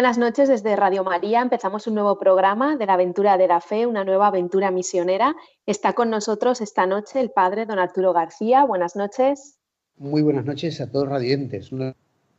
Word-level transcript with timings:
Buenas 0.00 0.16
noches 0.16 0.48
desde 0.48 0.76
Radio 0.76 1.04
María. 1.04 1.42
Empezamos 1.42 1.86
un 1.86 1.92
nuevo 1.92 2.18
programa 2.18 2.74
de 2.76 2.86
la 2.86 2.94
aventura 2.94 3.36
de 3.36 3.46
la 3.46 3.60
fe, 3.60 3.86
una 3.86 4.02
nueva 4.02 4.28
aventura 4.28 4.70
misionera. 4.70 5.36
Está 5.66 5.92
con 5.92 6.08
nosotros 6.08 6.62
esta 6.62 6.86
noche 6.86 7.20
el 7.20 7.30
padre 7.30 7.66
don 7.66 7.78
Arturo 7.78 8.14
García. 8.14 8.64
Buenas 8.64 8.96
noches. 8.96 9.58
Muy 9.98 10.22
buenas 10.22 10.46
noches 10.46 10.80
a 10.80 10.90
todos 10.90 11.06
radiantes. 11.06 11.70
Una 11.70 11.94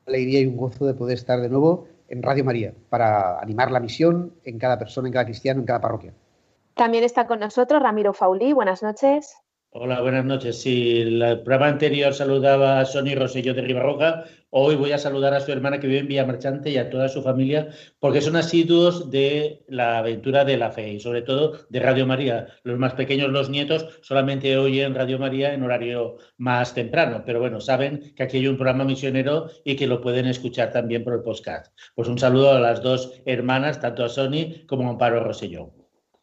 alegría 0.07 0.39
y 0.39 0.47
un 0.47 0.57
gozo 0.57 0.87
de 0.87 0.95
poder 0.95 1.19
estar 1.19 1.39
de 1.39 1.49
nuevo 1.49 1.85
en 2.07 2.23
Radio 2.23 2.43
María 2.43 2.73
para 2.89 3.39
animar 3.39 3.69
la 3.69 3.79
misión 3.79 4.33
en 4.43 4.57
cada 4.57 4.79
persona, 4.79 5.09
en 5.09 5.13
cada 5.13 5.25
cristiano, 5.25 5.59
en 5.59 5.67
cada 5.67 5.81
parroquia. 5.81 6.15
También 6.73 7.03
está 7.03 7.27
con 7.27 7.41
nosotros 7.41 7.79
Ramiro 7.79 8.13
Faulí. 8.13 8.53
Buenas 8.53 8.81
noches. 8.81 9.35
Hola, 9.73 10.01
buenas 10.01 10.25
noches. 10.25 10.61
Si 10.61 10.99
el 10.99 11.19
programa 11.43 11.69
anterior 11.69 12.13
saludaba 12.13 12.81
a 12.81 12.85
Sony 12.85 13.15
Rosello 13.15 13.53
de 13.53 13.61
Ribarroja, 13.61 14.25
hoy 14.49 14.75
voy 14.75 14.91
a 14.91 14.97
saludar 14.97 15.33
a 15.33 15.39
su 15.39 15.49
hermana 15.53 15.79
que 15.79 15.87
vive 15.87 15.99
en 15.99 16.07
Villa 16.09 16.25
Marchante 16.25 16.71
y 16.71 16.77
a 16.77 16.89
toda 16.89 17.07
su 17.07 17.23
familia, 17.23 17.69
porque 17.99 18.19
son 18.19 18.35
asiduos 18.35 19.09
de 19.11 19.63
la 19.69 19.99
aventura 19.99 20.43
de 20.43 20.57
la 20.57 20.71
fe 20.71 20.91
y 20.91 20.99
sobre 20.99 21.21
todo 21.21 21.53
de 21.69 21.79
Radio 21.79 22.05
María. 22.05 22.47
Los 22.63 22.77
más 22.79 22.95
pequeños, 22.95 23.29
los 23.29 23.49
nietos, 23.49 23.87
solamente 24.01 24.57
oyen 24.57 24.93
Radio 24.93 25.17
María 25.19 25.53
en 25.53 25.63
horario 25.63 26.17
más 26.37 26.73
temprano, 26.73 27.23
pero 27.25 27.39
bueno, 27.39 27.61
saben 27.61 28.13
que 28.13 28.23
aquí 28.23 28.37
hay 28.39 28.47
un 28.49 28.57
programa 28.57 28.83
misionero 28.83 29.49
y 29.63 29.77
que 29.77 29.87
lo 29.87 30.01
pueden 30.01 30.25
escuchar 30.25 30.73
también 30.73 31.05
por 31.05 31.13
el 31.13 31.21
podcast. 31.21 31.73
Pues 31.95 32.09
un 32.09 32.19
saludo 32.19 32.51
a 32.51 32.59
las 32.59 32.83
dos 32.83 33.13
hermanas, 33.25 33.79
tanto 33.79 34.03
a 34.03 34.09
Sony 34.09 34.65
como 34.67 34.85
a 34.87 34.91
Amparo 34.91 35.23
Rosselló 35.23 35.80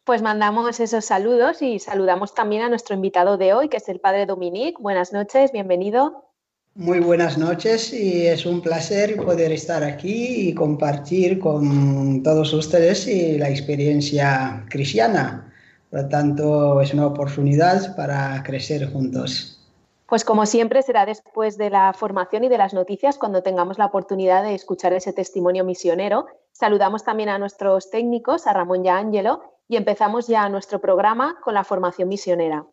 pues 0.09 0.23
mandamos 0.23 0.79
esos 0.79 1.05
saludos 1.05 1.61
y 1.61 1.77
saludamos 1.77 2.33
también 2.33 2.63
a 2.63 2.69
nuestro 2.69 2.95
invitado 2.95 3.37
de 3.37 3.53
hoy, 3.53 3.69
que 3.69 3.77
es 3.77 3.87
el 3.89 3.99
padre 3.99 4.25
Dominique. 4.25 4.81
Buenas 4.81 5.13
noches, 5.13 5.51
bienvenido. 5.51 6.25
Muy 6.73 6.99
buenas 6.99 7.37
noches 7.37 7.93
y 7.93 8.25
es 8.25 8.43
un 8.47 8.59
placer 8.59 9.17
poder 9.17 9.51
estar 9.51 9.83
aquí 9.83 10.49
y 10.49 10.55
compartir 10.55 11.37
con 11.37 12.23
todos 12.23 12.51
ustedes 12.53 13.07
la 13.37 13.51
experiencia 13.51 14.65
cristiana. 14.71 15.53
Por 15.91 16.01
lo 16.01 16.09
tanto, 16.09 16.81
es 16.81 16.91
una 16.91 17.05
oportunidad 17.05 17.95
para 17.95 18.41
crecer 18.41 18.91
juntos. 18.91 19.63
Pues 20.07 20.25
como 20.25 20.47
siempre 20.47 20.81
será 20.81 21.05
después 21.05 21.55
de 21.55 21.69
la 21.69 21.93
formación 21.93 22.45
y 22.45 22.49
de 22.49 22.57
las 22.57 22.73
noticias 22.73 23.19
cuando 23.19 23.43
tengamos 23.43 23.77
la 23.77 23.85
oportunidad 23.85 24.41
de 24.41 24.55
escuchar 24.55 24.91
ese 24.93 25.13
testimonio 25.13 25.63
misionero. 25.63 26.25
Saludamos 26.51 27.03
también 27.03 27.29
a 27.29 27.37
nuestros 27.37 27.91
técnicos, 27.91 28.47
a 28.47 28.53
Ramón 28.53 28.83
y 28.83 28.89
a 28.89 28.97
Ángelo, 28.97 29.58
y 29.69 29.77
empezamos 29.77 30.27
ya 30.27 30.49
nuestro 30.49 30.81
programa 30.81 31.37
con 31.41 31.53
la 31.53 31.63
formación 31.63 32.09
misionera. 32.09 32.65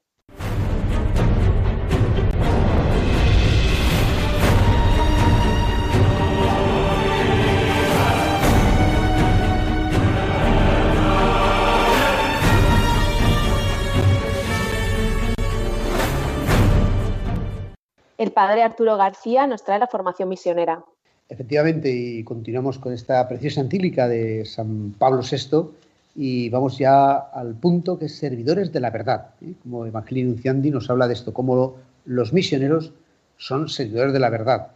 El 18.16 18.32
padre 18.32 18.62
Arturo 18.62 18.96
García 18.96 19.46
nos 19.46 19.62
trae 19.62 19.78
la 19.78 19.86
formación 19.86 20.30
misionera. 20.30 20.82
Efectivamente, 21.28 21.90
y 21.90 22.24
continuamos 22.24 22.78
con 22.78 22.94
esta 22.94 23.28
preciosa 23.28 23.60
antílica 23.60 24.08
de 24.08 24.46
San 24.46 24.94
Pablo 24.98 25.20
VI, 25.20 25.68
y 26.16 26.48
vamos 26.48 26.78
ya 26.78 27.14
al 27.14 27.54
punto 27.56 27.98
que 27.98 28.06
es 28.06 28.16
servidores 28.16 28.72
de 28.72 28.80
la 28.80 28.90
verdad. 28.90 29.34
¿eh? 29.42 29.52
Como 29.62 29.84
Evangelio 29.84 30.24
Nunciandi 30.24 30.70
nos 30.70 30.88
habla 30.88 31.06
de 31.06 31.12
esto, 31.12 31.34
como 31.34 31.76
los 32.06 32.32
misioneros 32.32 32.92
son 33.36 33.68
servidores 33.68 34.14
de 34.14 34.20
la 34.20 34.30
verdad. 34.30 34.68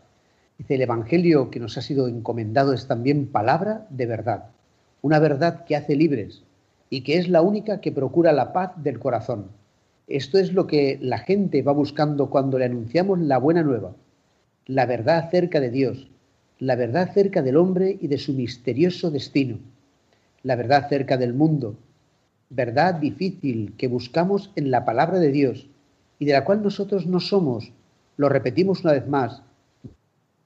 Dice, 0.58 0.74
el 0.74 0.82
Evangelio 0.82 1.50
que 1.50 1.58
nos 1.58 1.78
ha 1.78 1.82
sido 1.82 2.08
encomendado 2.08 2.74
es 2.74 2.86
también 2.86 3.26
palabra 3.26 3.86
de 3.88 4.04
verdad, 4.04 4.50
una 5.00 5.18
verdad 5.18 5.64
que 5.64 5.76
hace 5.76 5.96
libres 5.96 6.42
y 6.90 7.00
que 7.00 7.16
es 7.16 7.30
la 7.30 7.40
única 7.40 7.80
que 7.80 7.92
procura 7.92 8.32
la 8.32 8.52
paz 8.52 8.72
del 8.76 8.98
corazón. 8.98 9.46
Esto 10.08 10.38
es 10.38 10.52
lo 10.52 10.66
que 10.66 10.98
la 11.00 11.18
gente 11.18 11.62
va 11.62 11.72
buscando 11.72 12.28
cuando 12.28 12.58
le 12.58 12.66
anunciamos 12.66 13.18
la 13.18 13.38
buena 13.38 13.62
nueva, 13.62 13.92
la 14.66 14.84
verdad 14.84 15.18
acerca 15.18 15.58
de 15.60 15.70
Dios, 15.70 16.10
la 16.58 16.76
verdad 16.76 17.04
acerca 17.04 17.40
del 17.40 17.56
hombre 17.56 17.96
y 17.98 18.08
de 18.08 18.18
su 18.18 18.34
misterioso 18.34 19.10
destino 19.10 19.58
la 20.42 20.56
verdad 20.56 20.88
cerca 20.88 21.16
del 21.16 21.34
mundo, 21.34 21.76
verdad 22.48 22.94
difícil 22.94 23.74
que 23.76 23.88
buscamos 23.88 24.50
en 24.56 24.70
la 24.70 24.84
palabra 24.84 25.18
de 25.18 25.30
Dios 25.30 25.68
y 26.18 26.24
de 26.24 26.32
la 26.32 26.44
cual 26.44 26.62
nosotros 26.62 27.06
no 27.06 27.20
somos, 27.20 27.72
lo 28.16 28.28
repetimos 28.28 28.82
una 28.82 28.92
vez 28.92 29.06
más, 29.06 29.42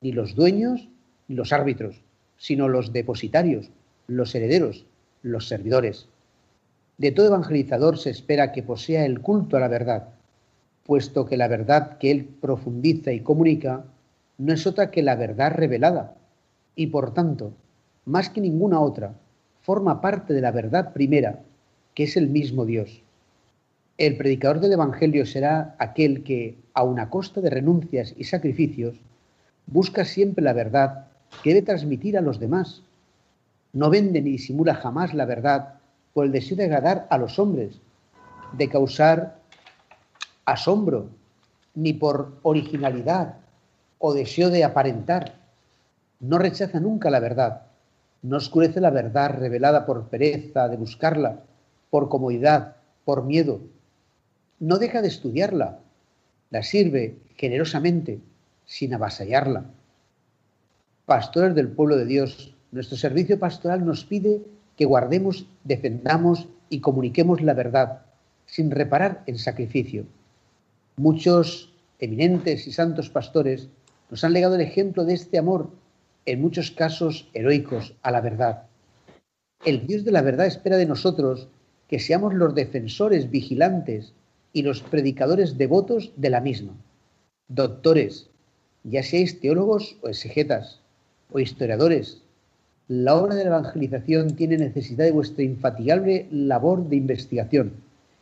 ni 0.00 0.12
los 0.12 0.34
dueños 0.34 0.88
ni 1.28 1.36
los 1.36 1.52
árbitros, 1.52 2.02
sino 2.36 2.68
los 2.68 2.92
depositarios, 2.92 3.70
los 4.06 4.34
herederos, 4.34 4.86
los 5.22 5.48
servidores. 5.48 6.08
De 6.98 7.10
todo 7.10 7.26
evangelizador 7.26 7.98
se 7.98 8.10
espera 8.10 8.52
que 8.52 8.62
posea 8.62 9.06
el 9.06 9.20
culto 9.20 9.56
a 9.56 9.60
la 9.60 9.68
verdad, 9.68 10.10
puesto 10.84 11.24
que 11.24 11.36
la 11.36 11.48
verdad 11.48 11.98
que 11.98 12.10
él 12.10 12.28
profundiza 12.40 13.12
y 13.12 13.20
comunica 13.20 13.84
no 14.36 14.52
es 14.52 14.66
otra 14.66 14.90
que 14.90 15.02
la 15.02 15.16
verdad 15.16 15.52
revelada, 15.52 16.14
y 16.76 16.88
por 16.88 17.14
tanto, 17.14 17.54
más 18.04 18.28
que 18.28 18.40
ninguna 18.40 18.80
otra, 18.80 19.14
forma 19.64 20.02
parte 20.02 20.34
de 20.34 20.42
la 20.42 20.50
verdad 20.50 20.92
primera, 20.92 21.40
que 21.94 22.04
es 22.04 22.18
el 22.18 22.28
mismo 22.28 22.66
Dios. 22.66 23.02
El 23.96 24.18
predicador 24.18 24.60
del 24.60 24.74
Evangelio 24.74 25.24
será 25.24 25.74
aquel 25.78 26.22
que, 26.22 26.58
aun 26.74 27.00
a 27.00 27.08
costa 27.08 27.40
de 27.40 27.48
renuncias 27.48 28.14
y 28.18 28.24
sacrificios, 28.24 28.96
busca 29.66 30.04
siempre 30.04 30.44
la 30.44 30.52
verdad 30.52 31.06
que 31.42 31.54
debe 31.54 31.64
transmitir 31.64 32.18
a 32.18 32.20
los 32.20 32.38
demás. 32.38 32.82
No 33.72 33.88
vende 33.88 34.20
ni 34.20 34.32
disimula 34.32 34.74
jamás 34.74 35.14
la 35.14 35.24
verdad 35.24 35.80
por 36.12 36.26
el 36.26 36.32
deseo 36.32 36.58
de 36.58 36.64
agradar 36.64 37.06
a 37.08 37.16
los 37.16 37.38
hombres, 37.38 37.80
de 38.52 38.68
causar 38.68 39.38
asombro, 40.44 41.08
ni 41.74 41.94
por 41.94 42.36
originalidad 42.42 43.36
o 43.98 44.12
deseo 44.12 44.50
de 44.50 44.62
aparentar. 44.62 45.36
No 46.20 46.38
rechaza 46.38 46.80
nunca 46.80 47.10
la 47.10 47.20
verdad, 47.20 47.62
no 48.24 48.38
oscurece 48.38 48.80
la 48.80 48.88
verdad 48.88 49.36
revelada 49.38 49.84
por 49.84 50.08
pereza 50.08 50.66
de 50.68 50.78
buscarla, 50.78 51.42
por 51.90 52.08
comodidad, 52.08 52.76
por 53.04 53.22
miedo. 53.22 53.60
No 54.58 54.78
deja 54.78 55.02
de 55.02 55.08
estudiarla, 55.08 55.80
la 56.48 56.62
sirve 56.62 57.18
generosamente, 57.36 58.20
sin 58.64 58.94
avasallarla. 58.94 59.66
Pastores 61.04 61.54
del 61.54 61.68
pueblo 61.68 61.96
de 61.96 62.06
Dios, 62.06 62.54
nuestro 62.72 62.96
servicio 62.96 63.38
pastoral 63.38 63.84
nos 63.84 64.06
pide 64.06 64.40
que 64.78 64.86
guardemos, 64.86 65.46
defendamos 65.62 66.48
y 66.70 66.80
comuniquemos 66.80 67.42
la 67.42 67.52
verdad, 67.52 68.06
sin 68.46 68.70
reparar 68.70 69.22
en 69.26 69.36
sacrificio. 69.36 70.06
Muchos 70.96 71.74
eminentes 71.98 72.66
y 72.66 72.72
santos 72.72 73.10
pastores 73.10 73.68
nos 74.08 74.24
han 74.24 74.32
legado 74.32 74.54
el 74.54 74.62
ejemplo 74.62 75.04
de 75.04 75.12
este 75.12 75.36
amor 75.36 75.68
en 76.26 76.40
muchos 76.40 76.70
casos 76.70 77.28
heroicos, 77.34 77.94
a 78.02 78.10
la 78.10 78.20
verdad. 78.20 78.64
El 79.64 79.86
Dios 79.86 80.04
de 80.04 80.12
la 80.12 80.22
verdad 80.22 80.46
espera 80.46 80.76
de 80.76 80.86
nosotros 80.86 81.48
que 81.88 81.98
seamos 81.98 82.34
los 82.34 82.54
defensores 82.54 83.30
vigilantes 83.30 84.12
y 84.52 84.62
los 84.62 84.82
predicadores 84.82 85.58
devotos 85.58 86.12
de 86.16 86.30
la 86.30 86.40
misma. 86.40 86.74
Doctores, 87.48 88.28
ya 88.84 89.02
seáis 89.02 89.40
teólogos 89.40 89.96
o 90.02 90.08
exegetas 90.08 90.80
o 91.32 91.40
historiadores, 91.40 92.22
la 92.88 93.16
obra 93.16 93.34
de 93.34 93.44
la 93.44 93.50
evangelización 93.58 94.36
tiene 94.36 94.58
necesidad 94.58 95.06
de 95.06 95.12
vuestra 95.12 95.42
infatigable 95.42 96.26
labor 96.30 96.88
de 96.88 96.96
investigación 96.96 97.72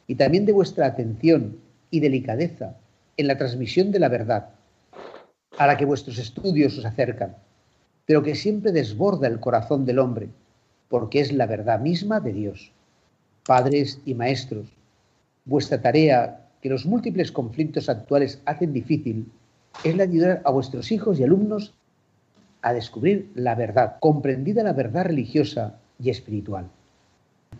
y 0.07 0.15
también 0.15 0.47
de 0.47 0.53
vuestra 0.53 0.87
atención 0.87 1.57
y 1.91 2.01
delicadeza 2.01 2.77
en 3.17 3.27
la 3.27 3.37
transmisión 3.37 3.91
de 3.91 3.99
la 3.99 4.09
verdad, 4.09 4.51
a 5.59 5.67
la 5.67 5.77
que 5.77 5.85
vuestros 5.85 6.19
estudios 6.19 6.79
os 6.79 6.85
acercan 6.85 7.37
pero 8.07 8.23
que 8.23 8.35
siempre 8.35 8.73
desborda 8.73 9.29
el 9.29 9.41
corazón 9.41 9.85
del 9.85 9.99
hombre, 9.99 10.29
porque 10.89 11.21
es 11.21 11.33
la 11.33 11.47
verdad 11.47 11.81
misma 11.81 12.21
de 12.21 12.33
Dios. 12.33 12.73
Padres 13.47 14.01
y 14.05 14.15
maestros, 14.15 14.67
vuestra 15.45 15.81
tarea, 15.81 16.49
que 16.61 16.69
los 16.69 16.87
múltiples 16.87 17.33
conflictos 17.33 17.89
actuales 17.89 18.41
hacen 18.45 18.73
difícil, 18.73 19.31
es 19.85 19.97
la 19.97 20.07
de 20.07 20.13
ayudar 20.13 20.43
a 20.45 20.51
vuestros 20.51 20.93
hijos 20.93 21.19
y 21.19 21.25
alumnos 21.25 21.75
a 22.63 22.73
descubrir 22.73 23.31
la 23.35 23.55
verdad, 23.55 23.97
comprendida 24.01 24.63
la 24.63 24.73
verdad 24.73 25.07
religiosa 25.07 25.79
y 25.99 26.11
espiritual. 26.11 26.67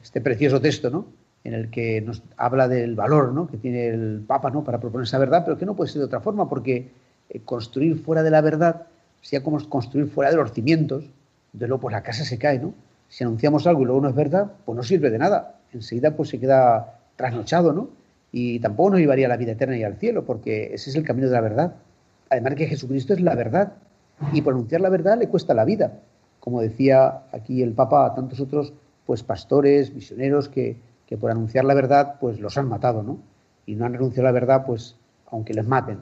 Este 0.03 0.21
precioso 0.21 0.61
texto, 0.61 0.91
¿no? 0.91 1.06
en 1.44 1.55
el 1.55 1.71
que 1.71 2.00
nos 2.00 2.23
habla 2.37 2.69
del 2.69 2.94
valor 2.94 3.33
¿no? 3.33 3.49
que 3.49 3.56
tiene 3.56 3.89
el 3.89 4.23
Papa 4.27 4.50
¿no? 4.50 4.62
para 4.62 4.79
proponer 4.79 5.06
esa 5.06 5.19
verdad, 5.19 5.43
pero 5.44 5.59
que 5.59 5.67
no 5.67 5.75
puede 5.75 5.91
ser 5.91 6.00
de 6.00 6.06
otra 6.06 6.21
forma, 6.21 6.49
porque 6.49 6.91
eh, 7.29 7.41
construir 7.44 7.99
fuera 7.99 8.23
de 8.23 8.31
la 8.31 8.41
verdad 8.41 8.87
sea 9.22 9.42
como 9.42 9.66
construir 9.69 10.08
fuera 10.08 10.30
de 10.30 10.36
los 10.36 10.52
cimientos, 10.52 11.04
de 11.52 11.66
luego 11.66 11.80
pues 11.80 11.92
la 11.92 12.02
casa 12.02 12.24
se 12.24 12.38
cae, 12.38 12.58
¿no? 12.58 12.74
Si 13.08 13.24
anunciamos 13.24 13.66
algo 13.66 13.82
y 13.82 13.84
luego 13.86 14.00
no 14.02 14.08
es 14.08 14.14
verdad, 14.14 14.52
pues 14.64 14.76
no 14.76 14.82
sirve 14.82 15.10
de 15.10 15.19
nada. 15.19 15.60
Enseguida 15.72 16.14
pues 16.14 16.28
se 16.28 16.38
queda 16.38 16.98
trasnochado, 17.16 17.72
¿no? 17.72 17.88
Y 18.32 18.58
tampoco 18.60 18.90
nos 18.90 19.00
llevaría 19.00 19.26
a 19.26 19.28
la 19.28 19.36
vida 19.36 19.52
eterna 19.52 19.76
y 19.76 19.84
al 19.84 19.96
cielo, 19.96 20.24
porque 20.24 20.74
ese 20.74 20.90
es 20.90 20.96
el 20.96 21.04
camino 21.04 21.28
de 21.28 21.34
la 21.34 21.40
verdad. 21.40 21.74
Además 22.30 22.54
que 22.54 22.66
Jesucristo 22.66 23.12
es 23.12 23.20
la 23.20 23.34
verdad, 23.34 23.74
y 24.32 24.42
pronunciar 24.42 24.80
la 24.80 24.88
verdad 24.88 25.19
le 25.19 25.28
cuesta 25.28 25.54
la 25.54 25.64
vida. 25.64 26.00
Como 26.40 26.60
decía 26.60 27.22
aquí 27.32 27.62
el 27.62 27.72
Papa 27.72 28.06
a 28.06 28.14
tantos 28.14 28.40
otros 28.40 28.72
pues 29.06 29.22
pastores, 29.22 29.92
misioneros 29.92 30.48
que, 30.48 30.76
que 31.06 31.16
por 31.16 31.30
anunciar 31.30 31.64
la 31.64 31.74
verdad 31.74 32.16
pues 32.20 32.40
los 32.40 32.56
han 32.56 32.69
matado, 32.69 33.02
¿no? 33.02 33.19
Y 33.66 33.74
no 33.74 33.84
han 33.84 33.92
renunciado 33.92 34.28
a 34.28 34.32
la 34.32 34.40
verdad 34.40 34.64
pues 34.66 34.96
aunque 35.30 35.54
les 35.54 35.66
maten. 35.66 35.98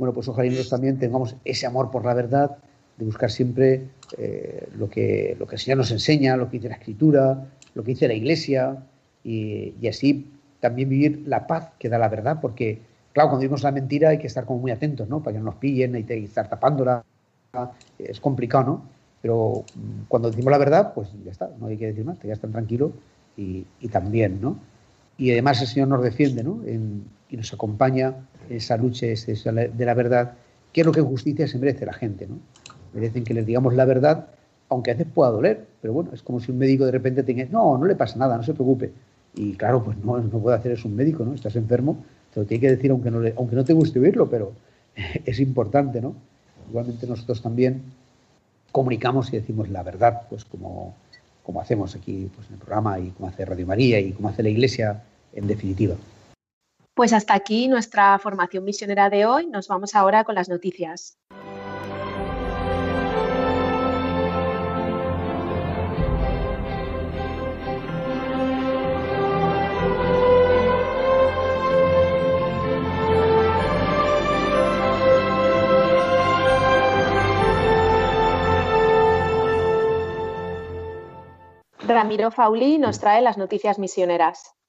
Bueno, 0.00 0.14
pues 0.14 0.26
ojalá 0.28 0.46
nosotros 0.46 0.70
también 0.70 0.98
tengamos 0.98 1.36
ese 1.44 1.66
amor 1.66 1.90
por 1.90 2.06
la 2.06 2.14
verdad, 2.14 2.56
de 2.96 3.04
buscar 3.04 3.30
siempre 3.30 3.82
eh, 4.16 4.66
lo, 4.74 4.88
que, 4.88 5.36
lo 5.38 5.46
que 5.46 5.56
el 5.56 5.60
Señor 5.60 5.76
nos 5.76 5.90
enseña, 5.90 6.38
lo 6.38 6.48
que 6.48 6.56
dice 6.56 6.70
la 6.70 6.76
Escritura, 6.76 7.46
lo 7.74 7.84
que 7.84 7.90
dice 7.90 8.08
la 8.08 8.14
Iglesia, 8.14 8.78
y, 9.22 9.74
y 9.78 9.88
así 9.88 10.26
también 10.58 10.88
vivir 10.88 11.24
la 11.26 11.46
paz 11.46 11.72
que 11.78 11.90
da 11.90 11.98
la 11.98 12.08
verdad, 12.08 12.38
porque, 12.40 12.80
claro, 13.12 13.28
cuando 13.28 13.42
vivimos 13.42 13.62
la 13.62 13.72
mentira 13.72 14.08
hay 14.08 14.16
que 14.16 14.26
estar 14.26 14.46
como 14.46 14.60
muy 14.60 14.70
atentos, 14.70 15.06
¿no? 15.06 15.22
Para 15.22 15.34
que 15.34 15.38
no 15.40 15.44
nos 15.44 15.56
pillen, 15.56 15.94
hay 15.94 16.04
que 16.04 16.24
estar 16.24 16.48
tapándola, 16.48 17.04
es 17.98 18.20
complicado, 18.20 18.64
¿no? 18.64 18.82
Pero 19.20 19.66
mm, 19.74 20.04
cuando 20.08 20.30
decimos 20.30 20.50
la 20.50 20.56
verdad, 20.56 20.94
pues 20.94 21.10
ya 21.26 21.30
está, 21.30 21.50
no 21.60 21.66
hay 21.66 21.76
que 21.76 21.88
decir 21.88 22.06
más, 22.06 22.18
ya 22.22 22.32
están 22.32 22.52
tranquilo 22.52 22.92
y, 23.36 23.66
y, 23.82 23.88
también, 23.88 24.40
¿no? 24.40 24.56
Y 25.18 25.30
además 25.30 25.60
el 25.60 25.66
Señor 25.66 25.88
nos 25.88 26.02
defiende, 26.02 26.42
¿no? 26.42 26.62
Y 27.28 27.36
nos 27.36 27.52
acompaña 27.52 28.14
esa 28.50 28.76
lucha 28.76 29.06
de 29.06 29.84
la 29.84 29.94
verdad, 29.94 30.34
que 30.72 30.80
es 30.82 30.86
lo 30.86 30.92
que 30.92 31.00
en 31.00 31.06
justicia 31.06 31.46
se 31.48 31.58
merece 31.58 31.86
la 31.86 31.92
gente, 31.92 32.26
¿no? 32.26 32.38
Merecen 32.92 33.24
que 33.24 33.34
les 33.34 33.46
digamos 33.46 33.74
la 33.74 33.84
verdad, 33.84 34.28
aunque 34.68 34.90
a 34.90 34.94
veces 34.94 35.12
pueda 35.12 35.30
doler, 35.30 35.66
pero 35.80 35.94
bueno, 35.94 36.10
es 36.12 36.22
como 36.22 36.40
si 36.40 36.50
un 36.50 36.58
médico 36.58 36.84
de 36.84 36.92
repente 36.92 37.22
te 37.22 37.32
diga, 37.32 37.48
no, 37.50 37.78
no 37.78 37.86
le 37.86 37.94
pasa 37.94 38.18
nada, 38.18 38.36
no 38.36 38.42
se 38.42 38.54
preocupe. 38.54 38.92
Y 39.34 39.54
claro, 39.54 39.82
pues 39.84 39.96
no, 39.98 40.18
no 40.18 40.38
puede 40.38 40.56
hacer 40.56 40.72
eso 40.72 40.88
un 40.88 40.96
médico, 40.96 41.24
¿no? 41.24 41.34
Estás 41.34 41.56
enfermo, 41.56 42.04
te 42.34 42.40
lo 42.40 42.46
tiene 42.46 42.60
que 42.60 42.70
decir 42.70 42.90
aunque 42.90 43.10
no, 43.10 43.20
le, 43.20 43.34
aunque 43.36 43.56
no 43.56 43.64
te 43.64 43.72
guste 43.72 44.00
oírlo, 44.00 44.28
pero 44.28 44.52
es 45.24 45.40
importante, 45.40 46.00
¿no? 46.00 46.14
Igualmente 46.68 47.06
nosotros 47.06 47.42
también 47.42 47.82
comunicamos 48.72 49.32
y 49.32 49.36
decimos 49.36 49.68
la 49.68 49.82
verdad, 49.82 50.22
pues 50.28 50.44
como, 50.44 50.94
como 51.42 51.60
hacemos 51.60 51.94
aquí 51.96 52.30
pues, 52.34 52.48
en 52.48 52.54
el 52.54 52.60
programa 52.60 52.98
y 52.98 53.10
como 53.10 53.28
hace 53.28 53.44
Radio 53.44 53.66
María 53.66 53.98
y 54.00 54.12
como 54.12 54.28
hace 54.28 54.42
la 54.42 54.48
Iglesia 54.48 55.02
en 55.32 55.46
definitiva. 55.46 55.94
Pues 56.94 57.12
hasta 57.12 57.34
aquí 57.34 57.68
nuestra 57.68 58.18
formación 58.18 58.64
misionera 58.64 59.10
de 59.10 59.26
hoy. 59.26 59.46
Nos 59.46 59.68
vamos 59.68 59.94
ahora 59.94 60.24
con 60.24 60.34
las 60.34 60.48
noticias. 60.48 61.18
Ramiro 81.90 82.30
Fauli 82.30 82.78
nos 82.78 83.00
trae 83.00 83.20
las 83.20 83.36
noticias 83.36 83.78
misioneras. 83.78 84.59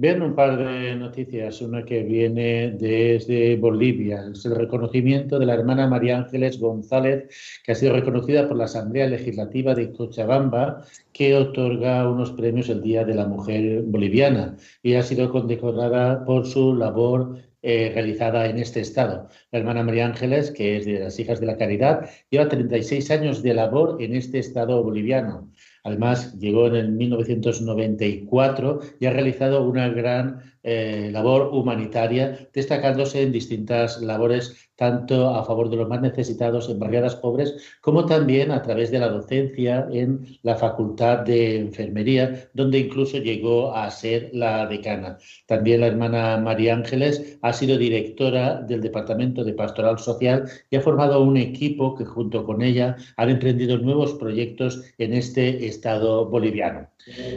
Bien, 0.00 0.22
un 0.22 0.34
par 0.34 0.56
de 0.56 0.96
noticias. 0.96 1.60
Una 1.60 1.84
que 1.84 2.02
viene 2.02 2.70
desde 2.70 3.56
Bolivia. 3.56 4.24
Es 4.32 4.46
el 4.46 4.54
reconocimiento 4.54 5.38
de 5.38 5.44
la 5.44 5.52
hermana 5.52 5.86
María 5.86 6.16
Ángeles 6.16 6.58
González, 6.58 7.28
que 7.62 7.72
ha 7.72 7.74
sido 7.74 7.92
reconocida 7.92 8.48
por 8.48 8.56
la 8.56 8.64
Asamblea 8.64 9.06
Legislativa 9.08 9.74
de 9.74 9.92
Cochabamba, 9.92 10.86
que 11.12 11.34
otorga 11.36 12.08
unos 12.08 12.32
premios 12.32 12.70
el 12.70 12.80
Día 12.80 13.04
de 13.04 13.14
la 13.14 13.26
Mujer 13.26 13.82
Boliviana. 13.82 14.56
Y 14.82 14.94
ha 14.94 15.02
sido 15.02 15.30
condecorada 15.30 16.24
por 16.24 16.46
su 16.46 16.74
labor 16.74 17.36
eh, 17.60 17.90
realizada 17.92 18.46
en 18.46 18.58
este 18.58 18.80
estado. 18.80 19.28
La 19.52 19.58
hermana 19.58 19.82
María 19.82 20.06
Ángeles, 20.06 20.50
que 20.50 20.78
es 20.78 20.86
de 20.86 20.98
las 21.00 21.20
Hijas 21.20 21.40
de 21.40 21.46
la 21.46 21.58
Caridad, 21.58 22.08
lleva 22.30 22.48
36 22.48 23.10
años 23.10 23.42
de 23.42 23.52
labor 23.52 23.98
en 24.00 24.16
este 24.16 24.38
estado 24.38 24.82
boliviano. 24.82 25.50
Además, 25.84 26.38
llegó 26.38 26.66
en 26.66 26.76
el 26.76 26.92
1994 26.92 28.80
y 28.98 29.06
ha 29.06 29.12
realizado 29.12 29.64
una 29.64 29.88
gran 29.88 30.42
eh, 30.62 31.08
labor 31.12 31.50
humanitaria, 31.52 32.48
destacándose 32.52 33.22
en 33.22 33.32
distintas 33.32 34.00
labores 34.02 34.70
tanto 34.80 35.28
a 35.28 35.44
favor 35.44 35.68
de 35.68 35.76
los 35.76 35.88
más 35.90 36.00
necesitados 36.00 36.70
en 36.70 36.78
barriadas 36.78 37.14
pobres, 37.14 37.54
como 37.82 38.06
también 38.06 38.50
a 38.50 38.62
través 38.62 38.90
de 38.90 38.98
la 38.98 39.10
docencia 39.10 39.86
en 39.92 40.24
la 40.42 40.56
Facultad 40.56 41.18
de 41.18 41.58
Enfermería, 41.58 42.48
donde 42.54 42.78
incluso 42.78 43.18
llegó 43.18 43.74
a 43.74 43.90
ser 43.90 44.30
la 44.32 44.66
decana. 44.66 45.18
También 45.46 45.82
la 45.82 45.88
hermana 45.88 46.38
María 46.38 46.72
Ángeles 46.72 47.38
ha 47.42 47.52
sido 47.52 47.76
directora 47.76 48.62
del 48.62 48.80
Departamento 48.80 49.44
de 49.44 49.52
Pastoral 49.52 49.98
Social 49.98 50.44
y 50.70 50.76
ha 50.76 50.80
formado 50.80 51.22
un 51.22 51.36
equipo 51.36 51.94
que 51.94 52.06
junto 52.06 52.44
con 52.46 52.62
ella 52.62 52.96
han 53.18 53.28
emprendido 53.28 53.76
nuevos 53.76 54.14
proyectos 54.14 54.82
en 54.96 55.12
este 55.12 55.66
estado 55.66 56.24
boliviano. 56.24 56.88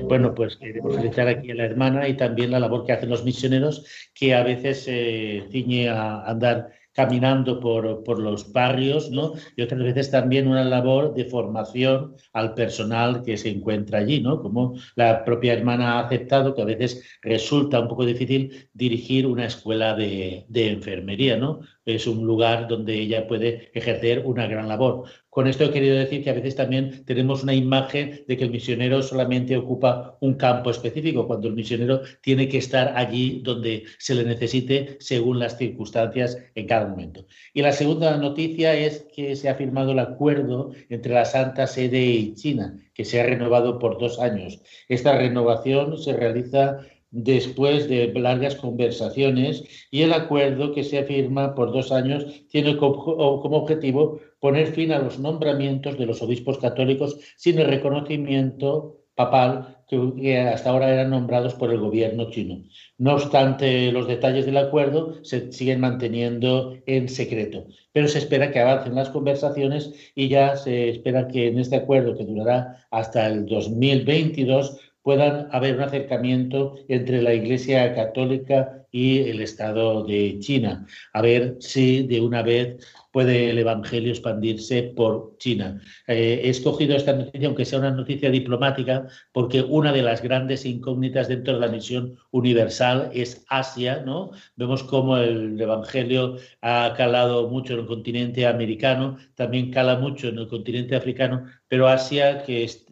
Bueno, 0.04 0.34
pues 0.36 0.58
queremos 0.58 0.96
felicitar 0.96 1.28
aquí 1.28 1.52
a 1.52 1.56
la 1.56 1.66
hermana 1.66 2.08
y 2.08 2.16
también 2.16 2.52
la 2.52 2.60
labor 2.60 2.86
que 2.86 2.92
hacen 2.92 3.10
los 3.14 3.24
misioneros, 3.24 3.86
que 4.14 4.34
a 4.36 4.44
veces 4.44 4.84
se 4.84 5.38
eh, 5.38 5.48
ciñe 5.52 5.90
a 5.90 6.24
andar 6.26 6.70
caminando 6.94 7.60
por, 7.60 8.04
por, 8.04 8.20
los 8.20 8.52
barrios, 8.54 9.10
¿no? 9.10 9.34
Y 9.56 9.64
otras 9.64 9.82
veces 9.82 10.12
también 10.12 10.48
una 10.48 10.64
labor 10.64 11.14
de 11.16 11.26
formación 11.26 12.16
al 12.34 12.54
personal 12.54 13.24
que 13.24 13.36
se 13.38 13.50
encuentra 13.50 14.00
allí, 14.00 14.22
¿no? 14.22 14.42
Como 14.42 14.76
la 14.96 15.26
propia 15.26 15.54
hermana 15.54 15.94
ha 15.94 16.06
aceptado 16.06 16.54
que 16.54 16.62
a 16.62 16.66
veces 16.66 17.04
resulta 17.22 17.80
un 17.80 17.88
poco 17.88 18.06
difícil 18.06 18.70
dirigir 18.74 19.26
una 19.26 19.46
escuela 19.46 19.96
de, 19.96 20.46
de 20.48 20.70
enfermería, 20.70 21.36
¿no? 21.36 21.62
Es 21.86 22.08
un 22.08 22.26
lugar 22.26 22.68
donde 22.68 22.96
ella 22.96 23.28
puede 23.28 23.72
ejercer 23.74 24.24
una 24.26 24.48
gran 24.48 24.68
labor. 24.68 25.06
Con 25.30 25.48
esto 25.48 25.66
he 25.66 25.72
querido 25.72 25.96
decir 25.98 26.24
que 26.24 26.30
a 26.30 26.34
veces 26.34 26.56
también 26.56 27.04
tenemos 27.06 27.42
una 27.42 27.56
imagen 27.56 28.24
de 28.28 28.38
que 28.38 28.44
el 28.44 28.52
misionero 28.52 29.02
solamente 29.02 29.58
ocupa 29.58 30.16
un 30.22 30.36
campo 30.36 30.70
específico, 30.70 31.26
cuando 31.26 31.48
el 31.48 31.56
misionero 31.56 32.02
tiene 32.22 32.48
que 32.48 32.60
estar 32.60 32.94
allí 32.96 33.42
donde 33.44 33.84
se 33.98 34.14
le 34.14 34.24
necesite 34.26 34.96
según 35.00 35.40
las 35.40 35.58
circunstancias 35.58 36.38
en 36.54 36.68
cada 36.68 36.88
momento. 36.88 37.26
Y 37.52 37.64
la 37.64 37.72
segunda 37.72 38.16
noticia 38.18 38.76
es 38.76 39.08
que 39.14 39.36
se 39.36 39.50
ha 39.50 39.56
firmado 39.56 39.94
el 39.94 40.00
acuerdo 40.00 40.72
entre 40.90 41.14
la 41.14 41.26
Santa 41.26 41.66
Sede 41.66 42.06
y 42.06 42.36
China, 42.36 42.78
que 42.94 43.04
se 43.04 43.20
ha 43.20 43.26
renovado 43.26 43.80
por 43.80 43.98
dos 43.98 44.20
años. 44.20 44.62
Esta 44.88 45.18
renovación 45.18 45.98
se 45.98 46.14
realiza 46.14 46.78
después 47.14 47.88
de 47.88 48.12
largas 48.16 48.56
conversaciones 48.56 49.64
y 49.92 50.02
el 50.02 50.14
acuerdo 50.14 50.74
que 50.74 50.84
se 50.84 51.04
firma 51.04 51.54
por 51.54 51.72
dos 51.72 51.92
años 51.92 52.26
tiene 52.50 52.76
como 52.76 53.58
objetivo 53.58 54.20
poner 54.40 54.68
fin 54.68 54.92
a 54.92 55.00
los 55.00 55.20
nombramientos 55.20 55.98
de 55.98 56.08
los 56.08 56.24
obispos 56.24 56.58
católicos 56.58 57.18
sin 57.38 57.60
el 57.60 57.68
reconocimiento 57.68 58.98
papal 59.16 59.78
que 60.18 60.40
hasta 60.40 60.72
ahora 60.72 60.92
eran 60.92 61.12
nombrados 61.12 61.54
por 61.54 61.72
el 61.72 61.80
gobierno 61.80 62.32
chino. 62.32 62.64
No 62.98 63.14
obstante, 63.14 63.92
los 63.92 64.08
detalles 64.08 64.48
del 64.48 64.58
acuerdo 64.58 65.24
se 65.24 65.52
siguen 65.52 65.82
manteniendo 65.82 66.78
en 66.88 67.10
secreto, 67.10 67.68
pero 67.92 68.08
se 68.08 68.18
espera 68.18 68.52
que 68.52 68.60
avancen 68.60 68.96
las 68.96 69.10
conversaciones 69.10 69.94
y 70.16 70.30
ya 70.30 70.56
se 70.56 70.90
espera 70.90 71.28
que 71.28 71.48
en 71.48 71.60
este 71.60 71.76
acuerdo, 71.76 72.18
que 72.18 72.26
durará 72.26 72.88
hasta 72.90 73.28
el 73.28 73.46
2022, 73.46 74.80
puedan 75.04 75.50
haber 75.52 75.76
un 75.76 75.84
acercamiento 75.84 76.76
entre 76.88 77.22
la 77.22 77.34
Iglesia 77.34 77.94
Católica 77.94 78.86
y 78.90 79.20
el 79.30 79.42
Estado 79.42 80.06
de 80.06 80.40
China, 80.40 80.88
a 81.14 81.22
ver 81.22 81.58
si 81.60 82.08
de 82.08 82.22
una 82.22 82.42
vez 82.42 82.78
puede 83.14 83.52
el 83.52 83.60
Evangelio 83.60 84.12
expandirse 84.12 84.82
por 84.96 85.38
China. 85.38 85.80
Eh, 86.08 86.42
he 86.44 86.50
escogido 86.50 86.96
esta 86.96 87.14
noticia, 87.14 87.48
aunque 87.48 87.64
sea 87.64 87.78
una 87.78 87.92
noticia 87.92 88.32
diplomática, 88.32 89.08
porque 89.32 89.62
una 89.62 89.94
de 89.94 90.02
las 90.02 90.24
grandes 90.24 90.66
incógnitas 90.66 91.28
dentro 91.28 91.54
de 91.54 91.60
la 91.60 91.72
misión 91.72 92.18
universal 92.32 93.12
es 93.14 93.46
Asia, 93.48 94.02
¿no? 94.04 94.32
Vemos 94.56 94.84
cómo 94.84 95.18
el 95.18 95.62
Evangelio 95.62 96.38
ha 96.62 96.96
calado 96.98 97.48
mucho 97.50 97.74
en 97.74 97.82
el 97.82 97.86
continente 97.86 98.48
americano, 98.48 99.18
también 99.36 99.70
cala 99.70 100.00
mucho 100.00 100.30
en 100.30 100.40
el 100.40 100.48
continente 100.48 100.96
africano, 100.96 101.46
pero 101.68 101.88
Asia, 101.88 102.44
que 102.44 102.64
es, 102.64 102.88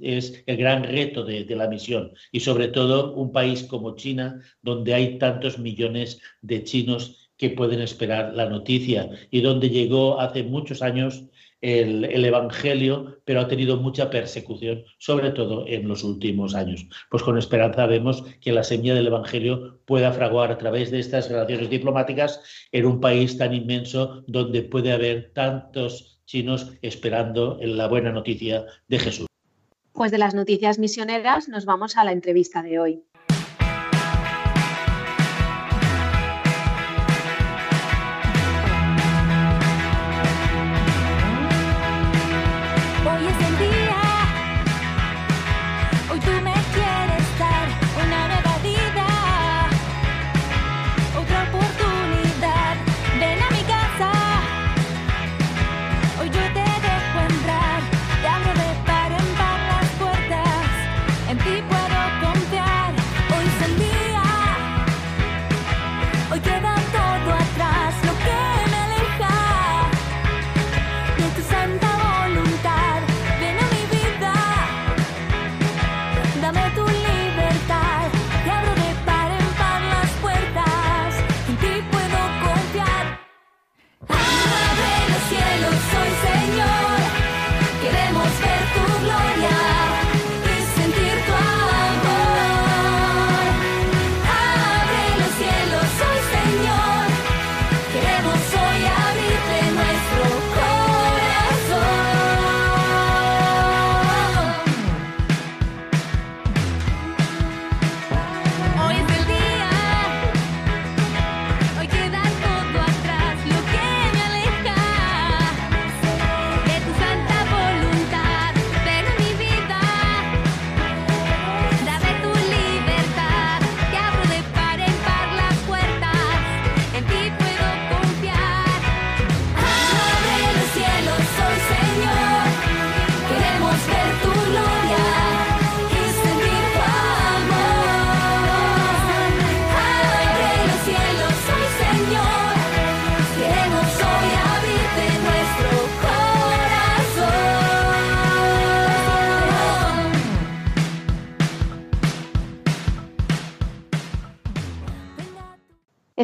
el 0.45 0.57
gran 0.57 0.83
reto 0.83 1.23
de, 1.25 1.45
de 1.45 1.55
la 1.55 1.67
misión, 1.67 2.13
y 2.31 2.41
sobre 2.41 2.67
todo 2.67 3.13
un 3.15 3.31
país 3.31 3.63
como 3.63 3.95
China, 3.95 4.39
donde 4.61 4.93
hay 4.93 5.17
tantos 5.17 5.57
millones 5.57 6.21
de 6.43 6.63
chinos 6.63 7.30
que 7.41 7.49
pueden 7.49 7.81
esperar 7.81 8.35
la 8.35 8.47
noticia 8.47 9.09
y 9.31 9.41
donde 9.41 9.71
llegó 9.71 10.21
hace 10.21 10.43
muchos 10.43 10.83
años 10.83 11.23
el, 11.59 12.23
Evangelio, 12.23 13.17
pero 13.25 13.41
ha 13.41 13.47
tenido 13.47 13.77
mucha 13.77 14.11
persecución, 14.11 14.83
sobre 14.99 15.31
todo 15.31 15.65
en 15.67 15.87
los 15.87 16.03
últimos 16.03 16.53
años. 16.53 16.85
Pues 17.09 17.23
con 17.23 17.39
esperanza 17.39 17.87
vemos 17.87 18.23
que 18.41 18.51
la 18.51 18.63
semilla 18.63 18.93
del 18.93 19.07
Evangelio 19.07 19.79
pueda 19.85 20.11
fraguar 20.11 20.51
a 20.51 20.59
través 20.59 20.91
de 20.91 20.99
estas 20.99 21.29
relaciones 21.29 21.71
diplomáticas 21.71 22.43
en 22.71 22.85
un 22.85 23.01
país 23.01 23.35
tan 23.39 23.55
inmenso 23.55 24.23
donde 24.27 24.61
puede 24.61 24.91
haber 24.91 25.31
tantos 25.33 26.21
chinos 26.25 26.73
esperando 26.83 27.57
la 27.59 27.87
buena 27.87 28.11
noticia 28.11 28.65
de 28.87 28.99
Jesús. 28.99 29.25
Pues 29.93 30.11
de 30.11 30.19
las 30.19 30.35
noticias 30.35 30.77
misioneras 30.77 31.49
nos 31.49 31.65
vamos 31.65 31.97
a 31.97 32.03
la 32.03 32.11
entrevista 32.11 32.61
de 32.61 32.77
hoy. 32.77 33.03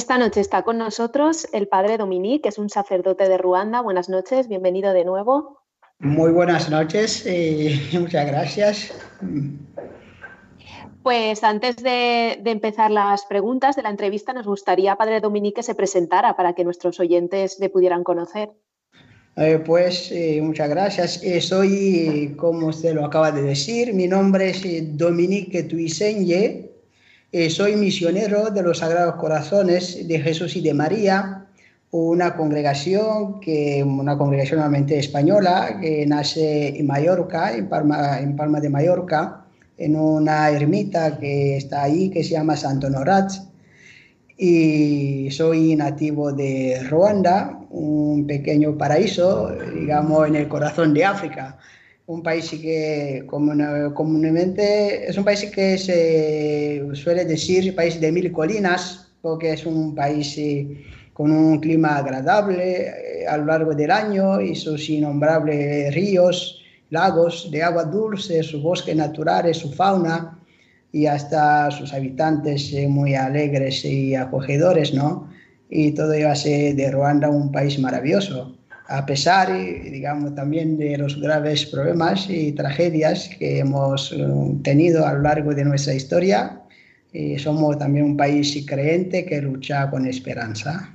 Esta 0.08 0.20
noche 0.20 0.40
está 0.40 0.62
con 0.62 0.78
nosotros 0.78 1.50
el 1.52 1.68
padre 1.68 1.98
Dominique, 1.98 2.44
que 2.44 2.48
es 2.48 2.58
un 2.58 2.70
sacerdote 2.70 3.28
de 3.28 3.38
Ruanda. 3.38 3.82
Buenas 3.82 4.08
noches, 4.08 4.48
bienvenido 4.48 4.94
de 4.94 5.04
nuevo. 5.04 5.64
Muy 6.00 6.32
buenas 6.32 6.70
noches 6.70 7.26
y 7.26 7.78
muchas 8.00 8.26
gracias. 8.26 8.94
Pues 11.04 11.44
antes 11.44 11.76
de, 11.84 12.40
empezar 12.46 12.90
las 12.90 13.26
preguntas 13.26 13.76
de 13.76 13.82
la 13.82 13.90
entrevista, 13.90 14.32
nos 14.32 14.48
gustaría, 14.48 14.96
Padre 14.96 15.20
Dominique, 15.20 15.56
que 15.56 15.64
se 15.64 15.76
presentara 15.76 16.38
para 16.38 16.54
que 16.54 16.64
nuestros 16.64 17.02
oyentes 17.02 17.60
le 17.60 17.68
pudieran 17.68 18.06
conocer. 18.06 18.52
Eh, 19.36 19.60
pues 19.60 20.10
eh, 20.14 20.40
muchas 20.42 20.70
gracias. 20.70 21.22
Eh, 21.22 21.42
soy, 21.42 22.34
como 22.38 22.68
usted 22.68 22.96
lo 22.96 23.04
acaba 23.04 23.34
de 23.34 23.42
decir, 23.42 23.94
mi 23.94 24.08
nombre 24.08 24.52
es 24.52 24.64
Dominique 24.98 25.64
Tuisenye. 25.64 26.77
Eh, 27.34 27.50
soy 27.50 27.76
misionero 27.76 28.52
de 28.52 28.64
los 28.64 28.78
Sagrados 28.78 29.16
Corazones 29.16 30.08
de 30.08 30.20
Jesús 30.22 30.56
y 30.56 30.62
de 30.62 30.74
María, 30.74 31.46
una 31.92 32.38
congregación, 32.38 33.42
que, 33.42 33.84
una 33.84 34.18
congregación 34.18 34.60
nuevamente 34.60 34.98
española 34.98 35.78
que 35.82 36.06
nace 36.08 36.80
en 36.80 36.88
Mallorca, 36.88 37.54
en 37.54 37.68
Palma, 37.68 38.22
en 38.22 38.38
Palma 38.38 38.62
de 38.62 38.70
Mallorca, 38.70 39.46
en 39.78 39.98
una 39.98 40.50
ermita 40.52 41.18
que 41.18 41.58
está 41.58 41.84
ahí 41.84 42.10
que 42.10 42.24
se 42.24 42.32
llama 42.32 42.56
Santo 42.56 42.90
Norat. 42.90 43.30
Y 44.38 45.30
soy 45.32 45.76
nativo 45.76 46.32
de 46.32 46.82
Ruanda, 46.90 47.60
un 47.72 48.26
pequeño 48.26 48.78
paraíso, 48.78 49.52
digamos, 49.76 50.30
en 50.30 50.38
el 50.38 50.48
corazón 50.48 50.94
de 50.94 51.04
África 51.04 51.58
un 52.08 52.24
país 52.24 52.50
que 52.50 53.26
comúnmente 53.28 55.10
es 55.10 55.18
un 55.18 55.26
país 55.26 55.44
que 55.54 55.78
se 55.78 56.82
suele 56.96 57.26
decir 57.26 57.76
país 57.76 58.00
de 58.00 58.12
mil 58.14 58.32
colinas, 58.32 59.10
porque 59.22 59.52
es 59.54 59.66
un 59.66 59.94
país 59.94 60.38
eh, 60.38 60.86
con 61.12 61.32
un 61.32 61.60
clima 61.60 61.98
agradable 61.98 63.24
eh, 63.24 63.28
a 63.28 63.36
lo 63.38 63.46
largo 63.46 63.76
del 63.76 63.92
año 63.92 64.40
y 64.40 64.56
sus 64.56 64.90
innombrables 64.90 65.94
ríos, 65.94 66.62
lagos 66.92 67.52
de 67.52 67.62
agua 67.62 67.84
dulce, 67.84 68.42
sus 68.42 68.64
bosques 68.64 68.96
naturales, 68.96 69.58
su 69.58 69.74
fauna 69.74 70.40
y 70.94 71.08
hasta 71.08 71.70
sus 71.72 71.94
habitantes 71.94 72.72
eh, 72.72 72.88
muy 72.88 73.16
alegres 73.16 73.84
y 73.84 74.16
acogedores, 74.16 74.94
¿no? 74.94 75.30
Y 75.70 75.92
todo 75.92 76.14
ello 76.14 76.32
hace 76.32 76.74
de 76.74 76.90
Ruanda 76.90 77.30
un 77.30 77.52
país 77.52 77.78
maravilloso 77.80 78.57
a 78.90 79.06
pesar, 79.06 79.54
digamos, 79.54 80.34
también 80.36 80.78
de 80.78 80.98
los 80.98 81.20
graves 81.20 81.66
problemas 81.66 82.30
y 82.30 82.54
tragedias 82.54 83.30
que 83.38 83.60
hemos 83.60 84.14
eh, 84.14 84.26
tenido 84.64 85.06
a 85.06 85.14
lo 85.14 85.22
largo 85.22 85.54
de 85.54 85.66
nuestra 85.66 85.94
historia, 85.94 86.62
y 87.12 87.38
somos 87.38 87.78
también 87.78 88.06
un 88.06 88.18
país 88.18 88.64
creyente 88.66 89.26
que 89.26 89.42
lucha 89.42 89.90
con 89.90 90.06
esperanza. 90.06 90.94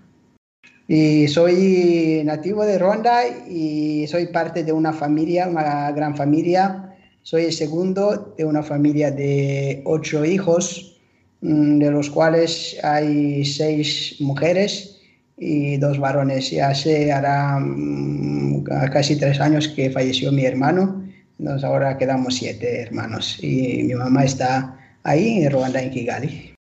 Y 0.89 1.27
soy 1.29 2.23
nativo 2.25 2.65
de 2.65 2.79
Ronda 2.79 3.23
y 3.49 4.07
soy 4.07 4.27
parte 4.27 4.63
de 4.63 4.73
una 4.73 4.93
familia, 4.93 5.49
una 5.49 5.91
gran 5.93 6.17
familia. 6.17 6.95
Soy 7.23 7.45
el 7.45 7.53
segundo 7.53 8.35
de 8.37 8.45
una 8.45 8.63
familia 8.63 9.11
de 9.11 9.81
ocho 9.85 10.25
hijos, 10.25 11.01
mm, 11.41 11.79
de 11.79 11.91
los 11.91 12.11
cuales 12.11 12.77
hay 12.83 13.45
seis 13.45 14.17
mujeres 14.21 14.92
y 15.37 15.77
dos 15.79 15.99
varones. 15.99 16.51
Ya 16.51 16.69
hace 16.69 17.13
hará 17.13 17.59
mm, 17.59 18.65
casi 18.93 19.17
tres 19.17 19.41
años 19.41 19.69
que 19.69 19.91
falleció 19.91 20.33
mi 20.33 20.45
hermano, 20.45 21.03
entonces 21.39 21.65
ahora 21.65 21.99
quedamos 21.99 22.37
siete 22.37 22.83
hermanos 22.83 23.39
y 23.43 23.83
mi 23.85 23.95
mamá 23.95 24.25
está 24.25 24.79
ahí 25.03 25.43
en 25.45 25.53
Ruanda, 25.53 25.83
en 25.83 25.91
Kigali. 25.91 26.55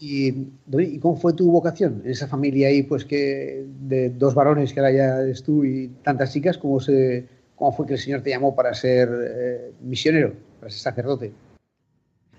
¿Y, 0.00 0.50
cómo 1.00 1.16
fue 1.16 1.32
tu 1.32 1.50
vocación 1.50 2.02
en 2.04 2.10
esa 2.12 2.28
familia 2.28 2.68
ahí, 2.68 2.84
pues 2.84 3.04
que 3.04 3.64
de 3.80 4.10
dos 4.10 4.34
varones 4.34 4.72
que 4.72 4.78
ahora 4.78 4.92
ya 4.92 5.20
eres 5.22 5.42
tú 5.42 5.64
y 5.64 5.88
tantas 6.04 6.32
chicas, 6.32 6.56
cómo, 6.56 6.78
se, 6.78 7.26
cómo 7.56 7.72
fue 7.72 7.86
que 7.86 7.94
el 7.94 7.98
Señor 7.98 8.22
te 8.22 8.30
llamó 8.30 8.54
para 8.54 8.74
ser 8.74 9.08
eh, 9.10 9.72
misionero, 9.82 10.34
para 10.60 10.70
ser 10.70 10.80
sacerdote? 10.80 11.32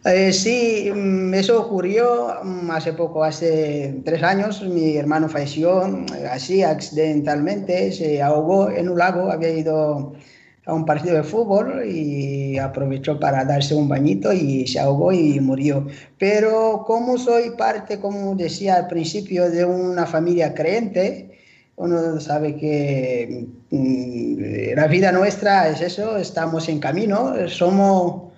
Eh, 0.06 0.32
sí, 0.32 0.90
mm, 0.96 1.34
eso 1.34 1.62
ocurrió 1.62 2.36
mm, 2.44 2.72
hace 2.72 2.94
poco, 2.94 3.24
hace 3.24 4.02
tres 4.06 4.24
años. 4.24 4.62
Mi 4.64 4.96
hermano 4.96 5.28
falleció 5.28 5.86
eh, 6.16 6.28
así 6.32 6.64
accidentalmente, 6.64 7.92
se 7.92 8.22
ahogó 8.22 8.70
en 8.70 8.88
un 8.90 8.98
lago, 8.98 9.30
había 9.30 9.50
ido 9.50 10.14
a 10.66 10.74
un 10.74 10.86
partido 10.86 11.16
de 11.16 11.24
fútbol 11.24 11.86
y 11.86 12.58
aprovechó 12.58 13.20
para 13.20 13.44
darse 13.44 13.76
un 13.76 13.90
bañito 13.90 14.32
y 14.32 14.68
se 14.68 14.80
ahogó 14.80 15.12
y 15.12 15.40
murió. 15.42 15.88
Pero 16.18 16.84
como 16.88 17.18
soy 17.18 17.52
parte, 17.58 18.00
como 18.00 18.36
decía 18.36 18.76
al 18.76 18.88
principio, 18.88 19.50
de 19.52 19.66
una 19.66 20.06
familia 20.06 20.54
creyente, 20.54 21.38
uno 21.76 22.20
sabe 22.22 22.56
que 22.56 23.48
mm, 23.72 24.76
la 24.76 24.88
vida 24.88 25.12
nuestra 25.12 25.70
es 25.70 25.82
eso, 25.82 26.18
estamos 26.18 26.70
en 26.70 26.80
camino, 26.80 27.34
somos 27.50 28.29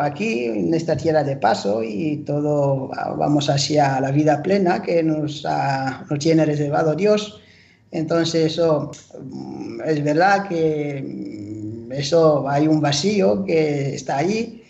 aquí 0.00 0.44
en 0.44 0.72
esta 0.74 0.96
tierra 0.96 1.24
de 1.24 1.36
paso 1.36 1.82
y 1.82 2.18
todo 2.18 2.90
vamos 3.16 3.50
hacia 3.50 4.00
la 4.00 4.10
vida 4.10 4.42
plena 4.42 4.82
que 4.82 5.02
nos, 5.02 5.44
nos 6.08 6.18
tiene 6.18 6.44
reservado 6.44 6.94
Dios. 6.94 7.40
Entonces 7.90 8.52
eso 8.52 8.90
mm, 9.22 9.80
es 9.84 10.02
verdad 10.02 10.48
que 10.48 11.02
mm, 11.02 11.92
eso 11.92 12.48
hay 12.48 12.66
un 12.66 12.80
vacío 12.80 13.44
que 13.44 13.94
está 13.94 14.18
ahí 14.18 14.62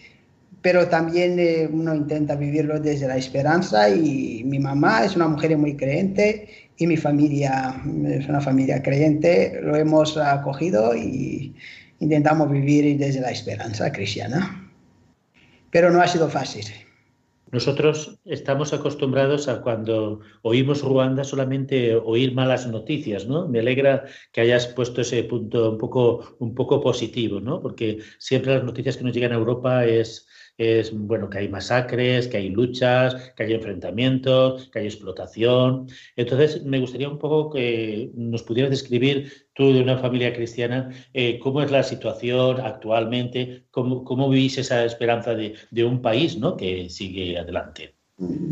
pero 0.62 0.88
también 0.88 1.38
eh, 1.38 1.68
uno 1.70 1.94
intenta 1.94 2.36
vivirlo 2.36 2.78
desde 2.78 3.08
la 3.08 3.16
esperanza 3.16 3.90
y 3.90 4.44
mi 4.44 4.60
mamá 4.60 5.04
es 5.04 5.16
una 5.16 5.26
mujer 5.26 5.58
muy 5.58 5.76
creyente 5.76 6.48
y 6.78 6.86
mi 6.86 6.96
familia 6.96 7.74
es 8.06 8.28
una 8.28 8.40
familia 8.40 8.80
creyente, 8.80 9.60
lo 9.60 9.76
hemos 9.76 10.16
acogido 10.16 10.96
y 10.96 11.54
intentamos 11.98 12.50
vivir 12.50 12.96
desde 12.96 13.20
la 13.20 13.32
esperanza 13.32 13.90
cristiana. 13.92 14.61
Pero 15.72 15.90
no 15.90 16.02
ha 16.02 16.06
sido 16.06 16.28
fácil. 16.28 16.66
Nosotros 17.50 18.18
estamos 18.24 18.72
acostumbrados 18.72 19.48
a 19.48 19.62
cuando 19.62 20.20
oímos 20.42 20.82
Ruanda 20.82 21.24
solamente 21.24 21.96
oír 21.96 22.34
malas 22.34 22.66
noticias, 22.66 23.26
¿no? 23.26 23.48
Me 23.48 23.60
alegra 23.60 24.04
que 24.32 24.42
hayas 24.42 24.66
puesto 24.68 25.00
ese 25.00 25.24
punto 25.24 25.70
un 25.70 25.78
poco, 25.78 26.36
un 26.38 26.54
poco 26.54 26.80
positivo, 26.80 27.40
¿no? 27.40 27.60
Porque 27.60 27.98
siempre 28.18 28.54
las 28.54 28.64
noticias 28.64 28.96
que 28.96 29.04
nos 29.04 29.14
llegan 29.14 29.32
a 29.32 29.36
Europa 29.36 29.84
es 29.84 30.26
es 30.58 30.92
bueno 30.92 31.30
que 31.30 31.38
hay 31.38 31.48
masacres, 31.48 32.28
que 32.28 32.36
hay 32.36 32.50
luchas, 32.50 33.32
que 33.36 33.44
hay 33.44 33.54
enfrentamientos, 33.54 34.68
que 34.70 34.80
hay 34.80 34.86
explotación. 34.86 35.88
Entonces, 36.16 36.64
me 36.64 36.78
gustaría 36.78 37.08
un 37.08 37.18
poco 37.18 37.50
que 37.50 38.10
nos 38.14 38.42
pudieras 38.42 38.70
describir 38.70 39.41
tú 39.54 39.72
de 39.72 39.82
una 39.82 39.98
familia 39.98 40.32
cristiana 40.34 40.90
eh, 41.14 41.38
cómo 41.38 41.62
es 41.62 41.70
la 41.70 41.82
situación 41.82 42.60
actualmente, 42.60 43.64
cómo, 43.70 44.04
cómo 44.04 44.28
vivís 44.28 44.58
esa 44.58 44.84
esperanza 44.84 45.34
de, 45.34 45.54
de 45.70 45.84
un 45.84 46.00
país 46.00 46.36
¿no? 46.38 46.56
que 46.56 46.88
sigue 46.90 47.38
adelante. 47.38 47.94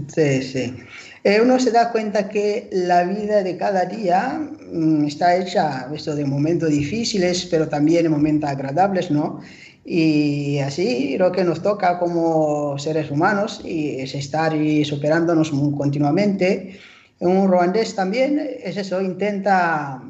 Sí, 0.08 0.42
sí. 0.42 0.74
Eh, 1.22 1.40
uno 1.40 1.60
se 1.60 1.70
da 1.70 1.92
cuenta 1.92 2.28
que 2.28 2.68
la 2.72 3.04
vida 3.04 3.42
de 3.42 3.56
cada 3.56 3.84
día 3.84 4.40
mm, 4.72 5.04
está 5.04 5.36
hecha 5.36 5.88
esto 5.94 6.14
de 6.14 6.24
momentos 6.24 6.70
difíciles, 6.70 7.46
pero 7.50 7.68
también 7.68 8.02
de 8.02 8.08
momentos 8.08 8.50
agradables, 8.50 9.10
¿no? 9.10 9.40
Y 9.84 10.58
así 10.58 11.16
lo 11.18 11.30
que 11.32 11.44
nos 11.44 11.62
toca 11.62 11.98
como 11.98 12.78
seres 12.78 13.10
humanos 13.10 13.60
y 13.64 14.00
es 14.00 14.14
estar 14.14 14.54
y 14.54 14.84
superándonos 14.84 15.50
continuamente. 15.76 16.78
Un 17.20 17.48
ruandés 17.48 17.94
también 17.94 18.40
es 18.62 18.76
eso, 18.76 19.00
intenta, 19.00 20.02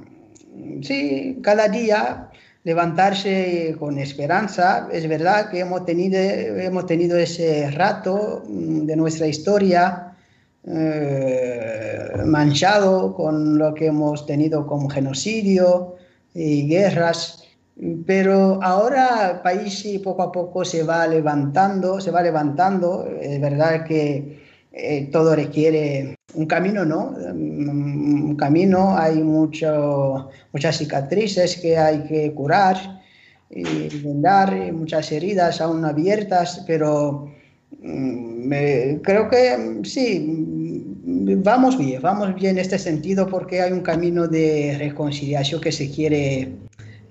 sí, 0.82 1.38
cada 1.42 1.68
día 1.68 2.30
levantarse 2.64 3.76
con 3.78 3.98
esperanza. 3.98 4.88
Es 4.92 5.08
verdad 5.08 5.50
que 5.50 5.60
hemos 5.60 5.84
tenido, 5.84 6.18
hemos 6.18 6.86
tenido 6.86 7.16
ese 7.16 7.70
rato 7.70 8.42
mm, 8.46 8.86
de 8.86 8.96
nuestra 8.96 9.26
historia 9.26 10.14
eh, 10.66 12.22
manchado 12.26 13.14
con 13.14 13.58
lo 13.58 13.72
que 13.74 13.86
hemos 13.86 14.26
tenido 14.26 14.66
como 14.66 14.90
genocidio 14.90 15.96
y 16.34 16.68
guerras 16.68 17.40
pero 18.06 18.62
ahora 18.62 19.30
el 19.30 19.40
país 19.40 19.86
poco 20.04 20.22
a 20.22 20.30
poco 20.30 20.64
se 20.64 20.82
va 20.82 21.06
levantando, 21.06 22.00
se 22.00 22.10
va 22.10 22.22
levantando. 22.22 23.06
Es 23.20 23.40
verdad 23.40 23.84
que 23.86 24.39
eh, 24.72 25.08
todo 25.10 25.34
requiere 25.34 26.16
un 26.34 26.46
camino, 26.46 26.84
¿no? 26.84 27.14
Un 27.32 28.36
camino, 28.36 28.96
hay 28.96 29.22
mucho, 29.22 30.30
muchas 30.52 30.78
cicatrices 30.78 31.56
que 31.56 31.76
hay 31.76 32.04
que 32.04 32.32
curar 32.32 33.02
y 33.50 33.88
vendar, 33.98 34.54
muchas 34.72 35.10
heridas 35.10 35.60
aún 35.60 35.84
abiertas, 35.84 36.62
pero 36.66 37.32
mm, 37.82 38.52
creo 39.02 39.28
que 39.28 39.80
sí, 39.82 40.84
vamos 41.04 41.76
bien, 41.76 42.00
vamos 42.00 42.34
bien 42.36 42.52
en 42.52 42.58
este 42.58 42.78
sentido 42.78 43.26
porque 43.26 43.60
hay 43.60 43.72
un 43.72 43.80
camino 43.80 44.28
de 44.28 44.76
reconciliación 44.78 45.60
que 45.60 45.72
se 45.72 45.90
quiere 45.90 46.52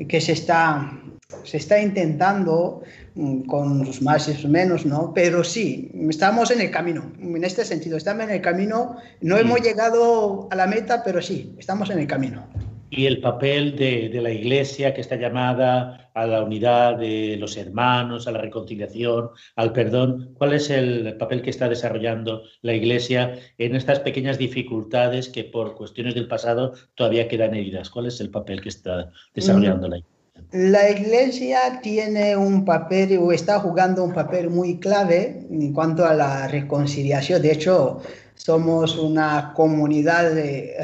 que 0.08 0.22
se 0.22 0.32
está, 0.32 0.98
se 1.44 1.58
está 1.58 1.82
intentando 1.82 2.82
mm, 2.82 2.99
con 3.48 3.86
los 3.86 4.02
más 4.02 4.28
y 4.28 4.34
los 4.34 4.46
menos, 4.46 4.86
¿no? 4.86 5.12
Pero 5.14 5.44
sí, 5.44 5.92
estamos 6.10 6.52
en 6.52 6.62
el 6.62 6.72
camino, 6.72 7.12
en 7.20 7.44
este 7.44 7.66
sentido, 7.66 7.98
estamos 7.98 8.24
en 8.24 8.32
el 8.32 8.42
camino, 8.42 8.98
no 9.22 9.38
hemos 9.38 9.62
llegado 9.62 10.48
a 10.52 10.56
la 10.56 10.68
meta, 10.68 11.04
pero 11.04 11.22
sí, 11.22 11.56
estamos 11.58 11.90
en 11.90 12.00
el 12.00 12.08
camino. 12.08 12.48
Y 12.92 13.06
el 13.06 13.22
papel 13.22 13.76
de, 13.76 14.10
de, 14.10 14.20
la 14.20 14.32
Iglesia 14.32 14.96
que 14.96 15.02
está 15.02 15.16
llamada 15.16 16.10
a 16.16 16.26
la 16.26 16.44
unidad 16.44 16.98
de 16.98 17.38
los 17.38 17.56
hermanos, 17.56 18.28
a 18.28 18.32
la 18.32 18.42
reconciliación, 18.42 19.30
al 19.56 19.74
perdón. 19.74 20.34
¿Cuál 20.34 20.54
es 20.54 20.72
el 20.72 21.16
papel 21.18 21.44
que 21.44 21.52
está 21.52 21.70
desarrollando 21.70 22.44
la 22.64 22.74
Iglesia 22.74 23.38
en 23.60 23.76
estas 23.76 24.00
pequeñas 24.00 24.40
dificultades 24.40 25.30
que 25.30 25.44
por 25.44 25.76
cuestiones 25.76 26.16
del 26.16 26.28
pasado 26.28 26.74
todavía 26.96 27.28
quedan 27.28 27.54
heridas? 27.54 27.92
¿Cuál 27.92 28.08
es 28.08 28.20
el 28.22 28.32
papel 28.32 28.60
que 28.60 28.70
está 28.70 29.12
desarrollando 29.36 29.88
la 29.88 29.98
Iglesia? 29.98 30.19
La 30.52 30.90
Iglesia 30.90 31.80
tiene 31.82 32.36
un 32.36 32.66
papel 32.66 33.20
o 33.20 33.32
está 33.32 33.60
jugando 33.60 34.04
un 34.04 34.14
papel 34.14 34.50
muy 34.50 34.80
clave 34.80 35.46
en 35.50 35.74
cuanto 35.74 36.06
a 36.06 36.14
la 36.14 36.48
reconciliación. 36.48 37.42
De 37.42 37.52
hecho, 37.52 38.02
somos 38.34 38.98
una 38.98 39.54
comunidad 39.56 40.34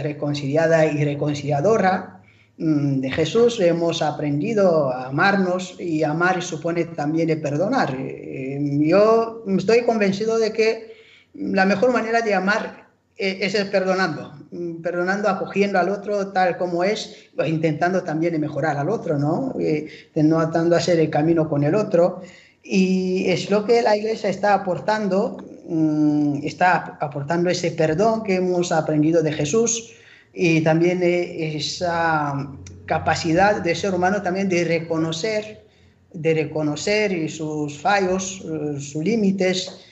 reconciliada 0.04 0.86
y 0.86 1.04
reconciliadora 1.04 2.22
mm, 2.58 3.00
de 3.00 3.12
Jesús. 3.12 3.60
Hemos 3.60 4.02
aprendido 4.02 4.92
a 4.92 5.08
amarnos 5.08 5.80
y 5.80 6.04
amar 6.04 6.44
supone 6.44 6.86
también 6.86 7.42
perdonar. 7.42 7.96
Eh, 7.98 8.60
yo 8.82 9.44
estoy 9.58 9.82
convencido 9.84 10.38
de 10.38 10.54
que 10.54 10.94
la 11.34 11.66
mejor 11.66 11.92
manera 11.92 12.22
de 12.22 12.34
amar 12.34 12.85
es 13.18 13.56
el 13.56 13.70
perdonando, 13.70 14.34
mm, 14.52 14.82
perdonando, 14.82 15.30
acogiendo 15.30 15.80
al 15.80 15.90
otro 15.90 16.28
tal 16.28 16.58
como 16.58 16.84
es, 16.84 17.30
pues 17.36 17.50
intentando 17.50 18.04
también 18.04 18.40
mejorar 18.40 18.78
al 18.78 18.90
otro, 18.90 19.18
¿no? 19.18 19.54
Eh, 19.60 19.88
no 20.16 20.40
tratando 20.40 20.72
de 20.72 20.82
hacer 20.82 21.00
el 21.00 21.10
camino 21.10 21.50
con 21.50 21.64
el 21.64 21.76
otro. 21.76 22.22
Y 22.64 23.30
es 23.30 23.50
lo 23.50 23.64
que 23.66 23.82
la 23.82 23.96
iglesia 23.96 24.30
está 24.30 24.54
aportando 24.54 25.38
Mm, 25.68 26.46
está 26.46 26.98
aportando 27.02 27.50
ese 27.50 27.72
perdón 27.72 28.22
que 28.24 28.36
hemos 28.36 28.72
aprendido 28.72 29.24
de 29.24 29.34
Jesús 29.34 29.94
y 30.32 30.62
también 30.62 31.02
eh, 31.02 31.56
esa 31.58 32.52
capacidad 32.86 33.62
de 33.62 33.74
ser 33.74 33.96
humano 33.96 34.22
también 34.22 34.48
de 34.48 34.64
reconocer, 34.64 35.66
de 36.14 36.34
reconocer 36.36 37.32
sus 37.32 37.80
fallos, 37.80 38.44
eh, 38.46 38.80
sus 38.80 39.04
límites 39.04 39.85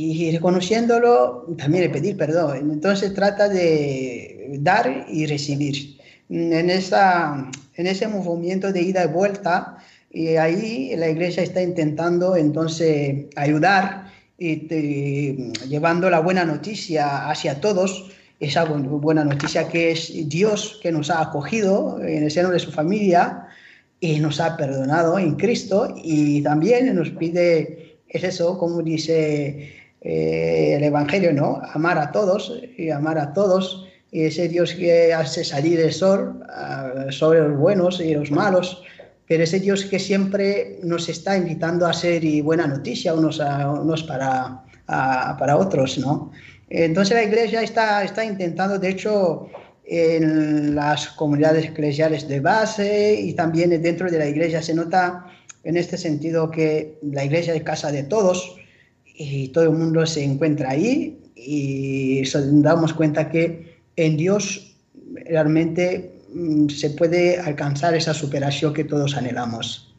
y 0.00 0.30
reconociéndolo 0.30 1.44
también 1.58 1.90
pedir 1.90 2.16
perdón. 2.16 2.70
Entonces 2.70 3.12
trata 3.14 3.48
de 3.48 4.46
dar 4.60 5.06
y 5.08 5.26
recibir. 5.26 5.98
En, 6.30 6.70
esa, 6.70 7.50
en 7.74 7.86
ese 7.86 8.06
movimiento 8.06 8.72
de 8.72 8.82
ida 8.82 9.04
y 9.04 9.08
vuelta, 9.08 9.78
y 10.12 10.36
ahí 10.36 10.94
la 10.94 11.08
iglesia 11.08 11.42
está 11.42 11.62
intentando 11.62 12.36
entonces 12.36 13.26
ayudar 13.34 14.12
y 14.38 14.68
llevando 15.66 16.08
la 16.10 16.20
buena 16.20 16.44
noticia 16.44 17.28
hacia 17.28 17.60
todos, 17.60 18.12
esa 18.38 18.64
buena 18.66 19.24
noticia 19.24 19.68
que 19.68 19.90
es 19.90 20.12
Dios 20.28 20.78
que 20.80 20.92
nos 20.92 21.10
ha 21.10 21.22
acogido 21.22 22.00
en 22.00 22.22
el 22.22 22.30
seno 22.30 22.50
de 22.50 22.60
su 22.60 22.70
familia 22.70 23.48
y 23.98 24.20
nos 24.20 24.38
ha 24.38 24.56
perdonado 24.56 25.18
en 25.18 25.34
Cristo 25.34 25.92
y 25.96 26.40
también 26.42 26.94
nos 26.94 27.10
pide, 27.10 27.96
es 28.08 28.22
eso, 28.22 28.56
como 28.58 28.80
dice 28.82 29.77
eh, 30.00 30.74
el 30.76 30.84
Evangelio, 30.84 31.32
¿no? 31.32 31.60
Amar 31.72 31.98
a 31.98 32.12
todos 32.12 32.52
y 32.76 32.90
amar 32.90 33.18
a 33.18 33.32
todos. 33.32 33.86
Ese 34.10 34.48
Dios 34.48 34.74
que 34.74 35.12
hace 35.12 35.44
salir 35.44 35.80
el 35.80 35.92
sol 35.92 36.42
sobre 37.10 37.40
los 37.40 37.58
buenos 37.58 38.00
y 38.00 38.14
los 38.14 38.30
malos, 38.30 38.82
pero 39.26 39.44
ese 39.44 39.60
Dios 39.60 39.84
que 39.84 39.98
siempre 39.98 40.78
nos 40.82 41.10
está 41.10 41.36
invitando 41.36 41.86
a 41.86 41.92
ser 41.92 42.24
y 42.24 42.40
buena 42.40 42.66
noticia 42.66 43.12
unos, 43.12 43.38
a, 43.38 43.70
unos 43.70 44.02
para, 44.04 44.62
para 44.86 45.56
otros, 45.58 45.98
¿no? 45.98 46.32
Entonces 46.70 47.14
la 47.14 47.22
iglesia 47.22 47.62
está, 47.62 48.02
está 48.02 48.24
intentando, 48.24 48.78
de 48.78 48.88
hecho, 48.88 49.48
en 49.84 50.74
las 50.74 51.08
comunidades 51.08 51.66
eclesiales 51.66 52.28
de 52.28 52.40
base 52.40 53.14
y 53.20 53.32
también 53.32 53.70
dentro 53.82 54.10
de 54.10 54.18
la 54.18 54.26
iglesia 54.26 54.62
se 54.62 54.74
nota 54.74 55.26
en 55.64 55.76
este 55.76 55.96
sentido 55.96 56.50
que 56.50 56.98
la 57.02 57.24
iglesia 57.24 57.54
es 57.54 57.62
casa 57.62 57.90
de 57.90 58.02
todos 58.02 58.56
y 59.18 59.48
todo 59.48 59.64
el 59.64 59.72
mundo 59.72 60.06
se 60.06 60.24
encuentra 60.24 60.70
ahí 60.70 61.18
y 61.36 62.22
nos 62.22 62.62
damos 62.62 62.94
cuenta 62.94 63.28
que 63.30 63.76
en 63.96 64.16
Dios 64.16 64.74
realmente 65.26 66.18
Mm, 66.32 66.68
se 66.68 66.90
puede 66.90 67.38
alcanzar 67.40 67.94
esa 67.94 68.12
superación 68.12 68.74
que 68.74 68.84
todos 68.84 69.16
anhelamos. 69.16 69.94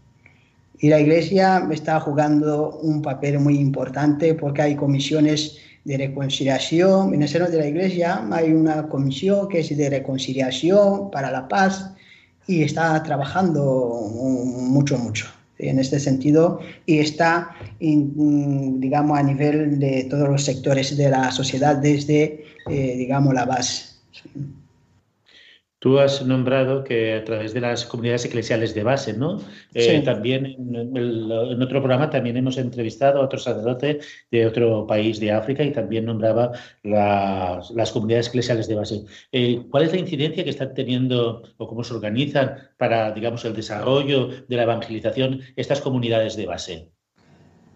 Y 0.79 0.89
la 0.89 0.99
Iglesia 0.99 1.67
está 1.71 1.99
jugando 1.99 2.79
un 2.81 3.01
papel 3.01 3.39
muy 3.39 3.57
importante 3.57 4.33
porque 4.35 4.61
hay 4.61 4.75
comisiones 4.75 5.57
de 5.85 5.97
reconciliación. 5.97 7.13
En 7.13 7.23
el 7.23 7.27
seno 7.27 7.47
de 7.49 7.57
la 7.57 7.67
Iglesia 7.67 8.25
hay 8.31 8.53
una 8.53 8.87
comisión 8.87 9.49
que 9.49 9.59
es 9.59 9.75
de 9.75 9.89
reconciliación 9.89 11.09
para 11.11 11.31
la 11.31 11.47
paz 11.47 11.91
y 12.47 12.63
está 12.63 13.01
trabajando 13.03 14.09
mucho, 14.13 14.97
mucho 14.97 15.38
en 15.59 15.77
este 15.77 15.99
sentido 15.99 16.59
y 16.85 16.99
está, 16.99 17.49
digamos, 17.79 19.19
a 19.19 19.23
nivel 19.23 19.77
de 19.77 20.05
todos 20.09 20.27
los 20.29 20.43
sectores 20.43 20.95
de 20.97 21.09
la 21.09 21.31
sociedad 21.31 21.75
desde, 21.75 22.45
eh, 22.69 22.95
digamos, 22.97 23.33
la 23.33 23.45
base. 23.45 23.89
Tú 25.79 25.97
has 25.97 26.25
nombrado 26.25 26.83
que 26.83 27.13
a 27.13 27.23
través 27.23 27.53
de 27.53 27.61
las 27.61 27.85
comunidades 27.85 28.25
eclesiales 28.25 28.73
de 28.75 28.83
base, 28.83 29.13
¿no? 29.13 29.39
Eh, 29.73 30.01
también 30.01 30.45
en, 30.45 31.61
otro 31.61 31.79
programa 31.79 32.09
también 32.09 32.35
hemos 32.35 32.57
entrevistado 32.57 33.21
a 33.21 33.25
otro 33.25 33.39
sacerdote 33.39 33.99
de 34.29 34.45
otro 34.45 34.85
país 34.85 35.21
de 35.21 35.31
África 35.31 35.63
y 35.63 35.71
también 35.71 36.05
nombraba 36.05 36.51
las, 36.83 37.91
comunidades 37.93 38.27
eclesiales 38.27 38.67
de 38.67 38.75
base. 38.75 39.05
Eh, 39.31 39.61
¿Cuál 39.71 39.83
es 39.83 39.93
la 39.93 39.99
incidencia 39.99 40.43
que 40.43 40.49
están 40.49 40.73
teniendo 40.73 41.43
o 41.57 41.67
cómo 41.67 41.83
se 41.85 41.93
organizan 41.93 42.55
para, 42.77 43.11
digamos, 43.13 43.45
el 43.45 43.55
desarrollo 43.55 44.27
de 44.47 44.55
la 44.57 44.63
evangelización 44.63 45.39
estas 45.55 45.79
comunidades 45.79 46.35
de 46.35 46.45
base? 46.45 46.98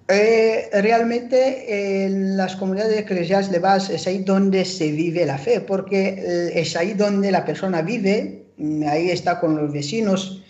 Eh, 0.10 0.70
realmente 0.74 2.04
en 2.06 2.36
las 2.36 2.58
comunidades 2.58 3.00
eclesiales 3.00 3.50
de 3.50 3.60
base 3.60 3.96
es 3.96 4.06
ahí 4.06 4.20
donde 4.20 4.66
se 4.66 4.92
vive 4.92 5.26
la 5.26 5.38
fe, 5.38 5.62
porque 5.62 6.10
eh, 6.10 6.60
es 6.60 6.76
ahí 6.76 6.94
donde 6.94 7.32
la 7.32 7.46
persona 7.46 7.82
vive, 7.82 8.48
mm, 8.58 8.84
ahí 8.88 9.10
está 9.10 9.40
con 9.40 9.56
los 9.56 9.72
vecinos, 9.72 10.44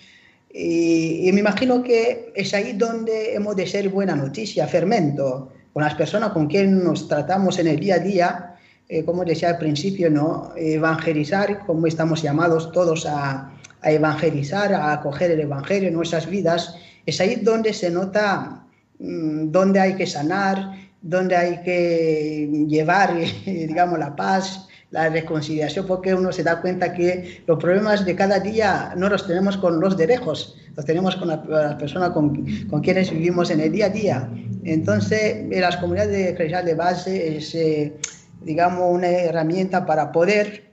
y, 0.55 1.31
me 1.33 1.39
imagino 1.39 1.81
que 1.83 2.31
es 2.35 2.53
ahí 2.53 2.73
donde 2.73 3.33
hemos 3.33 3.55
de 3.55 3.65
ser 3.65 3.89
buena 3.89 4.15
noticia, 4.15 4.67
fermento, 4.67 5.51
con 5.73 5.83
las 5.83 5.95
personas 5.95 6.31
con 6.31 6.47
quien 6.47 6.83
nos 6.83 7.07
tratamos 7.07 7.57
en 7.57 7.67
el 7.67 7.79
día 7.79 7.95
a 7.95 7.99
día, 7.99 8.55
eh, 8.87 9.03
como 9.03 9.25
decía 9.25 9.49
al 9.49 9.57
principio, 9.57 10.11
¿no? 10.11 10.53
evangelizar, 10.55 11.65
como 11.65 11.87
estamos 11.87 12.21
llamados 12.21 12.71
todos 12.71 13.07
a, 13.07 13.51
a 13.81 13.91
evangelizar, 13.91 14.73
a 14.73 14.93
acoger 14.93 15.31
el 15.31 15.41
Evangelio 15.41 15.89
en 15.89 15.95
nuestras 15.95 16.27
vidas, 16.27 16.75
es 17.05 17.19
ahí 17.19 17.35
donde 17.35 17.73
se 17.73 17.89
nota 17.91 18.62
dónde 18.99 19.79
hay 19.79 19.95
que 19.95 20.07
sanar, 20.07 20.71
dónde 21.01 21.35
hay 21.35 21.61
que 21.63 22.65
llevar, 22.67 23.15
digamos, 23.45 23.99
la 23.99 24.15
paz, 24.15 24.67
la 24.93 25.09
reconciliación, 25.09 25.87
porque 25.87 26.13
uno 26.13 26.31
se 26.31 26.43
da 26.43 26.61
cuenta 26.61 26.93
que 26.93 27.41
los 27.47 27.57
problemas 27.57 28.05
de 28.05 28.15
cada 28.15 28.39
día 28.39 28.93
no 28.95 29.09
los 29.09 29.25
tenemos 29.25 29.57
con 29.57 29.79
los 29.79 29.97
de 29.97 30.05
lejos, 30.05 30.55
los 30.75 30.85
tenemos 30.85 31.15
con 31.15 31.29
las 31.29 31.75
personas 31.75 32.11
con, 32.11 32.45
con, 32.69 32.81
quienes 32.81 33.09
vivimos 33.09 33.49
en 33.49 33.59
el 33.59 33.71
día 33.71 33.87
a 33.87 33.89
día. 33.89 34.29
Entonces, 34.63 35.45
las 35.49 35.77
comunidades 35.77 36.33
eclesiales 36.33 36.65
de 36.67 36.75
base 36.75 37.37
es, 37.37 37.55
eh, 37.55 37.93
digamos, 38.43 38.83
una 38.87 39.07
herramienta 39.07 39.83
para 39.83 40.11
poder, 40.11 40.63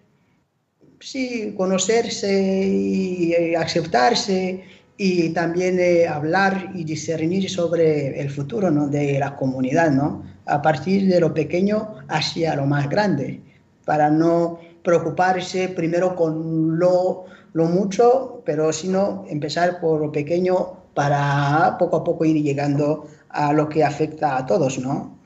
sí, 1.01 1.55
conocerse 1.57 2.31
y 2.31 3.55
aceptarse 3.55 4.63
y 5.03 5.31
también 5.31 5.81
eh, 5.81 6.07
hablar 6.07 6.73
y 6.75 6.85
discernir 6.85 7.49
sobre 7.49 8.21
el 8.21 8.29
futuro 8.29 8.71
¿no? 8.71 8.87
de 8.87 9.19
la 9.19 9.35
comunidad, 9.35 9.91
¿no? 9.91 10.23
a 10.45 10.61
partir 10.61 11.09
de 11.09 11.19
lo 11.19 11.33
pequeño 11.33 11.95
hacia 12.09 12.55
lo 12.55 12.67
más 12.67 12.87
grande, 12.91 13.41
para 13.87 14.11
no 14.11 14.59
preocuparse 14.83 15.71
primero 15.71 16.15
con 16.15 16.79
lo, 16.79 17.25
lo 17.55 17.65
mucho, 17.65 18.43
pero 18.45 18.75
sino 18.75 19.25
empezar 19.31 19.81
por 19.81 20.03
lo 20.03 20.13
pequeño 20.13 20.77
para 20.93 21.77
poco 21.79 21.97
a 21.97 22.05
poco 22.05 22.27
ir 22.27 22.43
llegando 22.43 23.07
a 23.31 23.55
lo 23.55 23.71
que 23.71 23.83
afecta 23.83 24.37
a 24.37 24.45
todos, 24.45 24.79
¿no? 24.81 25.19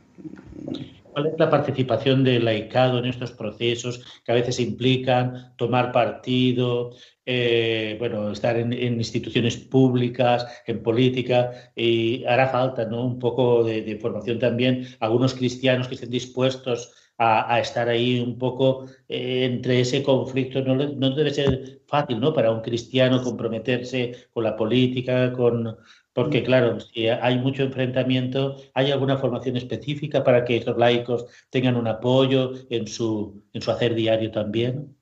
¿Cuál 1.14 1.26
es 1.28 1.38
la 1.38 1.48
participación 1.48 2.24
del 2.24 2.44
laicado 2.44 2.98
en 2.98 3.04
estos 3.04 3.30
procesos 3.30 4.04
que 4.24 4.32
a 4.32 4.34
veces 4.34 4.58
implican 4.58 5.54
tomar 5.56 5.92
partido, 5.92 6.90
eh, 7.24 7.94
bueno, 8.00 8.32
estar 8.32 8.56
en, 8.56 8.72
instituciones 8.72 9.56
públicas, 9.56 10.44
en 10.66 10.82
política, 10.82 11.52
y 11.76 12.24
hará 12.24 12.48
falta 12.48 12.84
¿no? 12.86 13.06
un 13.06 13.20
poco 13.20 13.62
de, 13.62 13.96
formación 14.02 14.40
también, 14.40 14.88
algunos 14.98 15.34
cristianos 15.34 15.86
que 15.86 15.94
estén 15.94 16.10
dispuestos 16.10 16.92
a, 17.16 17.60
estar 17.60 17.88
ahí 17.88 18.18
un 18.18 18.36
poco 18.36 18.86
eh, 19.08 19.44
entre 19.44 19.80
ese 19.82 20.02
conflicto. 20.02 20.62
No, 20.62 20.74
no, 20.74 21.10
debe 21.14 21.30
ser 21.30 21.82
fácil 21.86 22.18
¿no? 22.18 22.34
para 22.34 22.50
un 22.50 22.60
cristiano 22.60 23.22
comprometerse 23.22 24.26
con 24.32 24.42
la 24.42 24.56
política, 24.56 25.32
con, 25.32 25.76
porque 26.14 26.44
claro, 26.44 26.78
si 26.80 27.08
hay 27.08 27.38
mucho 27.38 27.64
enfrentamiento, 27.64 28.56
¿hay 28.72 28.92
alguna 28.92 29.18
formación 29.18 29.56
específica 29.56 30.22
para 30.22 30.44
que 30.44 30.56
esos 30.56 30.78
laicos 30.78 31.26
tengan 31.50 31.76
un 31.76 31.88
apoyo 31.88 32.52
en 32.70 32.86
su, 32.86 33.42
en 33.52 33.60
su 33.60 33.70
hacer 33.70 33.94
diario 33.94 34.30
también? 34.30 34.96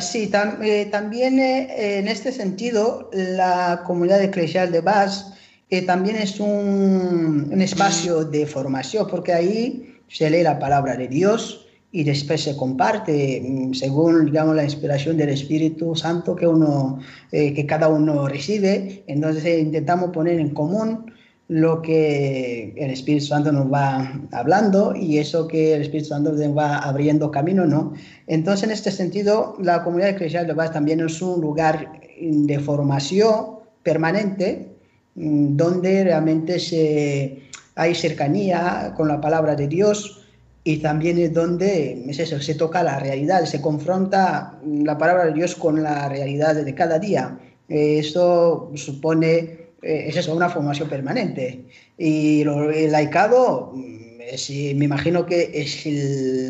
Sí, 0.00 0.30
eh, 0.62 0.86
también 0.90 1.38
eh, 1.38 1.98
en 1.98 2.08
este 2.08 2.32
sentido, 2.32 3.10
la 3.12 3.82
comunidad 3.84 4.22
eclesial 4.22 4.72
de 4.72 4.80
Bas 4.80 5.34
eh, 5.68 5.82
también 5.82 6.16
es 6.16 6.40
un, 6.40 7.48
un, 7.52 7.60
espacio 7.60 8.24
de 8.24 8.46
formación, 8.46 9.08
porque 9.08 9.32
ahí 9.34 10.00
se 10.08 10.30
lee 10.30 10.42
la 10.42 10.58
palabra 10.58 10.96
de 10.96 11.08
Dios 11.08 11.65
y 11.92 12.04
después 12.04 12.42
se 12.42 12.56
comparte 12.56 13.42
mm, 13.42 13.74
según, 13.74 14.26
digamos, 14.26 14.56
la 14.56 14.64
inspiración 14.64 15.16
del 15.16 15.30
Espíritu 15.30 15.94
Santo 15.94 16.36
que, 16.36 16.46
uno, 16.46 16.98
que 17.30 17.66
cada 17.66 17.88
uno 17.88 18.28
recibe. 18.28 19.04
Entonces 19.06 19.60
intentamos 19.60 20.10
poner 20.10 20.38
en 20.38 20.50
común 20.50 21.12
lo 21.48 21.80
que 21.80 22.74
el 22.76 22.90
Espíritu 22.90 23.26
Santo 23.26 23.52
nos 23.52 23.72
va 23.72 24.20
hablando 24.32 24.94
y 24.96 25.18
eso 25.18 25.46
que 25.46 25.74
el 25.74 25.82
Espíritu 25.82 26.08
Santo 26.08 26.32
nos 26.32 26.56
va 26.56 26.78
abriendo 26.78 27.30
camino, 27.30 27.66
¿no? 27.66 27.94
Entonces, 28.26 28.64
en 28.64 28.72
este 28.72 28.90
sentido, 28.90 29.56
la 29.60 29.84
comunidad 29.84 30.16
Bas 30.56 30.72
también 30.72 31.00
es 31.00 31.22
un 31.22 31.40
lugar 31.40 32.00
de 32.20 32.58
formación 32.58 33.60
permanente 33.82 34.74
mm, 35.14 35.56
donde 35.56 36.04
realmente 36.04 36.58
se, 36.58 37.42
hay 37.76 37.94
cercanía 37.94 38.92
con 38.96 39.06
la 39.06 39.20
palabra 39.20 39.54
de 39.54 39.68
Dios 39.68 40.25
y 40.66 40.78
también 40.78 41.16
es 41.18 41.32
donde 41.32 42.02
es 42.08 42.18
eso, 42.18 42.40
se 42.40 42.56
toca 42.56 42.82
la 42.82 42.98
realidad, 42.98 43.44
se 43.44 43.60
confronta 43.60 44.58
la 44.64 44.98
palabra 44.98 45.26
de 45.26 45.32
Dios 45.32 45.54
con 45.54 45.80
la 45.80 46.08
realidad 46.08 46.56
de 46.56 46.74
cada 46.74 46.98
día. 46.98 47.38
Eso 47.68 48.72
supone 48.74 49.36
eh, 49.80 50.06
es 50.08 50.16
eso, 50.16 50.34
una 50.34 50.48
formación 50.48 50.88
permanente. 50.88 51.66
Y 51.96 52.40
el 52.40 52.90
laicado, 52.90 53.74
mm, 53.76 54.76
me 54.76 54.84
imagino 54.84 55.24
que 55.24 55.52
es 55.54 55.86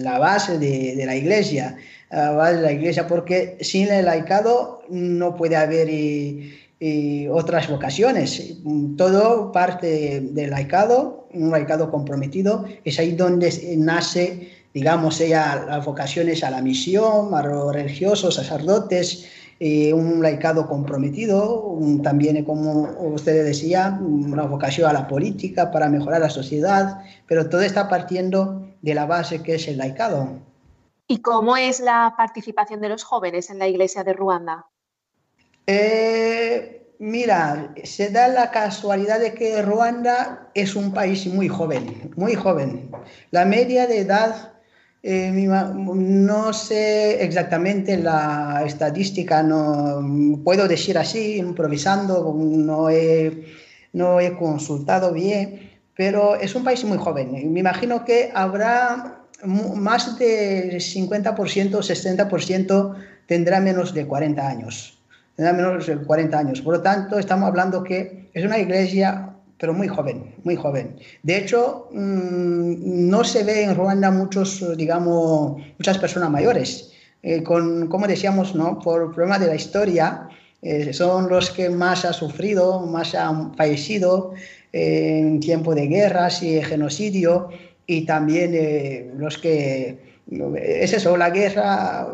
la 0.02 0.18
base 0.18 0.58
de, 0.58 1.04
la 1.04 1.14
iglesia, 1.14 1.76
la 2.10 2.30
base 2.30 2.56
de 2.56 2.62
la 2.62 2.72
iglesia, 2.72 3.06
porque 3.06 3.58
sin 3.60 3.88
el 3.88 4.06
laicado 4.06 4.80
no 4.88 5.36
puede 5.36 5.56
haber 5.56 5.90
otras 7.30 7.68
vocaciones. 7.70 8.58
Todo 8.96 9.50
parte 9.52 10.20
del 10.20 10.50
laicado, 10.50 11.28
un 11.32 11.50
laicado 11.50 11.90
comprometido, 11.90 12.64
es 12.84 12.98
ahí 12.98 13.12
donde 13.12 13.74
nace, 13.78 14.50
digamos, 14.74 15.20
las 15.20 15.84
vocaciones 15.84 16.44
a 16.44 16.50
la 16.50 16.60
misión, 16.60 17.34
a 17.34 17.42
los 17.42 17.74
religiosos, 17.74 18.34
sacerdotes, 18.34 19.26
un 19.58 20.20
laicado 20.20 20.68
comprometido, 20.68 21.78
también, 22.02 22.44
como 22.44 22.90
usted 23.14 23.42
decía, 23.42 23.98
una 24.02 24.42
vocación 24.42 24.90
a 24.90 24.92
la 24.92 25.08
política 25.08 25.70
para 25.70 25.88
mejorar 25.88 26.20
la 26.20 26.28
sociedad, 26.28 27.00
pero 27.26 27.48
todo 27.48 27.62
está 27.62 27.88
partiendo 27.88 28.68
de 28.82 28.94
la 28.94 29.06
base 29.06 29.42
que 29.42 29.54
es 29.54 29.66
el 29.66 29.78
laicado. 29.78 30.40
¿Y 31.08 31.22
cómo 31.22 31.56
es 31.56 31.80
la 31.80 32.12
participación 32.18 32.82
de 32.82 32.90
los 32.90 33.02
jóvenes 33.02 33.48
en 33.48 33.58
la 33.58 33.66
iglesia 33.66 34.04
de 34.04 34.12
Ruanda? 34.12 34.66
Eh, 35.66 36.86
mira, 36.98 37.74
se 37.82 38.10
da 38.10 38.28
la 38.28 38.50
casualidad 38.50 39.18
de 39.20 39.34
que 39.34 39.62
Ruanda 39.62 40.50
es 40.54 40.76
un 40.76 40.92
país 40.92 41.26
muy 41.26 41.48
joven, 41.48 42.12
muy 42.16 42.34
joven. 42.34 42.90
La 43.32 43.44
media 43.44 43.86
de 43.86 43.98
edad 43.98 44.52
eh, 45.02 45.30
no 45.32 46.52
sé 46.52 47.22
exactamente 47.24 47.96
la 47.96 48.62
estadística, 48.66 49.42
no 49.42 50.40
puedo 50.44 50.66
decir 50.68 50.98
así, 50.98 51.36
improvisando, 51.36 52.34
no 52.34 52.90
he, 52.90 53.44
no 53.92 54.20
he 54.20 54.36
consultado 54.36 55.12
bien, 55.12 55.70
pero 55.96 56.36
es 56.36 56.54
un 56.54 56.64
país 56.64 56.84
muy 56.84 56.98
joven. 56.98 57.52
Me 57.52 57.60
imagino 57.60 58.04
que 58.04 58.30
habrá 58.34 59.26
más 59.44 60.18
de 60.18 60.76
50%, 60.76 61.34
60% 61.34 62.94
tendrá 63.26 63.60
menos 63.60 63.94
de 63.94 64.06
40 64.06 64.48
años. 64.48 64.95
Tendrá 65.36 65.52
menos 65.52 65.86
de 65.86 65.96
40 65.96 66.38
años. 66.38 66.60
Por 66.60 66.76
lo 66.76 66.82
tanto, 66.82 67.18
estamos 67.18 67.46
hablando 67.48 67.84
que 67.84 68.30
es 68.32 68.44
una 68.44 68.58
iglesia 68.58 69.32
pero 69.58 69.72
muy 69.72 69.88
joven, 69.88 70.34
muy 70.44 70.56
joven. 70.56 70.96
De 71.22 71.38
hecho, 71.38 71.88
mm, 71.92 73.08
no 73.08 73.24
se 73.24 73.42
ve 73.42 73.64
en 73.64 73.74
Ruanda 73.74 74.10
muchos, 74.10 74.76
digamos, 74.76 75.56
muchas 75.78 75.98
personas 75.98 76.30
mayores. 76.30 76.92
Eh, 77.22 77.42
con, 77.42 77.88
como 77.88 78.06
decíamos, 78.06 78.54
¿no? 78.54 78.78
por 78.78 79.14
problema 79.14 79.38
de 79.38 79.46
la 79.46 79.54
historia, 79.54 80.28
eh, 80.62 80.92
son 80.92 81.28
los 81.28 81.50
que 81.50 81.70
más 81.70 82.04
han 82.04 82.14
sufrido, 82.14 82.80
más 82.80 83.14
han 83.14 83.54
fallecido 83.54 84.32
eh, 84.72 85.18
en 85.20 85.40
tiempo 85.40 85.74
de 85.74 85.86
guerras 85.86 86.42
y 86.42 86.60
genocidio. 86.62 87.48
y 87.86 88.04
también 88.04 88.50
eh, 88.54 89.12
los 89.16 89.38
que, 89.38 89.96
es 90.56 90.92
eso, 90.92 91.16
la 91.16 91.30
guerra 91.30 92.08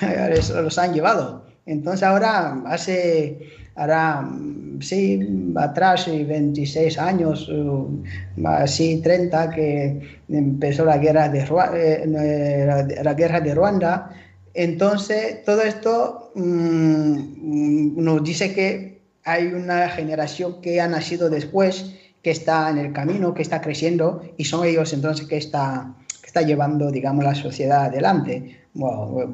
los 0.62 0.78
han 0.78 0.92
llevado. 0.92 1.46
Entonces 1.66 2.02
ahora 2.02 2.62
hace, 2.66 3.38
ahora, 3.74 4.28
sí, 4.80 5.52
atrás, 5.56 6.06
26 6.06 6.98
años, 6.98 7.50
así 8.44 9.00
30, 9.02 9.50
que 9.50 10.00
empezó 10.28 10.84
la 10.84 10.98
guerra 10.98 11.28
de, 11.28 11.40
eh, 11.40 13.00
la 13.02 13.14
guerra 13.14 13.40
de 13.40 13.54
Ruanda. 13.54 14.10
Entonces, 14.52 15.42
todo 15.44 15.62
esto 15.62 16.30
mm, 16.34 18.02
nos 18.02 18.22
dice 18.22 18.54
que 18.54 19.00
hay 19.24 19.46
una 19.46 19.88
generación 19.88 20.60
que 20.60 20.80
ha 20.80 20.88
nacido 20.88 21.30
después 21.30 21.94
que 22.22 22.30
está 22.30 22.70
en 22.70 22.78
el 22.78 22.92
camino, 22.92 23.34
que 23.34 23.42
está 23.42 23.60
creciendo 23.60 24.22
y 24.36 24.44
son 24.44 24.66
ellos 24.66 24.92
entonces 24.92 25.26
que 25.26 25.36
está, 25.36 25.94
que 25.98 26.03
está 26.34 26.42
llevando, 26.44 26.90
digamos, 26.90 27.24
la 27.24 27.34
sociedad 27.36 27.84
adelante. 27.84 28.58
Bueno, 28.74 29.24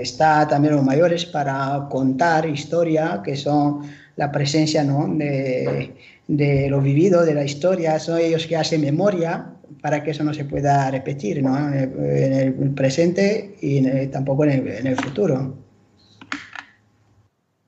está 0.00 0.48
también 0.48 0.74
los 0.74 0.82
mayores 0.82 1.26
para 1.26 1.86
contar 1.90 2.48
historia, 2.48 3.20
que 3.22 3.36
son 3.36 3.82
la 4.16 4.32
presencia 4.32 4.82
¿no? 4.82 5.06
de, 5.06 5.92
de 6.26 6.70
lo 6.70 6.80
vivido, 6.80 7.26
de 7.26 7.34
la 7.34 7.44
historia, 7.44 7.98
son 7.98 8.18
ellos 8.20 8.46
que 8.46 8.56
hacen 8.56 8.80
memoria 8.80 9.52
para 9.82 10.02
que 10.02 10.12
eso 10.12 10.24
no 10.24 10.32
se 10.32 10.46
pueda 10.46 10.90
repetir 10.90 11.42
¿no? 11.42 11.58
en, 11.58 12.32
el, 12.32 12.70
presente 12.70 13.56
y 13.60 14.06
tampoco 14.06 14.44
en 14.44 14.86
el 14.86 14.96
futuro. 14.96 15.58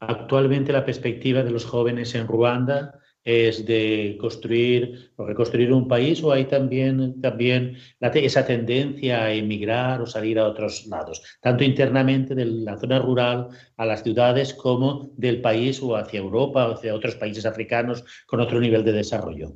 Actualmente 0.00 0.72
la 0.72 0.86
perspectiva 0.86 1.42
de 1.42 1.50
los 1.50 1.66
jóvenes 1.66 2.14
en 2.14 2.26
Ruanda 2.26 2.98
es 3.28 3.66
de 3.66 4.16
construir 4.18 5.12
o 5.16 5.26
reconstruir 5.26 5.70
un 5.70 5.86
país 5.86 6.22
o 6.22 6.32
hay 6.32 6.46
también, 6.46 7.20
también 7.20 7.76
esa 8.00 8.46
tendencia 8.46 9.24
a 9.24 9.32
emigrar 9.32 10.00
o 10.00 10.06
salir 10.06 10.38
a 10.38 10.46
otros 10.46 10.86
lados, 10.86 11.22
tanto 11.42 11.62
internamente 11.62 12.34
de 12.34 12.46
la 12.46 12.78
zona 12.78 12.98
rural 13.00 13.48
a 13.76 13.84
las 13.84 14.02
ciudades 14.02 14.54
como 14.54 15.10
del 15.18 15.42
país 15.42 15.82
o 15.82 15.94
hacia 15.94 16.20
Europa 16.20 16.68
o 16.68 16.72
hacia 16.72 16.94
otros 16.94 17.16
países 17.16 17.44
africanos 17.44 18.02
con 18.26 18.40
otro 18.40 18.60
nivel 18.60 18.82
de 18.82 18.92
desarrollo? 18.92 19.52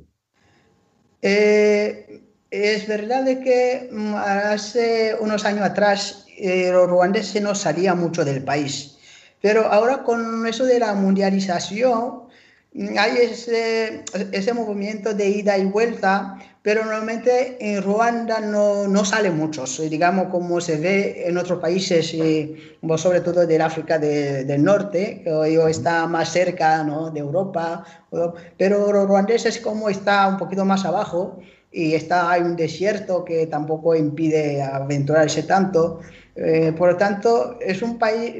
Eh, 1.23 2.21
es 2.51 2.87
verdad 2.87 3.23
de 3.23 3.39
que 3.39 3.89
mm, 3.91 4.13
hace 4.13 5.15
unos 5.19 5.45
años 5.45 5.63
atrás 5.63 6.27
eh, 6.37 6.69
los 6.71 6.87
ruandeses 6.87 7.41
no 7.41 7.55
salían 7.55 7.99
mucho 7.99 8.23
del 8.23 8.43
país, 8.43 8.99
pero 9.41 9.65
ahora 9.65 10.03
con 10.03 10.45
eso 10.45 10.63
de 10.63 10.77
la 10.77 10.93
mundialización 10.93 12.22
hay 12.97 13.17
ese, 13.17 14.03
ese 14.31 14.53
movimiento 14.53 15.13
de 15.13 15.29
ida 15.29 15.57
y 15.57 15.65
vuelta, 15.65 16.39
pero 16.63 16.83
normalmente 16.83 17.57
en 17.59 17.83
Ruanda 17.83 18.39
no, 18.39 18.87
no 18.87 19.05
sale 19.05 19.29
muchos, 19.29 19.79
digamos 19.89 20.29
como 20.29 20.59
se 20.61 20.77
ve 20.77 21.27
en 21.27 21.37
otros 21.37 21.59
países, 21.59 22.15
sobre 22.97 23.21
todo 23.21 23.45
del 23.45 23.61
África 23.61 23.99
del 23.99 24.63
Norte, 24.63 25.21
que 25.23 25.65
está 25.69 26.07
más 26.07 26.31
cerca 26.31 26.83
¿no? 26.83 27.11
de 27.11 27.19
Europa, 27.19 27.85
pero 28.57 28.91
los 28.91 29.07
ruandeses 29.07 29.59
como 29.59 29.89
está 29.89 30.27
un 30.27 30.37
poquito 30.37 30.65
más 30.65 30.85
abajo 30.85 31.39
y 31.69 31.95
está, 31.95 32.31
hay 32.31 32.41
un 32.41 32.55
desierto 32.55 33.25
que 33.25 33.47
tampoco 33.47 33.95
impide 33.95 34.61
aventurarse 34.61 35.43
tanto, 35.43 35.99
eh, 36.35 36.73
por 36.75 36.91
lo 36.91 36.97
tanto, 36.97 37.59
es 37.61 37.81
un 37.81 37.99
país, 37.99 38.33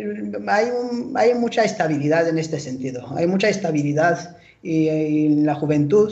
hay, 0.47 0.65
hay, 1.13 1.33
mucha 1.35 1.63
estabilidad 1.63 2.27
en 2.27 2.39
este 2.39 2.59
sentido, 2.59 3.05
hay 3.15 3.27
mucha 3.27 3.49
estabilidad 3.49 4.37
y, 4.63 4.87
en 5.27 5.45
la 5.45 5.53
juventud. 5.55 6.11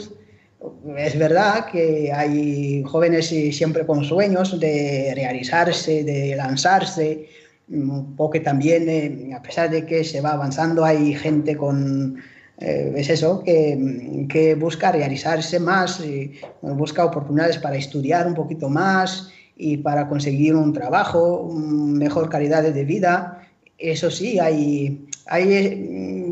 Es 0.96 1.18
verdad 1.18 1.66
que 1.72 2.12
hay 2.12 2.84
jóvenes 2.84 3.26
siempre 3.26 3.84
con 3.84 4.04
sueños 4.04 4.60
de 4.60 5.12
realizarse, 5.16 6.04
de 6.04 6.36
lanzarse, 6.36 7.26
un 7.68 8.14
poco 8.14 8.40
también, 8.40 8.88
eh, 8.88 9.34
a 9.34 9.42
pesar 9.42 9.70
de 9.70 9.84
que 9.84 10.04
se 10.04 10.20
va 10.20 10.32
avanzando, 10.32 10.84
hay 10.84 11.14
gente 11.14 11.56
con, 11.56 12.16
eh, 12.58 12.92
es 12.94 13.10
eso, 13.10 13.42
que, 13.42 14.26
que, 14.28 14.54
busca 14.54 14.92
realizarse 14.92 15.58
más, 15.58 16.00
y 16.00 16.32
busca 16.60 17.04
oportunidades 17.04 17.58
para 17.58 17.76
estudiar 17.76 18.28
un 18.28 18.34
poquito 18.34 18.68
más 18.68 19.32
y 19.62 19.76
para 19.76 20.08
conseguir 20.08 20.56
un 20.56 20.72
trabajo, 20.72 21.48
mejor 21.54 22.28
calidad 22.28 22.64
de 22.64 22.84
vida. 22.84 23.46
Eso 23.78 24.10
sí, 24.10 24.40
hay, 24.40 25.06
hay, 25.26 25.46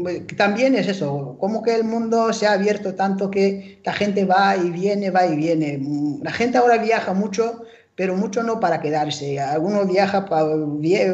mm, 0.04 0.36
también 0.36 0.74
es 0.74 0.88
eso, 0.88 1.36
como 1.38 1.62
que 1.62 1.76
el 1.76 1.84
mundo 1.84 2.32
se 2.32 2.48
ha 2.48 2.52
abierto 2.52 2.94
tanto 2.94 3.30
que 3.30 3.80
la 3.84 3.92
gente 3.92 4.24
va 4.24 4.56
y 4.56 4.70
viene, 4.70 5.10
va 5.10 5.26
y 5.26 5.36
viene. 5.36 5.80
La 6.22 6.32
gente 6.32 6.58
ahora 6.58 6.78
viaja 6.78 7.14
mucho, 7.14 7.62
pero 7.94 8.16
mucho 8.16 8.42
no 8.42 8.58
para 8.58 8.80
quedarse. 8.80 9.38
Algunos 9.38 9.88
viaja 9.88 10.24
para, 10.26 10.46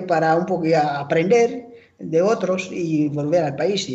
para 0.07 0.37
un 0.37 0.47
poco 0.47 0.65
aprender 0.75 1.69
de 1.99 2.23
otros 2.23 2.71
y 2.73 3.09
volver 3.09 3.45
al 3.45 3.57
país. 3.57 3.89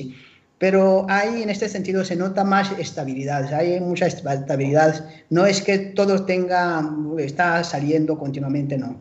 Pero 0.62 1.08
ahí 1.10 1.42
en 1.42 1.50
este 1.50 1.68
sentido 1.68 2.06
se 2.06 2.16
nota 2.16 2.44
más 2.44 2.72
estabilidad, 2.78 3.52
hay 3.52 3.80
mucha 3.80 4.06
estabilidad. 4.06 5.10
No 5.32 5.48
es 5.48 5.60
que 5.60 5.80
todo 5.80 6.24
tenga, 6.24 6.88
está 7.18 7.64
saliendo 7.64 8.16
continuamente, 8.16 8.78
no. 8.78 8.96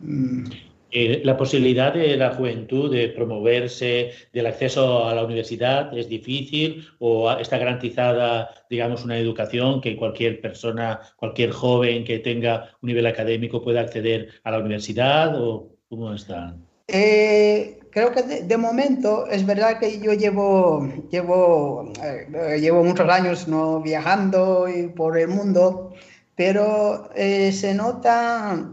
Mm. 0.00 0.44
Eh, 0.90 1.20
la 1.22 1.36
posibilidad 1.36 1.92
de 1.92 2.16
la 2.16 2.30
juventud 2.30 2.90
de 2.90 3.10
promoverse, 3.10 4.12
del 4.32 4.46
acceso 4.46 5.06
a 5.06 5.14
la 5.14 5.22
universidad, 5.24 5.94
es 5.96 6.08
difícil 6.08 6.86
o 6.98 7.30
está 7.32 7.58
garantizada, 7.58 8.48
digamos, 8.70 9.04
una 9.04 9.18
educación 9.18 9.82
que 9.82 9.96
cualquier 9.96 10.40
persona, 10.40 10.98
cualquier 11.16 11.50
joven 11.50 12.04
que 12.04 12.20
tenga 12.20 12.70
un 12.80 12.86
nivel 12.86 13.04
académico 13.04 13.62
pueda 13.62 13.82
acceder 13.82 14.28
a 14.44 14.50
la 14.50 14.60
universidad 14.60 15.38
o 15.38 15.76
cómo 15.90 16.14
está? 16.14 16.56
Eh, 16.88 17.81
creo 17.92 18.10
que 18.12 18.22
de, 18.22 18.56
momento 18.56 19.26
es 19.28 19.46
verdad 19.46 19.78
que 19.78 20.00
yo 20.00 20.14
llevo, 20.14 20.88
llevo, 21.10 21.92
eh, 22.02 22.58
llevo 22.58 22.82
muchos 22.82 23.08
años 23.08 23.46
¿no? 23.46 23.80
viajando 23.80 24.66
por 24.96 25.18
el 25.18 25.28
mundo, 25.28 25.92
pero 26.34 27.10
eh, 27.14 27.52
se, 27.52 27.74
nota, 27.74 28.70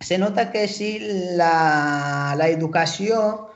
se 0.00 0.16
nota 0.16 0.52
que 0.52 0.68
sí 0.68 0.98
la, 1.36 2.34
la 2.38 2.48
educación, 2.48 3.52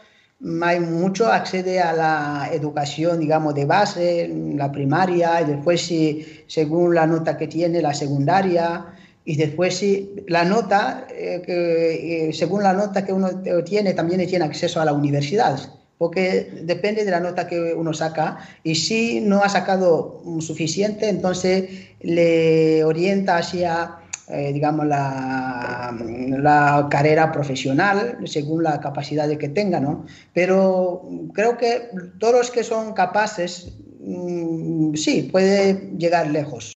hay 0.62 0.80
mucho 0.80 1.32
accede 1.32 1.80
a 1.80 1.92
la 1.92 2.50
educación, 2.52 3.20
digamos, 3.20 3.54
de 3.54 3.64
base, 3.64 4.28
la 4.54 4.70
primaria, 4.70 5.40
y 5.40 5.44
después, 5.46 5.80
si, 5.80 6.44
según 6.46 6.94
la 6.94 7.06
nota 7.06 7.38
que 7.38 7.46
tiene, 7.46 7.80
la 7.80 7.94
secundaria, 7.94 8.86
y 9.26 9.36
después 9.36 9.76
si 9.76 10.14
la 10.28 10.44
nota, 10.44 11.06
eh, 11.10 11.42
que, 11.44 12.28
eh, 12.28 12.32
según 12.32 12.62
la 12.62 12.72
nota 12.72 13.04
que 13.04 13.12
uno 13.12 13.28
tiene, 13.64 13.92
también 13.92 14.24
tiene 14.26 14.44
acceso 14.44 14.80
a 14.80 14.84
la 14.84 14.92
universidad, 14.92 15.58
porque 15.98 16.48
depende 16.62 17.04
de 17.04 17.10
la 17.10 17.18
nota 17.18 17.48
que 17.48 17.74
uno 17.74 17.92
saca 17.92 18.38
y 18.62 18.76
si 18.76 19.20
no 19.20 19.42
ha 19.42 19.48
sacado 19.48 20.22
suficiente, 20.38 21.08
entonces 21.08 21.64
le 22.00 22.84
orienta 22.84 23.38
hacia, 23.38 23.96
eh, 24.28 24.52
digamos, 24.52 24.86
la, 24.86 25.96
la, 26.38 26.86
carrera 26.88 27.32
profesional 27.32 28.18
según 28.26 28.62
la 28.62 28.78
capacidad 28.80 29.28
que 29.36 29.48
tenga, 29.48 29.80
¿no? 29.80 30.06
Pero 30.34 31.02
creo 31.34 31.56
que 31.58 31.88
todos 32.20 32.34
los 32.34 32.50
que 32.52 32.62
son 32.62 32.92
capaces, 32.92 33.72
mm, 34.00 34.94
sí, 34.94 35.28
puede 35.32 35.90
llegar 35.98 36.30
lejos. 36.30 36.75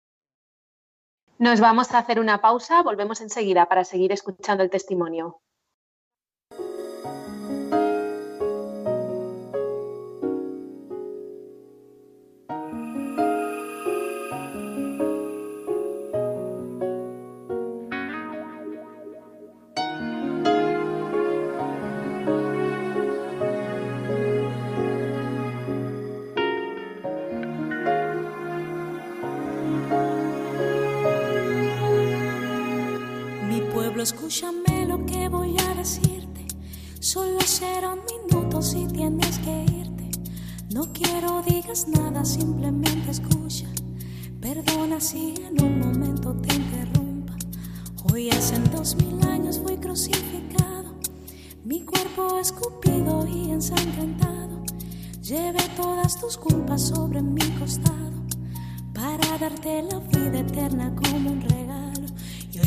Nos 1.38 1.60
vamos 1.60 1.94
a 1.94 1.98
hacer 1.98 2.18
una 2.18 2.40
pausa, 2.40 2.82
volvemos 2.82 3.20
enseguida 3.20 3.66
para 3.66 3.84
seguir 3.84 4.10
escuchando 4.10 4.64
el 4.64 4.70
testimonio. 4.70 5.40
Digas 41.68 41.88
nada, 41.88 42.24
simplemente 42.24 43.10
escucha. 43.10 43.66
Perdona 44.40 45.00
si 45.00 45.34
en 45.36 45.62
un 45.62 45.80
momento 45.80 46.32
te 46.34 46.54
interrumpa. 46.54 47.34
Hoy 48.10 48.30
hace 48.30 48.58
dos 48.74 48.96
mil 48.96 49.22
años 49.28 49.60
fui 49.62 49.76
crucificado. 49.76 50.94
Mi 51.64 51.82
cuerpo 51.82 52.38
escupido 52.38 53.26
y 53.26 53.50
ensangrentado. 53.50 54.62
Llevé 55.22 55.62
todas 55.76 56.18
tus 56.18 56.38
culpas 56.38 56.88
sobre 56.88 57.20
mi 57.20 57.46
costado 57.58 58.22
para 58.94 59.36
darte 59.38 59.82
la 59.82 59.98
vida 59.98 60.40
eterna 60.40 60.94
como 60.96 61.30
un 61.30 61.40
regalo 61.42 61.78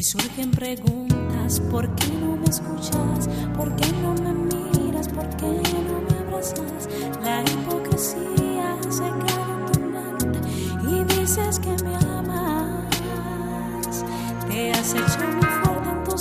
Hoy 0.01 0.05
surgen 0.05 0.49
preguntas, 0.49 1.59
¿por 1.69 1.93
qué 1.93 2.07
no 2.07 2.35
me 2.35 2.45
escuchas? 2.45 3.29
¿Por 3.55 3.75
qué 3.75 3.91
no 4.01 4.15
me 4.15 4.33
miras? 4.33 5.07
¿Por 5.09 5.29
qué 5.37 5.45
no 5.45 6.01
me 6.09 6.17
abrazas? 6.25 6.89
La 7.21 7.43
hipocresía 7.43 8.30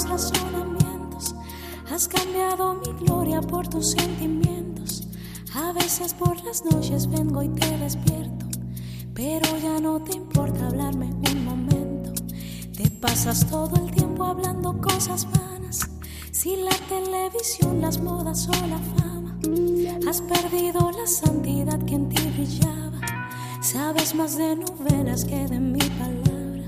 razonamientos, 0.04 1.34
has 1.90 2.08
cambiado 2.08 2.74
mi 2.74 2.92
gloria 3.04 3.40
por 3.40 3.66
tus 3.68 3.90
sentimientos. 3.92 5.06
A 5.54 5.72
veces 5.72 6.14
por 6.14 6.42
las 6.44 6.64
noches 6.64 7.08
vengo 7.08 7.42
y 7.42 7.48
te 7.48 7.78
despierto, 7.78 8.46
pero 9.14 9.58
ya 9.58 9.80
no 9.80 10.00
te 10.02 10.16
importa 10.16 10.66
hablarme 10.66 11.06
un 11.06 11.44
momento 11.44 11.80
te 12.76 12.88
pasas 12.88 13.46
todo 13.50 13.76
el 13.76 13.90
tiempo 13.90 14.24
hablando 14.24 14.80
cosas 14.80 15.26
vanas. 15.30 15.80
Si 16.30 16.56
la 16.56 16.74
televisión, 16.88 17.82
las 17.82 18.00
modas 18.00 18.48
o 18.48 18.66
la 18.66 18.78
has 20.08 20.20
perdido 20.22 20.90
la 20.90 21.06
santidad 21.06 21.78
que 21.84 21.94
en 21.94 22.08
ti 22.08 22.22
brillaba. 22.34 23.00
Sabes 23.60 24.14
más 24.14 24.36
de 24.36 24.56
novelas 24.56 25.24
que 25.24 25.46
de 25.46 25.60
mi 25.60 25.78
palabra. 25.78 26.66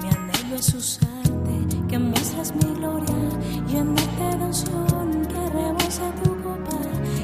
Mi 0.00 0.08
anhelo 0.08 0.56
es 0.56 0.74
usarte, 0.74 1.86
que 1.88 1.98
muestras 1.98 2.54
mi 2.54 2.74
gloria, 2.74 3.14
llenarte 3.68 4.36
de 4.38 4.44
unción, 4.44 5.26
que 5.30 5.50
rebose 5.50 6.02
tu 6.22 6.30
copa, 6.42 6.78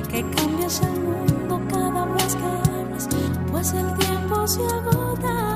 que 0.09 0.21
cambies 0.37 0.81
el 0.81 1.01
mundo 1.01 1.61
cada 1.71 2.05
vez 2.07 2.37
que 2.37 2.71
hables, 2.71 3.09
pues 3.51 3.73
el 3.73 3.95
tiempo 3.95 4.47
se 4.47 4.63
agota. 4.67 5.48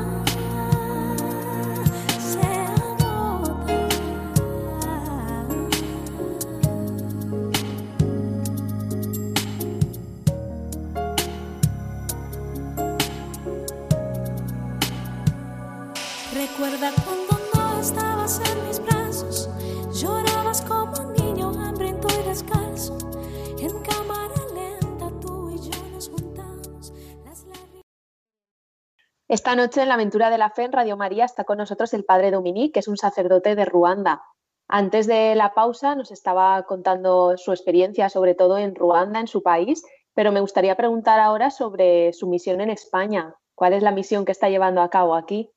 Esta 29.33 29.57
noche 29.57 29.81
en 29.81 29.89
la 29.89 29.95
aventura 29.95 30.29
de 30.29 30.37
la 30.37 30.51
fe 30.51 30.65
en 30.65 30.73
Radio 30.73 30.99
María 30.99 31.25
está 31.25 31.45
con 31.45 31.57
nosotros 31.57 31.95
el 31.95 32.05
padre 32.05 32.31
Dominique, 32.31 32.73
que 32.73 32.81
es 32.81 32.89
un 32.89 32.99
sacerdote 32.99 33.55
de 33.55 33.65
Ruanda. 33.65 34.21
Antes 34.69 35.07
de 35.07 35.35
la 35.35 35.55
pausa 35.55 35.95
nos 35.95 36.11
estaba 36.11 36.63
contando 36.65 37.39
su 37.39 37.51
experiencia, 37.51 38.11
sobre 38.11 38.35
todo 38.35 38.59
en 38.59 38.75
Ruanda, 38.75 39.21
en 39.21 39.29
su 39.29 39.43
país, 39.43 39.83
pero 40.13 40.33
me 40.33 40.43
gustaría 40.43 40.77
preguntar 40.77 41.19
ahora 41.19 41.51
sobre 41.51 42.13
su 42.13 42.29
misión 42.29 42.61
en 42.61 42.69
España. 42.69 43.35
¿Cuál 43.55 43.73
es 43.73 43.83
la 43.83 43.91
misión 43.91 44.27
que 44.27 44.33
está 44.33 44.51
llevando 44.51 44.83
a 44.83 44.91
cabo 44.91 45.15
aquí? 45.15 45.49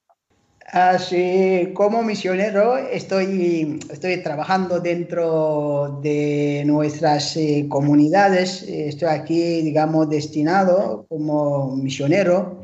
Así 0.68 1.74
como 1.74 2.02
misionero 2.02 2.78
estoy, 2.78 3.82
estoy 3.92 4.24
trabajando 4.24 4.80
dentro 4.80 6.00
de 6.02 6.64
nuestras 6.66 7.36
eh, 7.36 7.66
comunidades, 7.68 8.64
estoy 8.64 9.10
aquí, 9.10 9.62
digamos, 9.64 10.10
destinado 10.10 11.06
como 11.10 11.76
misionero. 11.76 12.64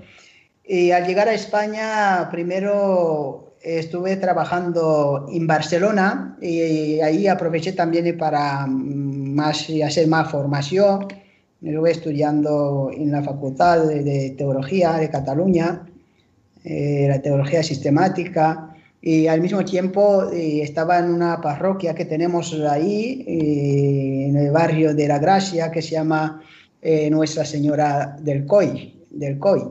Y 0.65 0.91
al 0.91 1.06
llegar 1.06 1.28
a 1.28 1.34
España, 1.34 2.30
primero 2.32 3.56
estuve 3.62 4.15
trabajando 4.15 5.28
en 5.32 5.45
Barcelona 5.45 6.38
y 6.41 7.00
ahí 7.02 7.28
aproveché 7.28 7.74
también 7.74 8.17
para 8.17 8.65
más, 8.67 9.67
hacer 9.86 10.08
más 10.08 10.32
formación. 10.32 11.08
Estuve 11.62 11.91
estudiando 11.91 12.89
en 12.93 13.12
la 13.12 13.21
Facultad 13.21 13.86
de 13.86 14.34
Teología 14.38 14.93
de 14.93 15.10
Cataluña 15.10 15.86
eh, 16.63 17.08
la 17.08 17.19
teología 17.19 17.63
sistemática 17.63 18.76
y 19.02 19.26
al 19.26 19.41
mismo 19.41 19.65
tiempo 19.65 20.30
eh, 20.32 20.62
estaba 20.62 21.00
en 21.00 21.06
una 21.06 21.41
parroquia 21.41 21.95
que 21.95 22.06
tenemos 22.06 22.54
ahí, 22.69 23.26
eh, 23.28 24.28
en 24.30 24.38
el 24.38 24.52
barrio 24.52 24.93
de 24.93 25.08
la 25.08 25.17
Gracia, 25.17 25.71
que 25.71 25.82
se 25.82 25.91
llama 25.91 26.41
Nuestra 27.12 27.45
Señora 27.45 28.15
del 28.19 28.45
COI. 28.45 29.06
Del 29.10 29.38
COI. 29.39 29.62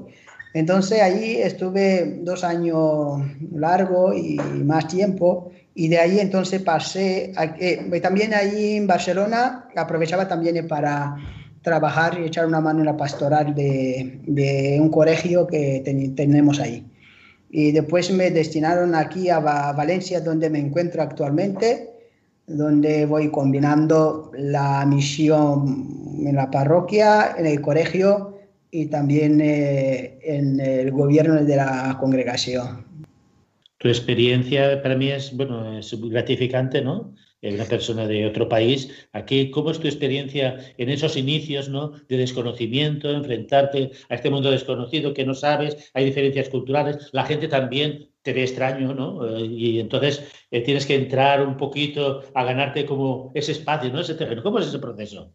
Entonces 0.52 1.00
ahí 1.00 1.36
estuve 1.36 2.18
dos 2.22 2.42
años 2.42 3.22
largo 3.52 4.12
y 4.12 4.36
más 4.64 4.88
tiempo 4.88 5.52
y 5.74 5.88
de 5.88 5.98
ahí 5.98 6.18
entonces 6.18 6.60
pasé, 6.62 7.32
también 8.02 8.34
ahí 8.34 8.76
en 8.76 8.86
Barcelona 8.86 9.68
aprovechaba 9.76 10.26
también 10.26 10.66
para 10.66 11.16
trabajar 11.62 12.18
y 12.18 12.24
echar 12.24 12.46
una 12.46 12.60
mano 12.60 12.80
en 12.80 12.86
la 12.86 12.96
pastoral 12.96 13.54
de, 13.54 14.20
de 14.26 14.78
un 14.80 14.90
colegio 14.90 15.46
que 15.46 15.82
tenemos 16.16 16.58
ahí. 16.58 16.86
Y 17.50 17.72
después 17.72 18.10
me 18.10 18.30
destinaron 18.30 18.94
aquí 18.94 19.28
a 19.28 19.40
Valencia, 19.40 20.20
donde 20.20 20.50
me 20.50 20.58
encuentro 20.58 21.02
actualmente, 21.02 21.90
donde 22.46 23.06
voy 23.06 23.30
combinando 23.30 24.30
la 24.34 24.84
misión 24.86 26.16
en 26.18 26.34
la 26.34 26.50
parroquia, 26.50 27.34
en 27.36 27.46
el 27.46 27.60
colegio 27.60 28.39
y 28.70 28.86
también 28.86 29.40
eh, 29.40 30.18
en 30.22 30.60
el 30.60 30.90
gobierno 30.90 31.42
de 31.42 31.56
la 31.56 31.96
congregación. 31.98 32.84
Tu 33.78 33.88
experiencia 33.88 34.82
para 34.82 34.96
mí 34.96 35.08
es, 35.08 35.34
bueno, 35.34 35.80
gratificante, 36.10 36.82
¿no? 36.82 37.14
una 37.42 37.64
persona 37.64 38.06
de 38.06 38.26
otro 38.26 38.48
país. 38.48 39.08
Aquí, 39.12 39.50
¿cómo 39.50 39.70
es 39.70 39.80
tu 39.80 39.86
experiencia 39.86 40.58
en 40.76 40.90
esos 40.90 41.16
inicios 41.16 41.68
¿no? 41.68 41.92
de 42.08 42.18
desconocimiento, 42.18 43.10
enfrentarte 43.10 43.92
a 44.08 44.14
este 44.14 44.30
mundo 44.30 44.50
desconocido 44.50 45.14
que 45.14 45.24
no 45.24 45.34
sabes, 45.34 45.90
hay 45.94 46.04
diferencias 46.04 46.48
culturales, 46.48 47.08
la 47.12 47.24
gente 47.24 47.48
también 47.48 48.10
te 48.22 48.34
ve 48.34 48.42
extraño, 48.42 48.94
¿no? 48.94 49.26
Eh, 49.26 49.46
y 49.46 49.80
entonces 49.80 50.22
eh, 50.50 50.60
tienes 50.60 50.84
que 50.84 50.94
entrar 50.94 51.46
un 51.46 51.56
poquito 51.56 52.22
a 52.34 52.44
ganarte 52.44 52.84
como 52.84 53.32
ese 53.34 53.52
espacio, 53.52 53.90
¿no? 53.90 54.00
Ese 54.00 54.14
terreno. 54.14 54.42
¿Cómo 54.42 54.58
es 54.58 54.66
ese 54.66 54.78
proceso? 54.78 55.32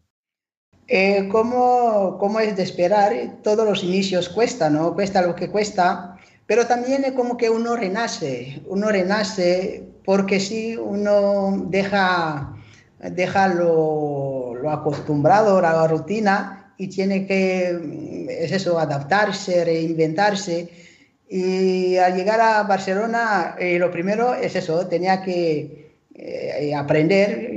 Eh, 0.88 1.28
¿cómo, 1.32 2.16
¿Cómo 2.18 2.38
es 2.38 2.56
de 2.56 2.62
esperar? 2.62 3.12
Todos 3.42 3.66
los 3.68 3.82
inicios 3.82 4.28
cuesta, 4.28 4.70
¿no? 4.70 4.94
Cuesta 4.94 5.20
lo 5.20 5.34
que 5.34 5.50
cuesta, 5.50 6.16
pero 6.46 6.66
también 6.66 7.04
es 7.04 7.12
como 7.12 7.36
que 7.36 7.50
uno 7.50 7.74
renace, 7.74 8.62
uno 8.68 8.88
renace 8.90 9.84
porque 10.04 10.38
si 10.38 10.76
uno 10.76 11.64
deja, 11.68 12.54
deja 13.00 13.48
lo, 13.48 14.54
acostumbrado, 14.70 15.60
la 15.60 15.88
rutina, 15.88 16.72
y 16.78 16.88
tiene 16.88 17.26
que, 17.26 18.28
es 18.28 18.52
eso, 18.52 18.78
adaptarse, 18.78 19.64
reinventarse. 19.64 20.68
Y 21.28 21.96
al 21.96 22.14
llegar 22.14 22.40
a 22.40 22.62
Barcelona, 22.62 23.56
eh, 23.58 23.78
lo 23.78 23.90
primero 23.90 24.34
es 24.34 24.54
eso, 24.54 24.86
tenía 24.86 25.22
que 25.22 25.96
eh, 26.14 26.72
aprender 26.74 27.50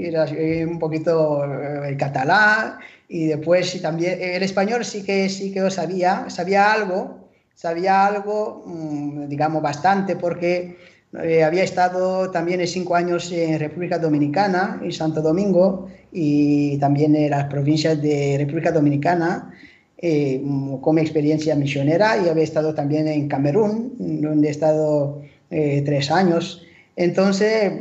un 0.68 0.80
poquito 0.80 1.44
el 1.44 1.96
catalán 1.98 2.80
y 3.10 3.26
después 3.26 3.82
también 3.82 4.20
el 4.22 4.44
español 4.44 4.86
sí 4.86 5.04
que 5.04 5.28
sí 5.30 5.52
que 5.52 5.62
lo 5.62 5.72
sabía, 5.72 6.30
sabía 6.30 6.72
algo, 6.72 7.28
sabía 7.56 8.06
algo, 8.06 8.64
mm, 8.66 9.28
digamos 9.28 9.64
bastante, 9.64 10.16
porque 10.16 10.78
eh, 11.24 11.44
había 11.44 11.64
estado 11.64 12.30
también 12.30 12.66
cinco 12.68 12.96
años 12.96 13.32
en 13.32 13.60
República 13.60 13.98
Dominicana, 13.98 14.80
en 14.84 14.92
Santo 14.92 15.22
Domingo, 15.24 15.90
y 16.12 16.78
también 16.78 17.16
en 17.16 17.32
las 17.32 17.46
provincias 17.46 18.00
de 18.00 18.38
República 18.38 18.72
Dominicana, 18.72 19.54
eh, 19.98 20.42
como 20.80 21.00
experiencia 21.00 21.56
misionera, 21.56 22.16
y 22.24 22.30
había 22.30 22.44
estado 22.44 22.76
también 22.76 23.08
en 23.08 23.28
Camerún, 23.28 23.96
donde 23.98 24.50
he 24.50 24.52
estado 24.52 25.22
eh, 25.50 25.82
tres 25.84 26.12
años. 26.12 26.64
Entonces, 26.96 27.74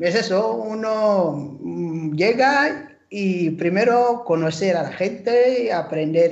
es 0.00 0.14
eso, 0.14 0.54
uno 0.54 1.58
mm, 1.60 2.14
llega 2.14 2.87
y 3.10 3.50
primero 3.50 4.22
conocer 4.24 4.76
a 4.76 4.82
la 4.82 4.92
gente, 4.92 5.72
aprender 5.72 6.30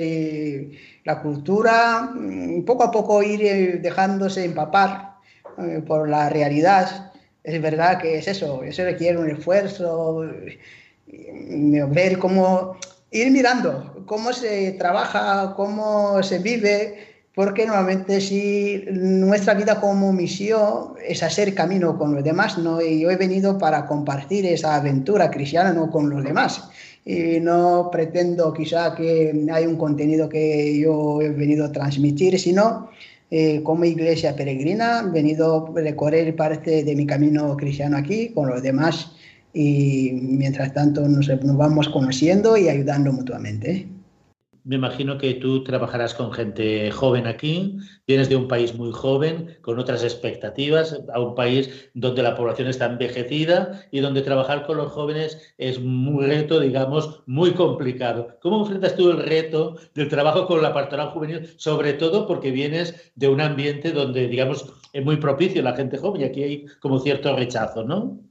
la 1.03 1.21
cultura, 1.21 2.11
mm, 2.13 2.63
poco 2.63 2.83
a 2.83 2.91
poco 2.91 3.23
ir 3.23 3.81
dejándose 3.81 4.45
empapar 4.45 5.15
eh, 5.57 5.81
por 5.85 6.09
la 6.09 6.29
realidad. 6.29 7.11
Es 7.43 7.61
verdad 7.61 7.99
que 7.99 8.17
es 8.17 8.27
eso, 8.27 8.63
eso 8.63 8.83
requiere 8.83 9.17
un 9.17 9.29
esfuerzo, 9.29 10.25
ver 11.07 12.19
cómo, 12.19 12.77
ir 13.11 13.31
mirando 13.31 14.03
cómo 14.05 14.33
se 14.33 14.71
trabaja, 14.73 15.53
cómo 15.55 16.21
se 16.23 16.39
vive, 16.39 17.16
porque 17.37 17.67
normalmente 17.67 18.19
si 18.19 18.83
nuestra 18.91 19.53
vida 19.53 19.79
como 19.79 20.11
misión 20.11 20.95
es 21.07 21.21
hacer 21.21 21.53
camino 21.53 21.95
con 21.95 22.15
los 22.15 22.23
demás, 22.23 22.57
¿no? 22.57 22.81
y 22.81 23.01
yo 23.01 23.11
he 23.11 23.15
venido 23.15 23.59
para 23.59 23.85
compartir 23.85 24.47
esa 24.47 24.75
aventura 24.75 25.29
cristiana 25.29 25.71
¿no? 25.71 25.91
con 25.91 26.09
los 26.09 26.23
demás. 26.23 26.67
Y 27.05 27.39
no 27.39 27.89
pretendo 27.91 28.51
quizá 28.53 28.95
que 28.95 29.45
hay 29.53 29.67
un 29.67 29.75
contenido 29.75 30.27
que 30.27 30.79
yo 30.79 31.21
he 31.21 31.29
venido 31.29 31.65
a 31.65 31.71
transmitir, 31.71 32.39
sino 32.39 32.89
eh, 33.29 33.61
como 33.61 33.85
iglesia 33.85 34.35
peregrina, 34.35 35.03
he 35.07 35.11
venido 35.11 35.67
a 35.77 35.79
recorrer 35.79 36.35
parte 36.35 36.83
de 36.83 36.95
mi 36.95 37.05
camino 37.05 37.55
cristiano 37.55 37.97
aquí 37.97 38.29
con 38.29 38.49
los 38.49 38.63
demás 38.63 39.11
y 39.53 40.09
mientras 40.23 40.73
tanto 40.73 41.07
nos, 41.07 41.27
nos 41.27 41.55
vamos 41.55 41.87
conociendo 41.89 42.57
y 42.57 42.67
ayudando 42.67 43.13
mutuamente 43.13 43.87
me 44.67 44.75
imagino 44.75 45.17
que 45.17 45.33
tú 45.35 45.63
trabajarás 45.63 46.13
con 46.13 46.33
gente 46.33 46.91
joven 46.91 47.25
aquí, 47.25 47.77
vienes 48.05 48.27
de 48.27 48.35
un 48.35 48.49
país 48.49 48.75
muy 48.75 48.91
joven, 48.91 49.57
con 49.61 49.79
otras 49.79 50.03
expectativas, 50.03 50.99
a 51.13 51.21
un 51.21 51.35
país 51.35 51.89
donde 51.93 52.21
la 52.21 52.35
población 52.35 52.67
está 52.67 52.87
envejecida 52.87 53.87
y 53.91 54.01
donde 54.01 54.21
trabajar 54.21 54.65
con 54.65 54.75
los 54.75 54.91
jóvenes 54.91 55.53
es 55.57 55.77
un 55.77 56.21
reto, 56.21 56.59
digamos, 56.59 57.21
muy 57.27 57.53
complicado. 57.53 58.37
¿Cómo 58.41 58.59
enfrentas 58.63 58.97
tú 58.97 59.09
el 59.09 59.23
reto 59.23 59.77
del 59.95 60.09
trabajo 60.09 60.45
con 60.47 60.61
la 60.61 60.73
pastoral 60.73 61.11
juvenil, 61.11 61.49
sobre 61.55 61.93
todo 61.93 62.27
porque 62.27 62.51
vienes 62.51 63.13
de 63.15 63.29
un 63.29 63.39
ambiente 63.39 63.93
donde, 63.93 64.27
digamos, 64.27 64.65
es 64.91 65.05
muy 65.05 65.15
propicio 65.15 65.61
la 65.61 65.77
gente 65.77 65.97
joven 65.97 66.21
y 66.21 66.25
aquí 66.25 66.43
hay 66.43 66.65
como 66.81 66.99
cierto 66.99 67.33
rechazo, 67.33 67.85
¿no? 67.85 68.26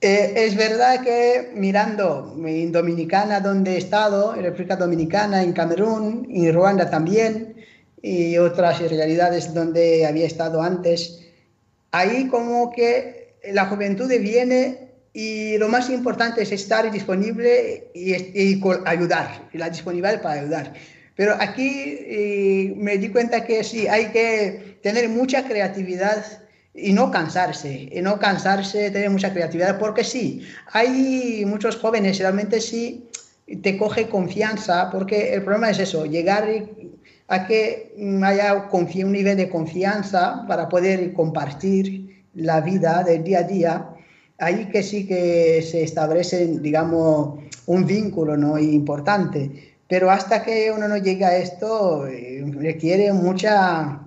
Eh, 0.00 0.34
es 0.36 0.54
verdad 0.56 1.02
que 1.02 1.52
mirando 1.54 2.34
en 2.46 2.70
Dominicana, 2.70 3.40
donde 3.40 3.74
he 3.74 3.78
estado, 3.78 4.34
en 4.34 4.42
República 4.42 4.76
Dominicana, 4.76 5.42
en 5.42 5.52
Camerún, 5.52 6.28
en 6.30 6.52
Ruanda 6.52 6.90
también, 6.90 7.56
y 8.02 8.36
otras 8.36 8.78
realidades 8.78 9.54
donde 9.54 10.06
había 10.06 10.26
estado 10.26 10.62
antes, 10.62 11.26
ahí 11.92 12.28
como 12.28 12.70
que 12.72 13.36
la 13.52 13.66
juventud 13.66 14.08
viene 14.20 14.90
y 15.12 15.56
lo 15.56 15.68
más 15.68 15.88
importante 15.88 16.42
es 16.42 16.52
estar 16.52 16.90
disponible 16.92 17.90
y, 17.94 18.12
y 18.14 18.62
ayudar, 18.84 19.48
y 19.52 19.56
la 19.58 19.70
disponibilidad 19.70 20.20
para 20.20 20.40
ayudar. 20.40 20.74
Pero 21.16 21.34
aquí 21.40 21.96
eh, 22.00 22.74
me 22.76 22.98
di 22.98 23.08
cuenta 23.08 23.46
que 23.46 23.64
sí, 23.64 23.88
hay 23.88 24.08
que 24.08 24.78
tener 24.82 25.08
mucha 25.08 25.48
creatividad 25.48 26.22
y 26.76 26.92
no 26.92 27.10
cansarse, 27.10 27.88
y 27.90 28.02
no 28.02 28.18
cansarse, 28.18 28.90
tener 28.90 29.10
mucha 29.10 29.32
creatividad, 29.32 29.78
porque 29.78 30.04
sí, 30.04 30.42
hay 30.72 31.44
muchos 31.46 31.76
jóvenes, 31.76 32.18
realmente 32.18 32.60
sí 32.60 33.08
te 33.62 33.78
coge 33.78 34.08
confianza, 34.08 34.90
porque 34.90 35.34
el 35.34 35.42
problema 35.42 35.70
es 35.70 35.78
eso, 35.78 36.04
llegar 36.04 36.48
a 37.28 37.46
que 37.46 37.94
haya 38.22 38.68
un 38.72 39.12
nivel 39.12 39.36
de 39.36 39.48
confianza 39.48 40.44
para 40.46 40.68
poder 40.68 41.12
compartir 41.12 42.24
la 42.34 42.60
vida 42.60 43.02
del 43.04 43.24
día 43.24 43.38
a 43.38 43.42
día, 43.42 43.88
ahí 44.38 44.66
que 44.66 44.82
sí 44.82 45.06
que 45.06 45.62
se 45.62 45.82
establece, 45.82 46.46
digamos, 46.60 47.40
un 47.66 47.86
vínculo 47.86 48.36
¿no? 48.36 48.58
importante. 48.58 49.74
Pero 49.88 50.10
hasta 50.10 50.42
que 50.42 50.72
uno 50.72 50.88
no 50.88 50.96
llega 50.96 51.28
a 51.28 51.36
esto, 51.36 52.06
eh, 52.08 52.44
requiere 52.58 53.12
mucha 53.12 54.05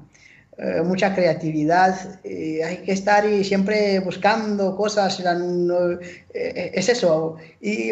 eh, 0.62 0.82
mucha 0.82 1.16
creatividad, 1.16 2.20
eh, 2.26 2.62
hay 2.66 2.78
que 2.80 2.92
estar 2.92 3.26
y 3.26 3.46
siempre 3.46 4.00
buscando 4.00 4.76
cosas, 4.76 5.18
eh, 5.22 6.72
es 6.74 6.90
eso, 6.90 7.38
y 7.62 7.92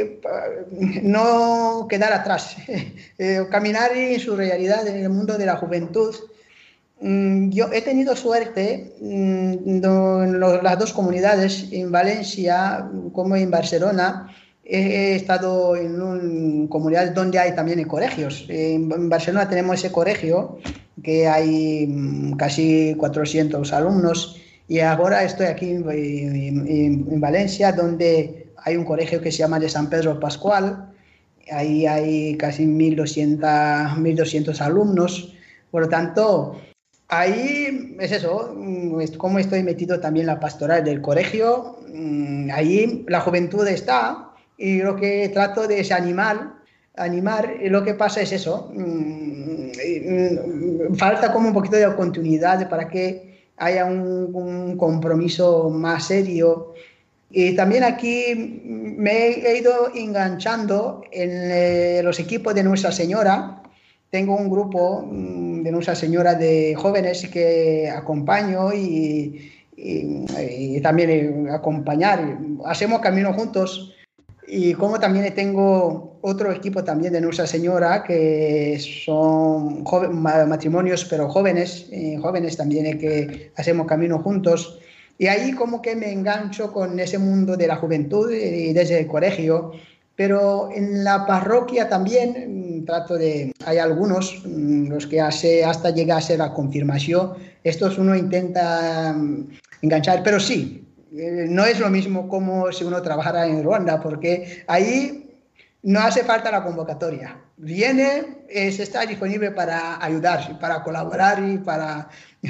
no 1.01 1.87
quedar 1.89 2.11
atrás, 2.11 2.57
caminar 3.51 3.95
en 3.95 4.19
su 4.19 4.35
realidad 4.35 4.85
en 4.85 4.97
el 4.97 5.09
mundo 5.09 5.37
de 5.37 5.45
la 5.45 5.55
juventud. 5.55 6.13
Mm, 6.99 7.51
yo 7.51 7.71
he 7.71 7.81
tenido 7.81 8.17
suerte 8.17 8.95
mm, 8.99 9.85
en 9.85 10.39
las 10.41 10.77
dos 10.77 10.91
comunidades, 10.91 11.67
en 11.71 11.89
Valencia 11.89 12.85
como 13.13 13.37
en 13.37 13.49
Barcelona, 13.49 14.35
he 14.69 15.15
estado 15.15 15.75
en 15.75 16.01
una 16.01 16.69
comunidad 16.69 17.11
donde 17.11 17.39
hay 17.39 17.55
también 17.55 17.83
colegios. 17.85 18.45
En 18.49 19.09
Barcelona 19.09 19.47
tenemos 19.47 19.79
ese 19.79 19.91
colegio 19.91 20.59
que 21.03 21.27
hay 21.27 21.87
mm, 21.87 22.33
casi 22.33 22.95
400 22.97 23.71
alumnos 23.71 24.41
y 24.67 24.79
ahora 24.79 25.23
estoy 25.23 25.45
aquí 25.45 25.71
en, 25.71 27.21
Valencia 27.21 27.71
donde 27.71 28.47
hay 28.57 28.75
un 28.75 28.83
colegio 28.83 29.21
que 29.21 29.31
se 29.31 29.39
llama 29.39 29.59
de 29.59 29.69
San 29.69 29.89
Pedro 29.89 30.19
Pascual. 30.19 30.91
Ahí 31.49 31.85
hay 31.85 32.35
casi 32.35 32.65
1.200, 32.65 33.97
1200 33.97 34.61
alumnos. 34.61 35.33
Por 35.71 35.83
lo 35.83 35.89
tanto, 35.89 36.59
ahí 37.07 37.95
es 37.99 38.11
eso, 38.11 38.53
mm, 38.53 39.15
como 39.17 39.39
estoy 39.39 39.63
metido 39.63 40.01
también 40.01 40.23
en 40.23 40.35
la 40.35 40.39
pastoral 40.41 40.83
del 40.83 41.01
colegio, 41.01 41.77
mm, 41.87 42.49
ahí 42.51 43.05
la 43.07 43.21
juventud 43.21 43.65
está 43.67 44.26
y 44.57 44.79
lo 44.79 44.95
que 44.95 45.29
trato 45.29 45.67
de 45.67 45.79
es 45.79 45.91
animar, 45.91 46.55
animar, 46.95 47.57
y 47.61 47.69
lo 47.69 47.83
que 47.83 47.93
pasa 47.93 48.21
es 48.21 48.31
eso, 48.31 48.71
mm, 48.73 49.71
mm, 50.89 50.95
falta 50.95 51.31
como 51.31 51.49
un 51.49 51.53
poquito 51.53 51.77
de 51.77 51.95
continuidad 51.95 52.67
para 52.69 52.89
que 52.89 53.51
haya 53.57 53.85
un, 53.85 54.75
compromiso 54.77 55.69
más 55.69 56.07
serio. 56.07 56.73
Y 57.29 57.55
también 57.55 57.83
aquí 57.83 58.61
me 58.65 59.27
he 59.29 59.57
ido 59.59 59.91
enganchando 59.93 61.01
en 61.11 61.29
eh, 61.33 62.01
los 62.03 62.19
equipos 62.19 62.55
de 62.55 62.63
Nuestra 62.63 62.91
Señora. 62.91 63.61
Tengo 64.09 64.35
un 64.35 64.49
grupo 64.49 65.03
mm, 65.05 65.63
de 65.63 65.71
Nuestra 65.71 65.95
Señora 65.95 66.35
de 66.35 66.75
jóvenes 66.75 67.27
que 67.27 67.89
acompaño 67.89 68.73
y, 68.73 69.51
y 69.75 70.81
también 70.81 71.49
acompañar. 71.49 72.37
Hacemos 72.65 73.01
camino 73.01 73.33
juntos 73.33 73.96
y 74.47 74.73
como 74.75 74.97
también 74.97 75.33
tengo 75.35 76.19
otro 76.21 76.51
equipo 76.53 76.81
también 76.81 77.11
de 77.11 77.19
Nuestra 77.19 77.45
Señora, 77.45 78.03
que 78.03 78.79
son 79.05 79.83
matrimonios, 80.13 81.03
pero 81.03 81.27
jóvenes, 81.27 81.87
eh, 81.91 82.17
jóvenes 82.21 82.55
también 82.55 82.97
que 82.97 83.51
hacemos 83.57 83.87
camino 83.87 84.19
juntos. 84.19 84.79
Y 85.17 85.27
ahí 85.27 85.51
como 85.51 85.81
que 85.81 85.97
me 85.97 86.13
engancho 86.13 86.71
con 86.71 86.97
ese 86.97 87.17
mundo 87.17 87.57
de 87.57 87.67
la 87.67 87.75
juventud 87.75 88.31
y 88.31 88.71
desde 88.71 88.99
el 88.99 89.07
colegio. 89.07 89.73
Pero 90.15 90.69
en 90.73 91.03
la 91.03 91.25
parroquia 91.25 91.89
también 91.89 92.79
mm, 92.79 92.85
trato 92.85 93.15
de, 93.15 93.53
hay 93.65 93.77
algunos, 93.77 94.43
mm, 94.45 94.87
los 94.87 95.05
que 95.07 95.19
hace 95.19 95.65
hasta 95.65 95.91
llega 95.91 96.17
a 96.17 96.21
ser 96.21 96.39
la 96.39 96.53
confirmación, 96.53 97.33
estos 97.63 97.97
uno 97.97 98.15
intenta 98.15 99.13
mm, 99.13 99.49
enganchar, 99.83 100.23
pero 100.23 100.39
sí, 100.39 100.86
eh, 100.86 100.86
no 101.11 101.65
es 101.65 101.79
lo 101.79 101.89
mismo 101.89 102.27
como 102.27 102.71
si 102.71 102.83
uno 102.83 103.01
trabajara 103.01 103.45
en 103.45 103.63
Ruanda, 103.63 104.01
porque 104.01 104.63
ahí 104.67 105.27
no 105.83 105.99
hace 106.01 106.23
falta 106.23 106.51
la 106.51 106.63
convocatoria. 106.63 107.39
Viene, 107.57 108.43
se 108.49 108.83
está 108.83 109.05
disponible 109.05 109.51
para 109.51 110.03
ayudar, 110.03 110.59
para 110.59 110.83
colaborar 110.83 111.41
y 111.43 111.57
para... 111.57 112.09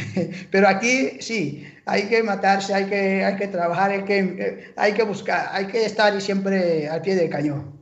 Pero 0.51 0.67
aquí 0.67 1.21
sí, 1.21 1.65
hay 1.85 2.09
que 2.09 2.23
matarse, 2.23 2.73
hay 2.73 2.85
que, 2.85 3.23
hay 3.23 3.35
que 3.35 3.47
trabajar, 3.47 3.91
hay 3.91 4.03
que, 4.03 4.73
hay 4.75 4.93
que 4.93 5.03
buscar, 5.03 5.49
hay 5.51 5.67
que 5.67 5.85
estar 5.85 6.19
siempre 6.19 6.89
al 6.89 7.01
pie 7.01 7.15
del 7.15 7.29
cañón. 7.29 7.77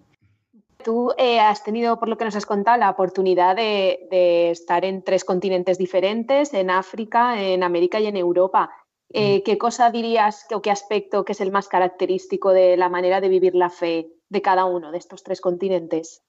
Tú 0.84 1.14
eh, 1.18 1.40
has 1.40 1.64
tenido, 1.64 2.00
por 2.00 2.10
lo 2.10 2.18
que 2.18 2.26
nos 2.26 2.36
has 2.36 2.46
contado, 2.46 2.78
la 2.78 2.92
oportunidad 2.92 3.56
de, 3.56 4.08
de 4.12 4.52
estar 4.52 4.86
en 4.86 5.02
tres 5.04 5.24
continentes 5.24 5.80
diferentes, 5.80 6.54
en 6.54 6.70
África, 6.70 7.42
en 7.42 7.64
América 7.64 8.00
y 8.00 8.06
en 8.06 8.18
Europa. 8.18 8.70
Eh, 9.14 9.44
¿Qué 9.44 9.58
cosa 9.58 9.92
dirías 9.92 10.46
o 10.52 10.62
qué 10.62 10.72
aspecto 10.72 11.24
que 11.24 11.34
es 11.34 11.42
el 11.42 11.52
más 11.52 11.68
característico 11.68 12.52
de 12.52 12.76
la 12.76 12.90
manera 12.90 13.22
de 13.22 13.30
vivir 13.30 13.56
la 13.56 13.70
fe 13.70 14.08
de 14.30 14.42
cada 14.42 14.66
uno 14.66 14.92
de 14.92 14.98
estos 14.98 15.24
tres 15.24 15.42
continentes? 15.42 16.24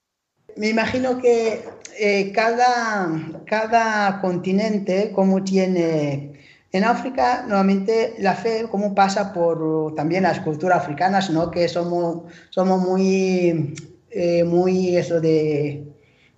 Me 0.57 0.69
imagino 0.69 1.19
que 1.19 1.65
eh, 1.99 2.33
cada, 2.33 3.09
cada 3.47 4.21
continente, 4.21 5.13
como 5.13 5.43
tiene 5.43 6.33
en 6.73 6.85
África, 6.85 7.43
normalmente 7.43 8.15
la 8.19 8.35
fe, 8.35 8.67
como 8.71 8.95
pasa 8.95 9.33
por 9.33 9.95
también 9.95 10.23
las 10.23 10.41
culturas 10.41 10.79
africanas, 10.79 11.31
¿no? 11.31 11.51
que 11.51 11.69
somos, 11.69 12.25
somos 12.51 12.81
muy, 12.81 13.75
eh, 14.11 14.45
muy 14.45 14.97
eso 14.97 15.21
de, 15.21 15.87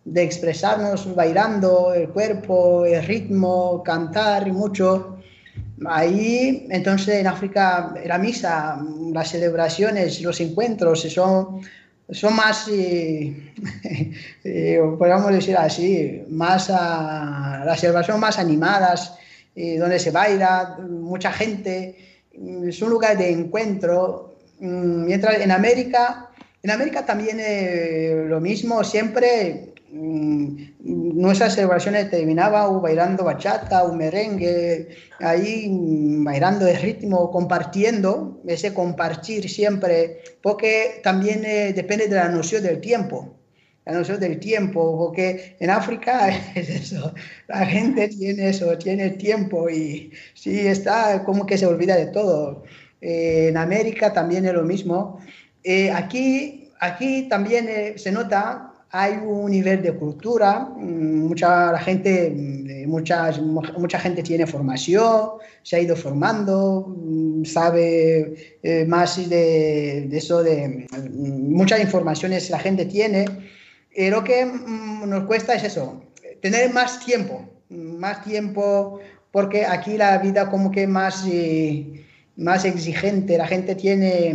de 0.04 0.22
expresarnos 0.22 1.14
bailando, 1.14 1.92
el 1.94 2.08
cuerpo, 2.08 2.86
el 2.86 3.04
ritmo, 3.04 3.82
cantar 3.82 4.48
y 4.48 4.52
mucho. 4.52 5.17
Ahí, 5.86 6.66
entonces, 6.70 7.16
en 7.16 7.26
África, 7.26 7.94
la 8.04 8.18
misa, 8.18 8.82
las 9.12 9.30
celebraciones, 9.30 10.20
los 10.20 10.40
encuentros 10.40 11.02
son, 11.02 11.60
son 12.10 12.36
más, 12.36 12.68
eh, 12.68 13.52
eh, 14.44 14.80
podríamos 14.98 15.32
decir 15.32 15.56
así, 15.56 16.22
más, 16.28 16.68
uh, 16.70 17.64
las 17.64 17.80
celebraciones 17.80 18.20
más 18.20 18.38
animadas, 18.38 19.14
eh, 19.54 19.78
donde 19.78 19.98
se 19.98 20.10
baila, 20.10 20.78
mucha 20.88 21.32
gente, 21.32 21.96
es 22.32 22.82
un 22.82 22.90
lugar 22.90 23.16
de 23.16 23.30
encuentro. 23.30 24.36
Mm, 24.60 25.04
mientras 25.04 25.40
en 25.40 25.50
América, 25.52 26.30
en 26.62 26.70
América 26.70 27.06
también 27.06 27.38
lo 28.28 28.40
mismo, 28.40 28.82
siempre 28.82 29.68
Mm, 29.68 29.77
nuestras 29.90 31.54
celebraciones 31.54 32.10
terminaban 32.10 32.80
bailando 32.82 33.24
bachata, 33.24 33.84
un 33.84 33.96
merengue, 33.96 34.88
ahí 35.20 35.68
mm, 35.68 36.24
bailando 36.24 36.64
de 36.64 36.78
ritmo, 36.78 37.30
compartiendo, 37.30 38.40
ese 38.46 38.74
compartir 38.74 39.48
siempre, 39.48 40.18
porque 40.42 41.00
también 41.02 41.44
eh, 41.44 41.72
depende 41.72 42.06
de 42.08 42.16
la 42.16 42.28
noción 42.28 42.62
del 42.62 42.80
tiempo. 42.80 43.34
la 43.86 43.94
noción 43.94 44.20
del 44.20 44.38
tiempo, 44.38 44.98
porque 44.98 45.56
en 45.60 45.70
África 45.70 46.28
es 46.54 46.68
eso, 46.68 47.14
la 47.48 47.64
gente 47.66 48.08
tiene 48.08 48.50
eso, 48.50 48.76
tiene 48.78 49.10
tiempo 49.10 49.70
y 49.70 50.12
sí 50.34 50.66
está 50.66 51.24
como 51.24 51.46
que 51.46 51.56
se 51.58 51.66
olvida 51.66 51.96
de 51.96 52.08
todo. 52.08 52.64
Eh, 53.00 53.48
en 53.48 53.56
América 53.56 54.12
también 54.12 54.44
es 54.46 54.52
lo 54.52 54.64
mismo. 54.64 55.20
Eh, 55.64 55.90
aquí, 55.90 56.70
aquí 56.80 57.28
también 57.28 57.98
se 57.98 58.12
nota 58.12 58.68
hay 58.90 59.18
un 59.22 59.50
nivel 59.50 59.82
de 59.82 59.92
cultura, 59.92 60.60
mm, 60.60 61.26
mucha 61.28 61.78
gente, 61.78 62.30
mm, 62.34 62.88
mucha, 62.88 63.32
mucha 63.76 63.98
gente 63.98 64.22
tiene 64.22 64.46
formación, 64.46 65.32
se 65.62 65.76
ha 65.76 65.80
ido 65.80 65.94
formando, 65.94 66.86
mm, 66.96 67.44
sabe 67.44 68.56
eh, 68.62 68.84
más 68.86 69.28
de, 69.28 70.08
eso, 70.12 70.42
de 70.42 70.86
muchas 71.10 71.80
informaciones 71.80 72.50
la 72.50 72.58
gente 72.58 72.86
tiene. 72.86 73.26
Eh, 73.94 74.10
lo 74.10 74.24
que 74.24 74.46
nos 75.06 75.24
cuesta 75.24 75.54
es 75.54 75.64
eso, 75.64 76.02
tener 76.40 76.72
más 76.72 77.04
tiempo, 77.04 77.48
más 77.68 78.24
tiempo, 78.24 79.00
porque 79.32 79.66
aquí 79.66 79.96
la 79.96 80.18
vida 80.18 80.50
como 80.50 80.70
que 80.70 80.86
más... 80.86 81.26
Eh, 81.30 82.04
más 82.38 82.64
exigente, 82.64 83.36
la 83.36 83.48
gente 83.48 83.74
tiene, 83.74 84.32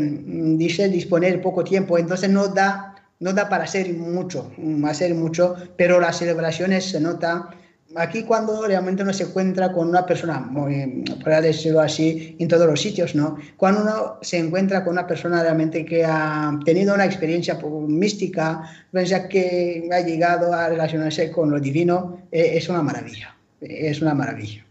dice, 0.58 0.89
disponer 0.89 1.41
poco 1.41 1.64
tiempo, 1.64 1.97
entonces 1.97 2.30
no 2.30 2.49
da 2.49 2.93
no 3.24 3.32
da 3.32 3.47
para 3.47 3.63
hacer 3.63 3.93
mucho, 3.93 4.51
hacer 4.86 5.15
mucho, 5.15 5.55
pero 5.78 6.01
las 6.01 6.17
celebraciones 6.17 6.89
se 6.91 6.99
nota. 6.99 7.49
Aquí 7.95 8.24
cuando 8.24 8.67
realmente 8.67 9.01
uno 9.01 9.13
se 9.13 9.24
encuentra 9.24 9.71
con 9.71 9.88
una 9.88 10.05
persona, 10.05 10.39
muy, 10.39 11.05
para 11.24 11.39
decirlo 11.39 11.80
así, 11.80 12.36
en 12.38 12.49
todos 12.49 12.67
los 12.67 12.82
sitios, 12.82 13.15
¿no? 13.15 13.38
Cuando 13.55 13.82
uno 13.84 14.17
se 14.21 14.39
encuentra 14.39 14.84
con 14.84 14.93
una 14.93 15.07
persona 15.07 15.41
realmente 15.41 15.86
que 15.86 16.03
ha 16.03 16.59
tenido 16.65 16.93
una 16.93 17.05
experiencia 17.05 17.57
mística, 17.88 18.69
piensa 18.91 19.30
que 19.30 19.88
ha 19.89 20.01
llegado 20.01 20.51
a 20.51 20.67
relacionarse 20.67 21.32
con 21.32 21.49
lo 21.49 21.61
divino, 21.61 22.28
eh, 22.30 22.57
es 22.57 22.67
una 22.67 22.82
maravilla, 22.82 23.38
es 23.61 24.01
una 24.01 24.13
maravilla. 24.13 24.65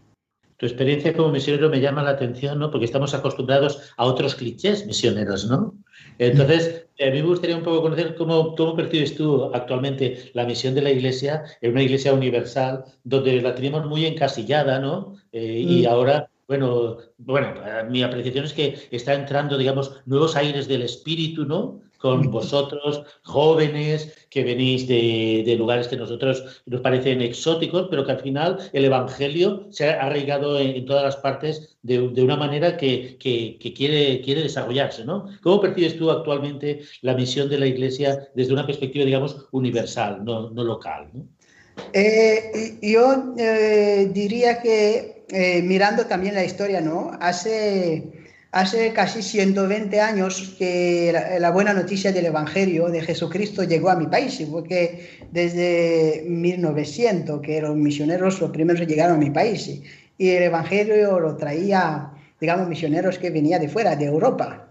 Tu 0.57 0.67
experiencia 0.67 1.11
como 1.15 1.31
misionero 1.31 1.71
me 1.71 1.81
llama 1.81 2.03
la 2.03 2.11
atención, 2.11 2.59
¿no? 2.59 2.69
Porque 2.69 2.85
estamos 2.85 3.15
acostumbrados 3.15 3.93
a 3.97 4.05
otros 4.05 4.35
clichés 4.35 4.85
misioneros, 4.85 5.49
¿no? 5.49 5.73
Entonces, 6.17 6.85
a 6.99 7.05
mí 7.05 7.21
me 7.21 7.27
gustaría 7.27 7.57
un 7.57 7.63
poco 7.63 7.81
conocer 7.81 8.15
cómo, 8.15 8.55
cómo 8.55 8.75
percibes 8.75 9.15
tú 9.15 9.51
actualmente 9.53 10.31
la 10.33 10.45
misión 10.45 10.75
de 10.75 10.81
la 10.81 10.91
Iglesia 10.91 11.43
en 11.61 11.71
una 11.71 11.83
Iglesia 11.83 12.13
universal 12.13 12.85
donde 13.03 13.41
la 13.41 13.55
tenemos 13.55 13.85
muy 13.85 14.05
encasillada, 14.05 14.79
¿no? 14.79 15.15
Eh, 15.31 15.65
y 15.67 15.83
mm. 15.83 15.87
ahora 15.87 16.29
bueno, 16.47 16.97
bueno, 17.17 17.53
mi 17.89 18.03
apreciación 18.03 18.45
es 18.45 18.53
que 18.53 18.77
está 18.91 19.13
entrando, 19.13 19.57
digamos, 19.57 20.01
nuevos 20.05 20.35
aires 20.35 20.67
del 20.67 20.81
espíritu, 20.81 21.45
¿no? 21.45 21.81
Con 22.03 22.31
vosotros, 22.31 23.01
jóvenes, 23.23 24.27
que 24.29 24.43
venís 24.43 24.89
de, 24.89 25.55
lugares 25.57 25.87
que 25.87 25.95
nosotros 25.95 26.61
nos 26.65 26.81
parecen 26.81 27.21
exóticos, 27.21 27.87
pero 27.89 28.05
que 28.05 28.11
al 28.11 28.19
final 28.19 28.57
el 28.73 28.83
Evangelio 28.83 29.67
se 29.69 29.87
ha 29.87 30.01
arraigado 30.01 30.59
en, 30.59 30.85
todas 30.85 31.05
las 31.05 31.15
partes 31.15 31.77
de, 31.81 32.01
una 32.01 32.35
manera 32.35 32.75
que, 32.75 33.17
quiere, 33.17 34.19
quiere 34.19 34.41
desarrollarse, 34.41 35.05
¿no? 35.05 35.29
¿Cómo 35.41 35.61
percibes 35.61 35.97
tú 35.97 36.11
actualmente 36.11 36.81
la 37.03 37.13
misión 37.13 37.47
de 37.47 37.59
la 37.59 37.67
Iglesia 37.67 38.27
desde 38.35 38.51
una 38.51 38.65
perspectiva, 38.65 39.05
digamos, 39.05 39.47
universal, 39.51 40.25
no, 40.25 40.49
local? 40.49 41.09
Eh, 41.93 42.79
yo 42.81 43.33
eh, 43.37 44.09
diría 44.11 44.61
que 44.61 45.23
eh, 45.29 45.61
mirando 45.61 46.05
también 46.05 46.35
la 46.35 46.43
historia, 46.43 46.81
¿no? 46.81 47.11
Hace, 47.21 48.22
hace 48.53 48.93
casi 48.93 49.23
120 49.23 49.99
años 49.99 50.55
que 50.59 51.11
la, 51.39 51.49
buena 51.49 51.73
noticia 51.73 52.11
del 52.11 52.27
Evangelio 52.27 52.87
de 52.87 53.01
Jesucristo 53.01 53.63
llegó 53.63 53.89
a 53.89 53.95
mi 53.95 54.05
país, 54.05 54.45
porque 54.49 55.09
desde 55.31 56.23
1900 56.27 57.41
que 57.41 57.59
los 57.61 57.75
misioneros 57.75 58.39
los 58.39 58.51
primeros 58.51 58.85
llegaron 58.87 59.15
a 59.15 59.19
mi 59.19 59.31
país 59.31 59.81
y 60.19 60.29
el 60.29 60.43
Evangelio 60.43 61.19
lo 61.19 61.35
traía, 61.35 62.11
digamos, 62.39 62.69
misioneros 62.69 63.17
que 63.17 63.31
venían 63.31 63.59
de 63.59 63.69
fuera, 63.69 63.95
de 63.95 64.05
Europa, 64.05 64.67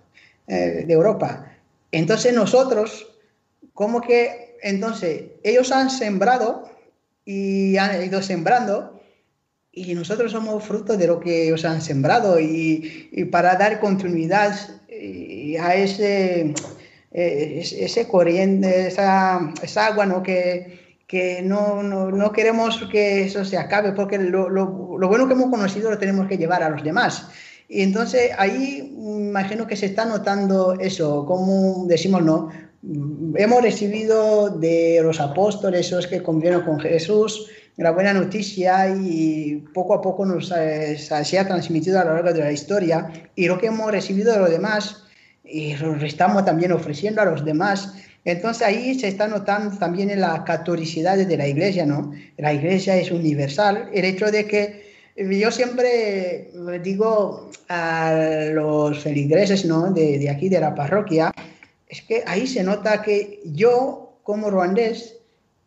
eh, 0.47 0.85
de 0.87 0.93
Europa. 0.93 1.53
Entonces 1.91 2.33
nosotros, 2.33 3.09
como 3.75 4.01
que, 4.01 4.59
entonces, 4.63 5.25
ellos 5.43 5.73
han 5.73 5.91
sembrado 5.91 6.71
y 7.25 7.77
han 7.79 8.01
ido 8.01 8.23
sembrando 8.23 9.02
y 9.73 9.95
nosotros 9.95 10.33
somos 10.33 10.63
fruto 10.63 10.97
de 10.97 11.07
lo 11.07 11.19
que 11.19 11.45
ellos 11.45 11.65
han 11.65 11.81
sembrado 11.81 12.39
y, 12.39 13.09
para 13.31 13.57
dar 13.57 13.81
continuidad 13.81 14.55
eh, 14.89 15.57
a 15.59 15.75
ese, 15.75 16.53
eh, 17.11 17.63
ese 17.63 18.07
corriente, 18.07 18.89
esa, 18.89 19.53
esa 19.63 19.87
agua 19.87 20.05
¿no? 20.05 20.23
que, 20.23 20.97
que 21.07 21.41
no, 21.43 21.83
no, 21.83 22.11
no, 22.11 22.33
queremos 22.33 22.87
que 22.91 23.25
eso 23.25 23.45
se 23.47 23.57
acabe, 23.57 23.93
porque 23.93 24.19
lo, 24.19 24.51
lo, 24.51 24.99
lo, 24.99 25.09
bueno 25.09 25.27
que 25.27 25.33
hemos 25.33 25.51
conocido 25.51 25.91
lo 25.91 25.99
tenemos 25.99 26.29
que 26.29 26.37
llevar 26.37 26.63
a 26.63 26.69
los 26.69 26.85
demás. 26.85 27.29
Y 27.69 27.81
entonces 27.83 28.31
ahí 28.37 28.95
imagino 28.99 29.67
que 29.67 29.77
se 29.77 29.87
está 29.87 30.05
notando 30.05 30.75
eso, 30.75 31.25
como 31.25 31.87
decimos, 31.87 32.23
¿no? 32.23 32.51
Hemos 33.37 33.63
recibido 33.63 34.51
de 34.51 35.01
los 35.03 35.21
apóstoles, 35.21 35.87
esos 35.87 36.07
que 36.07 36.23
convivieron 36.23 36.63
con 36.63 36.81
Jesús, 36.81 37.49
la 37.77 37.91
buena 37.91 38.13
noticia 38.13 38.89
y 38.89 39.65
poco 39.73 39.95
a 39.95 40.01
poco 40.03 40.27
nos 40.27 40.53
eh, 40.53 40.99
se 40.99 41.39
ha 41.39 41.47
transmitido 41.47 42.01
a 42.01 42.05
lo 42.05 42.15
largo 42.15 42.33
de 42.33 42.41
la 42.41 42.53
historia 42.53 43.11
y 43.35 43.47
lo 43.47 43.59
que 43.59 43.69
hemos 43.69 43.91
recibido 43.91 44.33
de 44.33 44.39
los 44.39 44.51
demás 44.51 45.05
y 45.45 45.75
lo 45.77 45.97
estamos 46.05 46.45
también 46.45 46.73
ofreciendo 46.73 47.23
a 47.23 47.25
los 47.25 47.45
demás. 47.45 47.95
Entonces 48.25 48.63
ahí 48.63 48.99
se 48.99 49.09
está 49.09 49.27
notando 49.27 49.77
también 49.79 50.11
en 50.11 50.21
la 50.21 50.45
catolicidad 50.45 51.17
de 51.17 51.37
la 51.37 51.49
iglesia, 51.49 51.85
¿no? 51.85 52.13
La 52.37 52.53
iglesia 52.53 52.97
es 52.97 53.11
universal. 53.11 53.91
El 53.93 54.05
hecho 54.05 54.31
de 54.31 54.47
que 54.47 54.93
yo 55.17 55.51
siempre 55.51 56.51
digo 56.83 57.51
a 57.69 58.13
los 58.53 58.99
feligreses, 59.01 59.65
¿no? 59.65 59.91
De, 59.91 60.19
de 60.19 60.31
aquí, 60.31 60.49
de 60.49 60.61
la 60.61 60.75
parroquia, 60.75 61.33
es 61.89 62.03
que 62.03 62.23
ahí 62.27 62.47
se 62.47 62.63
nota 62.63 63.03
que 63.03 63.41
yo, 63.45 64.19
como 64.23 64.51
ruandés, 64.51 65.17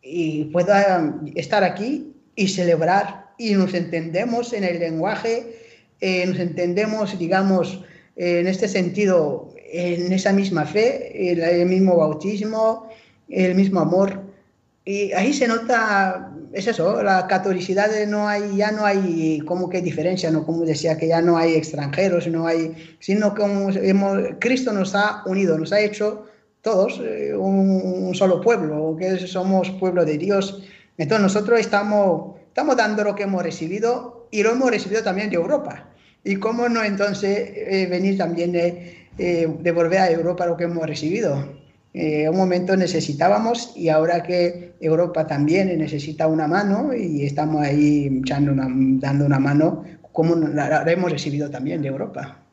y 0.08 0.44
pueda 0.44 1.14
estar 1.34 1.64
aquí 1.64 2.12
y 2.36 2.48
celebrar 2.48 3.26
y 3.38 3.54
nos 3.54 3.74
entendemos 3.74 4.52
en 4.52 4.64
el 4.64 4.78
lenguaje, 4.78 5.56
eh, 6.00 6.24
nos 6.26 6.38
entendemos, 6.38 7.18
digamos, 7.18 7.82
en 8.16 8.46
este 8.46 8.68
sentido, 8.68 9.52
en 9.70 10.12
esa 10.12 10.32
misma 10.32 10.64
fe, 10.64 11.32
el, 11.32 11.66
mismo 11.66 11.96
bautismo, 11.96 12.88
el 13.28 13.54
mismo 13.54 13.80
amor. 13.80 14.22
Y 14.84 15.12
ahí 15.12 15.32
se 15.32 15.48
nota, 15.48 16.32
es 16.52 16.66
eso, 16.66 17.02
la 17.02 17.26
catolicidad 17.26 17.90
no 18.06 18.28
hay, 18.28 18.56
ya 18.56 18.70
no 18.70 18.86
hay 18.86 19.40
como 19.40 19.68
que 19.68 19.82
diferencia, 19.82 20.30
no 20.30 20.46
como 20.46 20.64
decía 20.64 20.96
que 20.96 21.08
ya 21.08 21.20
no 21.20 21.36
hay 21.36 21.54
extranjeros, 21.54 22.28
no 22.28 22.46
hay, 22.46 22.96
sino 23.00 23.34
que 23.34 23.42
hemos, 23.42 23.76
Cristo 24.38 24.72
nos 24.72 24.94
ha 24.94 25.22
unido, 25.26 25.58
nos 25.58 25.72
ha 25.72 25.80
hecho 25.80 26.26
todos 26.66 27.00
eh, 27.00 27.32
un, 27.36 28.12
solo 28.12 28.40
pueblo, 28.40 28.96
que 28.98 29.18
somos 29.28 29.70
pueblo 29.78 30.04
de 30.04 30.18
Dios. 30.18 30.64
Entonces 30.98 31.22
nosotros 31.22 31.60
estamos, 31.60 32.40
estamos 32.48 32.76
dando 32.76 33.04
lo 33.04 33.14
que 33.14 33.22
hemos 33.22 33.40
recibido 33.44 34.26
y 34.32 34.42
lo 34.42 34.50
hemos 34.50 34.72
recibido 34.72 35.00
también 35.04 35.30
de 35.30 35.36
Europa. 35.36 35.90
¿Y 36.24 36.34
cómo 36.36 36.68
no 36.68 36.82
entonces 36.82 37.52
eh, 37.54 37.86
venir 37.88 38.18
también 38.18 38.50
de 38.50 39.06
eh, 39.16 39.46
devolver 39.60 40.00
a 40.00 40.10
Europa 40.10 40.44
lo 40.44 40.56
que 40.56 40.64
hemos 40.64 40.84
recibido? 40.84 41.64
en 41.98 42.28
un 42.28 42.36
momento 42.36 42.76
necesitábamos 42.76 43.72
y 43.74 43.88
ahora 43.88 44.22
que 44.22 44.74
Europa 44.80 45.26
también 45.26 45.78
necesita 45.78 46.26
una 46.26 46.46
mano 46.46 46.92
y 46.92 47.24
estamos 47.24 47.62
ahí 47.62 48.20
echando 48.20 48.52
dando 48.54 49.24
una 49.24 49.38
mano, 49.38 49.82
como 50.12 50.34
la 50.34 50.84
hemos 50.92 51.10
recibido 51.10 51.48
también 51.48 51.80
de 51.80 51.88
Europa. 51.88 52.45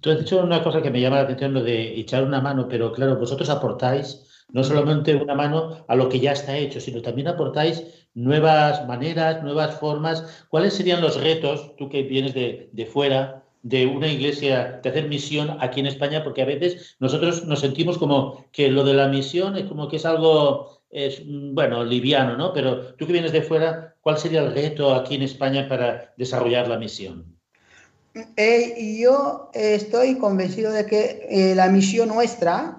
Tú 0.00 0.10
has 0.10 0.18
dicho 0.18 0.42
una 0.42 0.62
cosa 0.62 0.80
que 0.82 0.90
me 0.90 1.00
llama 1.00 1.16
la 1.16 1.22
atención, 1.22 1.54
lo 1.54 1.62
de 1.62 1.98
echar 1.98 2.22
una 2.24 2.40
mano, 2.40 2.68
pero 2.68 2.92
claro, 2.92 3.16
vosotros 3.16 3.50
aportáis 3.50 4.24
no 4.50 4.64
solamente 4.64 5.14
una 5.14 5.34
mano 5.34 5.84
a 5.88 5.96
lo 5.96 6.08
que 6.08 6.20
ya 6.20 6.32
está 6.32 6.56
hecho, 6.56 6.80
sino 6.80 7.02
también 7.02 7.28
aportáis 7.28 8.08
nuevas 8.14 8.86
maneras, 8.86 9.42
nuevas 9.42 9.74
formas. 9.78 10.46
¿Cuáles 10.48 10.74
serían 10.74 11.02
los 11.02 11.20
retos, 11.20 11.76
tú 11.76 11.88
que 11.88 12.02
vienes 12.02 12.34
de, 12.34 12.70
de 12.72 12.86
fuera, 12.86 13.44
de 13.62 13.86
una 13.86 14.08
iglesia, 14.08 14.80
de 14.82 14.88
hacer 14.88 15.08
misión 15.08 15.56
aquí 15.60 15.80
en 15.80 15.86
España? 15.86 16.24
Porque 16.24 16.42
a 16.42 16.46
veces 16.46 16.96
nosotros 17.00 17.44
nos 17.44 17.60
sentimos 17.60 17.98
como 17.98 18.46
que 18.52 18.70
lo 18.70 18.84
de 18.84 18.94
la 18.94 19.08
misión 19.08 19.56
es 19.56 19.64
como 19.66 19.88
que 19.88 19.96
es 19.96 20.06
algo, 20.06 20.82
es, 20.90 21.22
bueno, 21.26 21.84
liviano, 21.84 22.36
¿no? 22.36 22.52
Pero 22.52 22.94
tú 22.94 23.06
que 23.06 23.12
vienes 23.12 23.32
de 23.32 23.42
fuera, 23.42 23.96
¿cuál 24.00 24.18
sería 24.18 24.42
el 24.42 24.54
reto 24.54 24.94
aquí 24.94 25.16
en 25.16 25.22
España 25.22 25.68
para 25.68 26.14
desarrollar 26.16 26.68
la 26.68 26.78
misión? 26.78 27.37
Eh, 28.36 28.96
yo 29.00 29.50
estoy 29.54 30.16
convencido 30.16 30.72
de 30.72 30.86
que 30.86 31.26
eh, 31.28 31.54
la 31.54 31.68
misión 31.68 32.08
nuestra, 32.08 32.78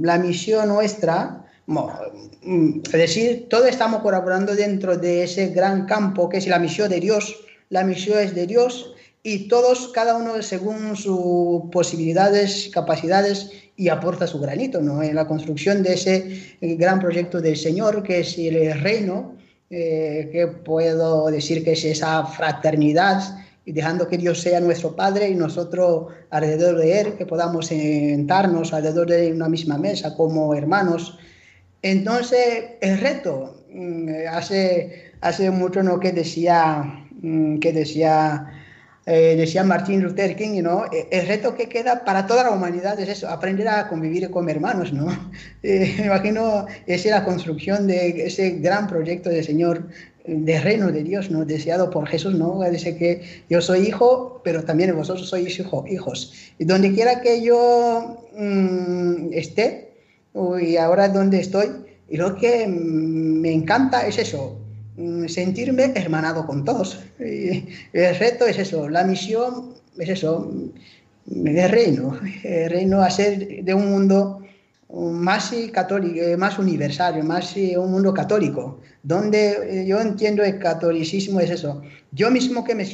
la 0.00 0.18
misión 0.18 0.68
nuestra, 0.68 1.44
mm, 1.66 2.80
es 2.86 2.92
decir, 2.92 3.46
todos 3.48 3.68
estamos 3.68 4.02
colaborando 4.02 4.54
dentro 4.54 4.96
de 4.96 5.24
ese 5.24 5.48
gran 5.48 5.86
campo 5.86 6.28
que 6.28 6.38
es 6.38 6.46
la 6.46 6.58
misión 6.58 6.88
de 6.88 7.00
Dios. 7.00 7.36
La 7.68 7.84
misión 7.84 8.18
es 8.18 8.34
de 8.34 8.46
Dios 8.46 8.94
y 9.22 9.48
todos, 9.48 9.88
cada 9.88 10.16
uno 10.16 10.42
según 10.42 10.96
sus 10.96 11.70
posibilidades, 11.70 12.70
capacidades 12.72 13.50
y 13.76 13.88
aporta 13.88 14.26
su 14.26 14.40
granito 14.40 14.80
¿no? 14.80 15.02
en 15.02 15.14
la 15.14 15.26
construcción 15.26 15.82
de 15.82 15.94
ese 15.94 16.56
gran 16.60 17.00
proyecto 17.00 17.40
del 17.40 17.56
Señor, 17.56 18.02
que 18.02 18.20
es 18.20 18.36
el 18.38 18.80
reino, 18.80 19.36
eh, 19.72 20.30
que 20.32 20.48
puedo 20.48 21.26
decir 21.26 21.62
que 21.62 21.72
es 21.72 21.84
esa 21.84 22.26
fraternidad 22.26 23.22
y 23.64 23.72
dejando 23.72 24.08
que 24.08 24.18
Dios 24.18 24.40
sea 24.40 24.60
nuestro 24.60 24.96
Padre 24.96 25.28
y 25.28 25.34
nosotros 25.34 26.12
alrededor 26.30 26.78
de 26.78 27.00
Él, 27.00 27.14
que 27.14 27.26
podamos 27.26 27.66
sentarnos 27.66 28.72
alrededor 28.72 29.08
de 29.08 29.32
una 29.32 29.48
misma 29.48 29.78
mesa 29.78 30.16
como 30.16 30.54
hermanos. 30.54 31.18
Entonces, 31.82 32.64
el 32.80 32.98
reto, 32.98 33.64
mm, 33.72 34.08
hace, 34.32 35.12
hace 35.20 35.50
mucho 35.50 35.82
¿no? 35.82 36.00
que 36.00 36.12
decía, 36.12 37.06
mm, 37.22 37.58
que 37.58 37.72
decía, 37.72 38.50
eh, 39.06 39.34
decía 39.36 39.64
Martin 39.64 40.02
Luther 40.02 40.36
King, 40.36 40.62
¿no? 40.62 40.84
E, 40.92 41.08
el 41.10 41.26
reto 41.26 41.54
que 41.54 41.68
queda 41.68 42.04
para 42.04 42.26
toda 42.26 42.44
la 42.44 42.50
humanidad 42.50 43.00
es 43.00 43.08
eso, 43.08 43.28
aprender 43.28 43.66
a 43.68 43.88
convivir 43.88 44.30
con 44.30 44.48
hermanos, 44.48 44.92
¿no? 44.92 45.06
Eh, 45.62 45.94
me 45.98 46.06
imagino, 46.06 46.66
esa 46.86 47.08
es 47.08 47.14
la 47.14 47.24
construcción 47.24 47.86
de 47.86 48.26
ese 48.26 48.50
gran 48.60 48.86
proyecto 48.86 49.28
del 49.28 49.44
Señor 49.44 49.88
de 50.26 50.60
reino 50.60 50.92
de 50.92 51.02
Dios, 51.02 51.30
¿no? 51.30 51.44
deseado 51.44 51.90
por 51.90 52.06
Jesús, 52.06 52.34
¿no? 52.34 52.60
Dice 52.70 52.96
que 52.96 53.22
yo 53.48 53.60
soy 53.60 53.88
hijo, 53.88 54.40
pero 54.44 54.64
también 54.64 54.94
vosotros 54.94 55.28
sois 55.28 55.58
hijo, 55.58 55.84
hijos. 55.88 56.32
Y 56.58 56.64
donde 56.64 56.92
quiera 56.92 57.20
que 57.20 57.42
yo 57.42 58.26
mm, 58.36 59.32
esté, 59.32 59.92
y 60.60 60.76
ahora 60.76 61.08
donde 61.08 61.40
estoy, 61.40 61.68
y 62.08 62.16
lo 62.16 62.36
que 62.36 62.66
me 62.66 63.52
encanta 63.52 64.06
es 64.06 64.18
eso, 64.18 64.58
mm, 64.96 65.26
sentirme 65.26 65.92
hermanado 65.94 66.46
con 66.46 66.64
todos. 66.64 67.00
El 67.18 68.16
reto 68.18 68.46
es 68.46 68.58
eso, 68.58 68.88
la 68.88 69.04
misión 69.04 69.74
es 69.98 70.08
eso, 70.08 70.52
de 71.26 71.68
reino, 71.68 72.18
el 72.42 72.70
reino 72.76 73.10
ser 73.10 73.64
de 73.64 73.74
un 73.74 73.90
mundo 73.90 74.39
más 74.92 75.54
católico, 75.72 76.20
eh, 76.20 76.36
más 76.36 76.58
universal, 76.58 77.22
más 77.22 77.56
eh, 77.56 77.78
un 77.78 77.92
mundo 77.92 78.12
católico, 78.12 78.80
donde 79.02 79.82
eh, 79.82 79.86
yo 79.86 80.00
entiendo 80.00 80.42
el 80.42 80.58
catolicismo 80.58 81.40
es 81.40 81.50
eso. 81.50 81.82
Yo 82.12 82.30
mismo 82.30 82.64
que 82.64 82.74
me, 82.74 82.84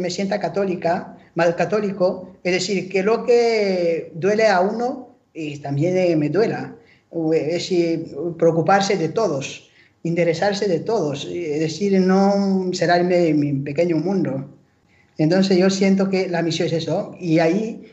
me 0.00 0.10
sienta 0.10 0.40
católica, 0.40 1.16
mal 1.34 1.54
católico, 1.54 2.36
es 2.42 2.52
decir, 2.52 2.88
que 2.88 3.02
lo 3.02 3.24
que 3.24 4.10
duele 4.14 4.48
a 4.48 4.60
uno 4.60 5.16
y 5.32 5.58
también 5.58 6.18
me 6.18 6.28
duela, 6.28 6.74
es 7.32 7.72
preocuparse 8.36 8.96
de 8.96 9.08
todos, 9.08 9.70
interesarse 10.02 10.66
de 10.66 10.80
todos, 10.80 11.24
es 11.24 11.60
decir, 11.60 12.00
no 12.00 12.70
será 12.72 13.00
mi, 13.02 13.34
mi 13.34 13.52
pequeño 13.52 13.96
mundo. 13.98 14.50
Entonces 15.16 15.56
yo 15.56 15.70
siento 15.70 16.10
que 16.10 16.28
la 16.28 16.42
misión 16.42 16.66
es 16.66 16.74
eso, 16.74 17.14
y 17.20 17.38
ahí 17.38 17.84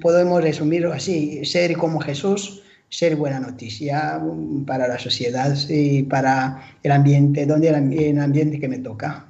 podemos 0.00 0.42
resumirlo 0.42 0.92
así, 0.92 1.44
ser 1.44 1.76
como 1.76 2.00
Jesús, 2.00 2.62
ser 2.88 3.16
buena 3.16 3.40
noticia 3.40 4.22
para 4.66 4.88
la 4.88 4.98
sociedad 4.98 5.54
y 5.68 6.02
para 6.04 6.76
el 6.82 6.92
ambiente, 6.92 7.46
donde 7.46 7.68
el 7.68 8.18
ambiente 8.18 8.60
que 8.60 8.68
me 8.68 8.78
toca. 8.78 9.26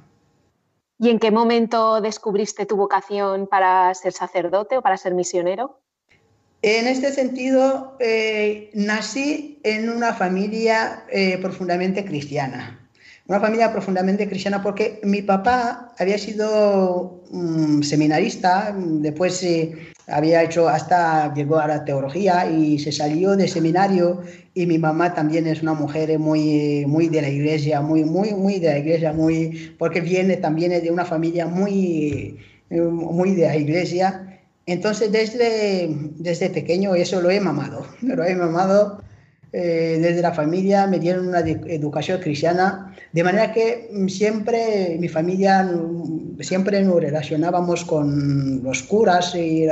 ¿Y 0.97 1.09
en 1.09 1.19
qué 1.19 1.31
momento 1.31 1.99
descubriste 1.99 2.65
tu 2.65 2.77
vocación 2.77 3.47
para 3.47 3.93
ser 3.93 4.13
sacerdote 4.13 4.77
o 4.77 4.81
para 4.81 4.97
ser 4.97 5.13
misionero? 5.13 5.79
En 6.61 6.87
este 6.87 7.11
sentido, 7.11 7.97
eh, 7.99 8.71
nací 8.73 9.59
en 9.63 9.89
una 9.89 10.13
familia 10.13 11.03
eh, 11.11 11.37
profundamente 11.39 12.05
cristiana 12.05 12.79
una 13.27 13.39
familia 13.39 13.71
profundamente 13.71 14.27
cristiana 14.27 14.61
porque 14.61 14.99
mi 15.03 15.21
papá 15.21 15.93
había 15.97 16.17
sido 16.17 17.23
un 17.31 17.83
seminarista, 17.83 18.75
después 18.77 19.43
había 20.07 20.43
hecho 20.43 20.69
hasta 20.69 21.33
llegó 21.33 21.57
a 21.57 21.67
la 21.67 21.85
teología 21.85 22.49
y 22.49 22.77
se 22.79 22.91
salió 22.91 23.35
de 23.35 23.47
seminario 23.47 24.21
y 24.53 24.65
mi 24.65 24.77
mamá 24.77 25.13
también 25.13 25.47
es 25.47 25.61
una 25.61 25.73
mujer 25.73 26.17
muy 26.19 26.85
muy 26.87 27.07
de 27.07 27.21
la 27.21 27.29
iglesia, 27.29 27.81
muy 27.81 28.03
muy 28.03 28.33
muy 28.33 28.59
de 28.59 28.67
la 28.67 28.77
iglesia, 28.79 29.13
muy 29.13 29.73
porque 29.79 30.01
viene 30.01 30.37
también 30.37 30.71
de 30.71 30.91
una 30.91 31.05
familia 31.05 31.47
muy 31.47 32.37
muy 32.69 33.35
de 33.35 33.47
la 33.47 33.55
iglesia. 33.55 34.39
Entonces 34.67 35.11
desde 35.11 35.89
desde 36.17 36.49
pequeño 36.49 36.95
eso 36.95 37.21
lo 37.21 37.29
he 37.31 37.39
mamado, 37.39 37.85
lo 38.01 38.23
he 38.23 38.35
mamado 38.35 39.04
eh, 39.57 39.99
desde 40.01 40.21
la 40.21 40.33
familia 40.33 40.85
me 40.85 40.99
dieron 40.99 41.29
una 41.29 41.39
educación 41.39 42.19
cristiana, 42.19 42.93
de 43.13 43.23
manera 43.23 43.53
que 43.53 43.87
mm, 43.89 44.07
siempre 44.09 44.97
mi 44.99 45.07
familia, 45.07 45.63
mm, 45.63 46.41
siempre 46.41 46.81
nos 46.81 46.99
relacionábamos 46.99 47.85
con 47.85 48.61
los 48.61 48.83
curas 48.83 49.33
y 49.33 49.65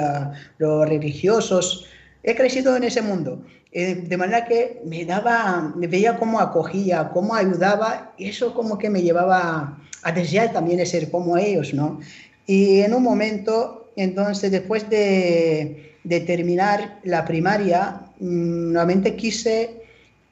los 0.57 0.87
religiosos. 0.87 1.85
He 2.23 2.33
crecido 2.33 2.77
en 2.77 2.85
ese 2.85 3.01
mundo, 3.01 3.43
eh, 3.73 3.95
de 3.95 4.15
manera 4.15 4.45
que 4.45 4.81
me 4.85 5.03
daba, 5.03 5.73
me 5.75 5.87
veía 5.87 6.15
cómo 6.17 6.39
acogía, 6.39 7.09
cómo 7.13 7.35
ayudaba, 7.35 8.13
y 8.17 8.29
eso 8.29 8.53
como 8.53 8.77
que 8.77 8.89
me 8.89 9.01
llevaba 9.01 9.81
a 10.01 10.11
desear 10.13 10.53
también 10.53 10.85
ser 10.85 11.11
como 11.11 11.37
ellos, 11.37 11.73
¿no? 11.73 11.99
Y 12.47 12.79
en 12.79 12.93
un 12.93 13.03
momento, 13.03 13.91
entonces, 13.97 14.49
después 14.49 14.89
de, 14.89 15.92
de 16.03 16.19
terminar 16.21 16.99
la 17.03 17.25
primaria, 17.25 18.03
Mm, 18.23 18.71
nuevamente 18.71 19.15
quise, 19.15 19.81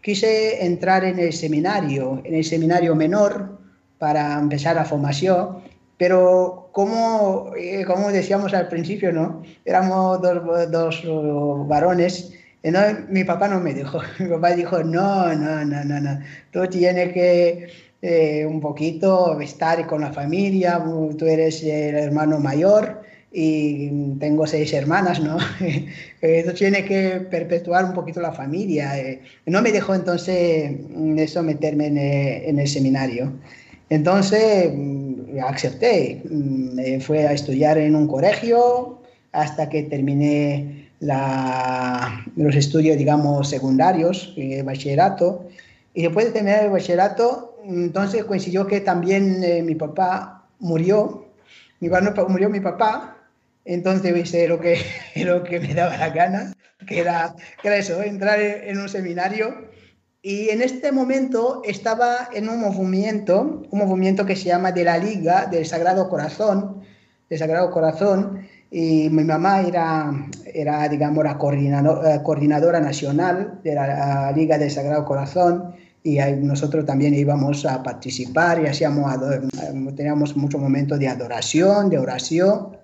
quise 0.01 0.65
entrar 0.65 1.03
en 1.03 1.19
el 1.19 1.33
seminario, 1.33 2.21
en 2.23 2.35
el 2.35 2.43
seminario 2.45 2.95
menor 2.95 3.59
para 3.99 4.39
empezar 4.39 4.75
la 4.77 4.85
formación, 4.85 5.57
pero 5.97 6.69
como, 6.71 7.51
eh, 7.57 7.83
como 7.85 8.11
decíamos 8.11 8.53
al 8.53 8.69
principio, 8.69 9.11
¿no? 9.11 9.43
éramos 9.65 10.21
dos, 10.21 10.71
dos 10.71 11.67
varones, 11.67 12.33
no, 12.63 12.79
mi 13.09 13.23
papá 13.25 13.47
no 13.49 13.59
me 13.59 13.73
dijo, 13.73 13.99
mi 14.19 14.27
papá 14.27 14.51
dijo, 14.51 14.83
no, 14.83 15.33
no, 15.35 15.65
no, 15.65 15.83
no, 15.83 15.99
no, 15.99 16.19
tú 16.51 16.65
tienes 16.67 17.11
que 17.13 17.67
eh, 18.01 18.45
un 18.45 18.61
poquito 18.61 19.39
estar 19.41 19.85
con 19.85 20.01
la 20.01 20.13
familia, 20.13 20.81
tú 21.17 21.25
eres 21.25 21.61
el 21.63 21.95
hermano 21.95 22.39
mayor, 22.39 23.01
y 23.33 23.89
tengo 24.19 24.45
seis 24.45 24.73
hermanas, 24.73 25.21
¿no? 25.21 25.37
Eso 26.21 26.53
tiene 26.53 26.83
que 26.83 27.21
perpetuar 27.31 27.85
un 27.85 27.93
poquito 27.93 28.19
la 28.19 28.33
familia. 28.33 28.99
Eh. 28.99 29.21
No 29.45 29.61
me 29.61 29.71
dejó 29.71 29.95
entonces 29.95 30.71
mm, 30.89 31.17
eso 31.17 31.41
meterme 31.41 31.87
eh, 31.87 32.49
en, 32.49 32.59
el 32.59 32.67
seminario. 32.67 33.31
Entonces 33.89 34.71
mm, 34.73 35.39
acepté, 35.45 36.21
mm, 36.29 36.75
me 36.75 36.99
fue 36.99 37.25
a 37.25 37.31
estudiar 37.31 37.77
en 37.77 37.95
un 37.95 38.07
colegio 38.07 39.01
hasta 39.31 39.69
que 39.69 39.83
terminé 39.83 40.89
la, 40.99 42.25
los 42.35 42.53
estudios, 42.55 42.97
digamos, 42.97 43.49
secundarios, 43.49 44.33
el 44.35 44.51
eh, 44.51 44.63
bachillerato. 44.63 45.47
Y 45.93 46.03
después 46.03 46.25
de 46.25 46.31
terminar 46.33 46.65
el 46.65 46.71
bachillerato, 46.71 47.57
entonces 47.65 48.25
coincidió 48.25 48.67
que 48.67 48.81
también 48.81 49.65
mi 49.65 49.75
papá 49.75 50.45
murió. 50.59 51.25
Murió 51.79 52.49
mi 52.49 52.59
papá 52.59 53.20
entonces 53.65 54.15
hice 54.15 54.47
lo 54.47 54.59
que, 54.59 54.79
lo 55.15 55.43
que 55.43 55.59
me 55.59 55.73
daba 55.73 55.97
la 55.97 56.09
gana, 56.09 56.53
que 56.87 56.99
era, 56.99 57.35
que 57.61 57.77
eso, 57.77 58.01
entrar 58.01 58.39
en 58.39 58.79
un 58.79 58.89
seminario. 58.89 59.69
Y 60.23 60.49
en 60.49 60.61
este 60.61 60.91
momento 60.91 61.61
estaba 61.65 62.29
en 62.31 62.47
un 62.47 62.59
movimiento, 62.59 63.63
un 63.71 63.79
movimiento 63.79 64.25
que 64.25 64.35
se 64.35 64.49
llama 64.49 64.71
de 64.71 64.83
la 64.83 64.97
Liga 64.97 65.47
del 65.47 65.65
Sagrado 65.65 66.09
Corazón, 66.09 66.83
del 67.27 67.39
Sagrado 67.39 67.71
Corazón, 67.71 68.47
y 68.69 69.09
mi 69.09 69.23
mamá 69.23 69.61
era, 69.61 70.11
era 70.53 70.87
digamos, 70.87 71.23
la 71.23 71.37
coordinadora, 71.37 72.15
eh, 72.15 72.23
coordinadora 72.23 72.79
nacional 72.79 73.59
de 73.63 73.75
la 73.75 74.31
Liga 74.31 74.57
del 74.57 74.69
Sagrado 74.69 75.05
Corazón, 75.05 75.73
y 76.03 76.17
nosotros 76.19 76.85
también 76.85 77.13
íbamos 77.13 77.65
a 77.65 77.83
participar 77.83 78.61
y 78.61 78.67
hacíamos, 78.67 79.13
teníamos 79.95 80.35
muchos 80.35 80.59
momentos 80.59 80.97
de 80.97 81.07
adoración, 81.07 81.89
de 81.89 81.99
oración, 81.99 82.77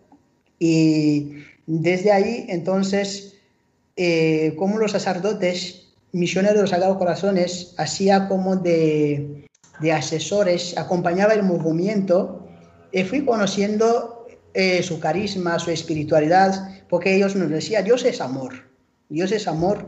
y 0.60 1.43
desde 1.66 2.12
ahí, 2.12 2.45
entonces, 2.49 3.36
eh, 3.95 4.55
como 4.58 4.78
los 4.78 4.91
sacerdotes, 4.91 5.88
misioneros 6.14 6.55
de 6.55 6.62
los 6.62 6.70
Sagrados 6.70 6.97
Corazones, 6.97 7.74
hacía 7.78 8.28
como 8.28 8.55
de, 8.55 9.45
de 9.80 9.91
asesores, 9.91 10.78
acompañaba 10.78 11.34
el 11.34 11.43
movimiento, 11.43 12.47
y 12.91 13.03
fui 13.03 13.26
conociendo 13.26 14.26
eh, 14.53 14.82
su 14.82 14.99
carisma, 14.99 15.60
su 15.60 15.72
espiritualidad, 15.72 16.84
porque 16.89 17.16
ellos 17.16 17.36
nos 17.36 17.49
decían, 17.49 17.84
Dios 17.84 18.05
es 18.05 18.22
amor, 18.22 18.53
Dios 19.10 19.32
es 19.32 19.47
amor, 19.47 19.86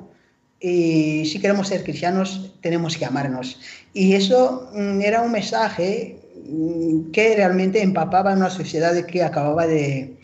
y 0.60 1.26
si 1.26 1.40
queremos 1.40 1.70
ser 1.70 1.84
cristianos 1.84 2.54
tenemos 2.62 2.98
que 2.98 3.06
amarnos. 3.06 3.60
Y 3.94 4.14
eso 4.14 4.70
mm, 4.74 5.02
era 5.02 5.22
un 5.22 5.32
mensaje 5.32 6.20
mm, 6.46 7.12
que 7.12 7.36
realmente 7.36 7.82
empapaba 7.82 8.34
una 8.34 8.50
sociedad 8.50 8.94
que 9.06 9.24
acababa 9.24 9.66
de, 9.66 10.19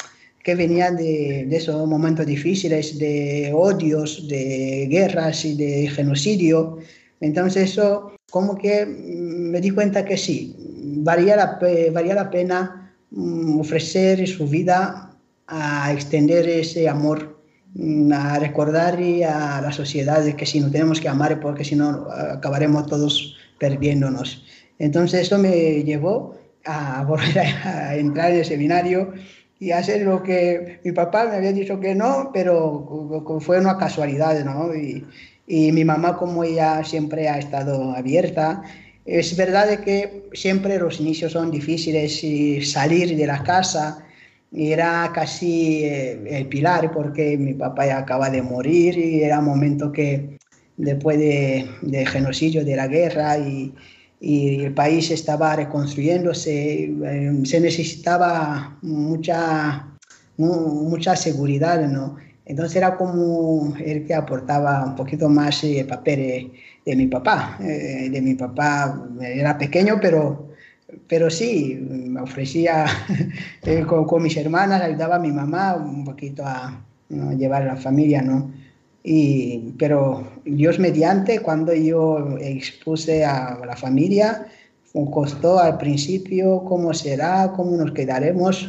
que 0.46 0.54
venían 0.54 0.96
de, 0.96 1.48
esos 1.50 1.88
momentos 1.88 2.24
difíciles, 2.24 3.00
de 3.00 3.52
odios, 3.52 4.28
de 4.28 4.86
guerras 4.88 5.44
y 5.44 5.56
de 5.56 5.90
genocidio. 5.90 6.78
Entonces 7.20 7.72
eso 7.72 8.12
como 8.30 8.56
que 8.56 8.86
mm, 8.86 9.50
me 9.50 9.60
di 9.60 9.72
cuenta 9.72 10.06
que 10.06 10.18
sí, 10.18 10.56
valía 11.04 11.36
la, 11.36 11.60
valía 11.92 12.14
la 12.14 12.30
pena 12.30 12.94
mm, 13.10 13.60
ofrecer 13.60 14.28
su 14.28 14.48
vida 14.48 15.18
a 15.48 15.92
extender 15.92 16.48
ese 16.48 16.88
amor 16.88 17.42
mm, 17.74 18.14
a 18.14 18.38
recordar 18.38 19.00
a 19.28 19.62
la 19.62 19.72
sociedad 19.72 20.24
de 20.24 20.36
que 20.36 20.46
si 20.46 20.60
no 20.60 20.70
tenemos 20.70 21.02
que 21.02 21.10
amar 21.10 21.40
porque 21.40 21.66
si 21.66 21.76
no 21.76 22.08
acabaremos 22.12 22.86
todos 22.86 23.36
perdiéndonos. 23.58 24.46
Entonces 24.78 25.22
eso 25.22 25.40
me 25.40 25.84
llevó 25.84 26.38
a 26.66 27.04
volver 27.08 27.48
a, 27.64 27.96
entrar 27.96 28.30
en 28.30 28.38
el 28.38 28.46
seminario 28.46 29.12
y 29.66 29.72
hacer 29.72 30.04
lo 30.04 30.22
que 30.22 30.80
mi 30.84 30.92
papá 30.92 31.26
me 31.26 31.38
había 31.38 31.52
dicho 31.52 31.80
que 31.80 31.96
no, 31.96 32.30
pero 32.32 33.40
fue 33.40 33.60
una 33.60 33.78
casualidad, 33.80 34.46
¿no? 34.46 34.76
Y, 34.76 35.04
y 35.48 35.72
mi 35.72 35.84
mamá, 35.84 36.18
como 36.18 36.44
ella 36.44 36.84
siempre 36.84 37.28
ha 37.28 37.40
estado 37.40 37.92
abierta, 37.96 38.62
es 39.06 39.36
verdad 39.36 39.80
que 39.80 40.30
siempre 40.34 40.78
los 40.78 41.00
inicios 41.00 41.32
son 41.32 41.50
difíciles 41.50 42.24
y 42.24 42.62
salir 42.64 43.18
de 43.18 43.26
la 43.26 43.42
casa 43.42 44.06
era 44.54 45.12
casi 45.16 45.84
eh, 45.84 46.20
el 46.28 46.46
pilar 46.48 46.92
porque 46.92 47.36
mi 47.36 47.56
papá 47.56 47.88
ya 47.88 47.98
acaba 47.98 48.30
de 48.30 48.44
morir 48.44 48.96
y 49.00 49.24
era 49.24 49.40
un 49.40 49.46
momento 49.46 49.92
que 49.92 50.38
después 50.78 51.18
de, 51.18 51.68
de 51.82 52.06
genocidio 52.06 52.64
de 52.64 52.76
la 52.76 52.88
guerra 52.88 53.40
y, 53.40 53.74
y 54.26 54.64
el 54.66 54.74
país 54.74 55.12
estaba 55.12 55.56
reconstruyéndose, 55.56 56.86
eh, 56.86 57.40
se 57.44 57.60
necesitaba 57.62 58.76
mucha, 58.82 59.86
mucha 60.38 61.16
seguridad, 61.16 61.88
¿no? 61.88 62.16
Entonces 62.44 62.76
era 62.76 62.98
como 62.98 63.76
el 63.78 64.04
que 64.08 64.16
aportaba 64.16 64.84
un 64.84 64.96
poquito 64.96 65.30
más 65.30 65.64
el 65.64 65.78
eh, 65.78 65.86
papel 65.86 66.52
de, 66.84 66.96
mi 66.96 67.06
papá. 67.06 67.60
Eh, 67.62 68.10
de 68.10 68.20
mi 68.20 68.34
papá 68.34 69.08
era 69.22 69.60
pequeño, 69.60 70.00
pero, 70.02 70.50
pero 71.08 71.30
sí, 71.30 71.78
me 71.88 72.20
ofrecía 72.20 72.86
con, 73.88 74.24
mis 74.24 74.38
hermanas, 74.38 74.82
ayudaba 74.82 75.18
a 75.18 75.20
mi 75.20 75.32
mamá 75.32 75.76
un 75.76 76.04
poquito 76.04 76.44
a, 76.44 76.70
a 77.12 77.34
llevar 77.36 77.62
a 77.62 77.66
la 77.66 77.76
familia, 77.76 78.24
¿no? 78.24 78.52
Y, 79.08 79.76
pero 79.78 80.28
Dios 80.46 80.80
mediante, 80.80 81.40
cuando 81.40 81.72
yo 81.74 82.38
expuse 82.40 83.24
a 83.24 83.60
la 83.64 83.76
familia, 83.76 84.48
costó 85.12 85.60
al 85.60 85.78
principio 85.78 86.64
cómo 86.64 86.94
será, 86.94 87.52
cómo 87.56 87.76
nos 87.78 87.92
quedaremos. 87.92 88.68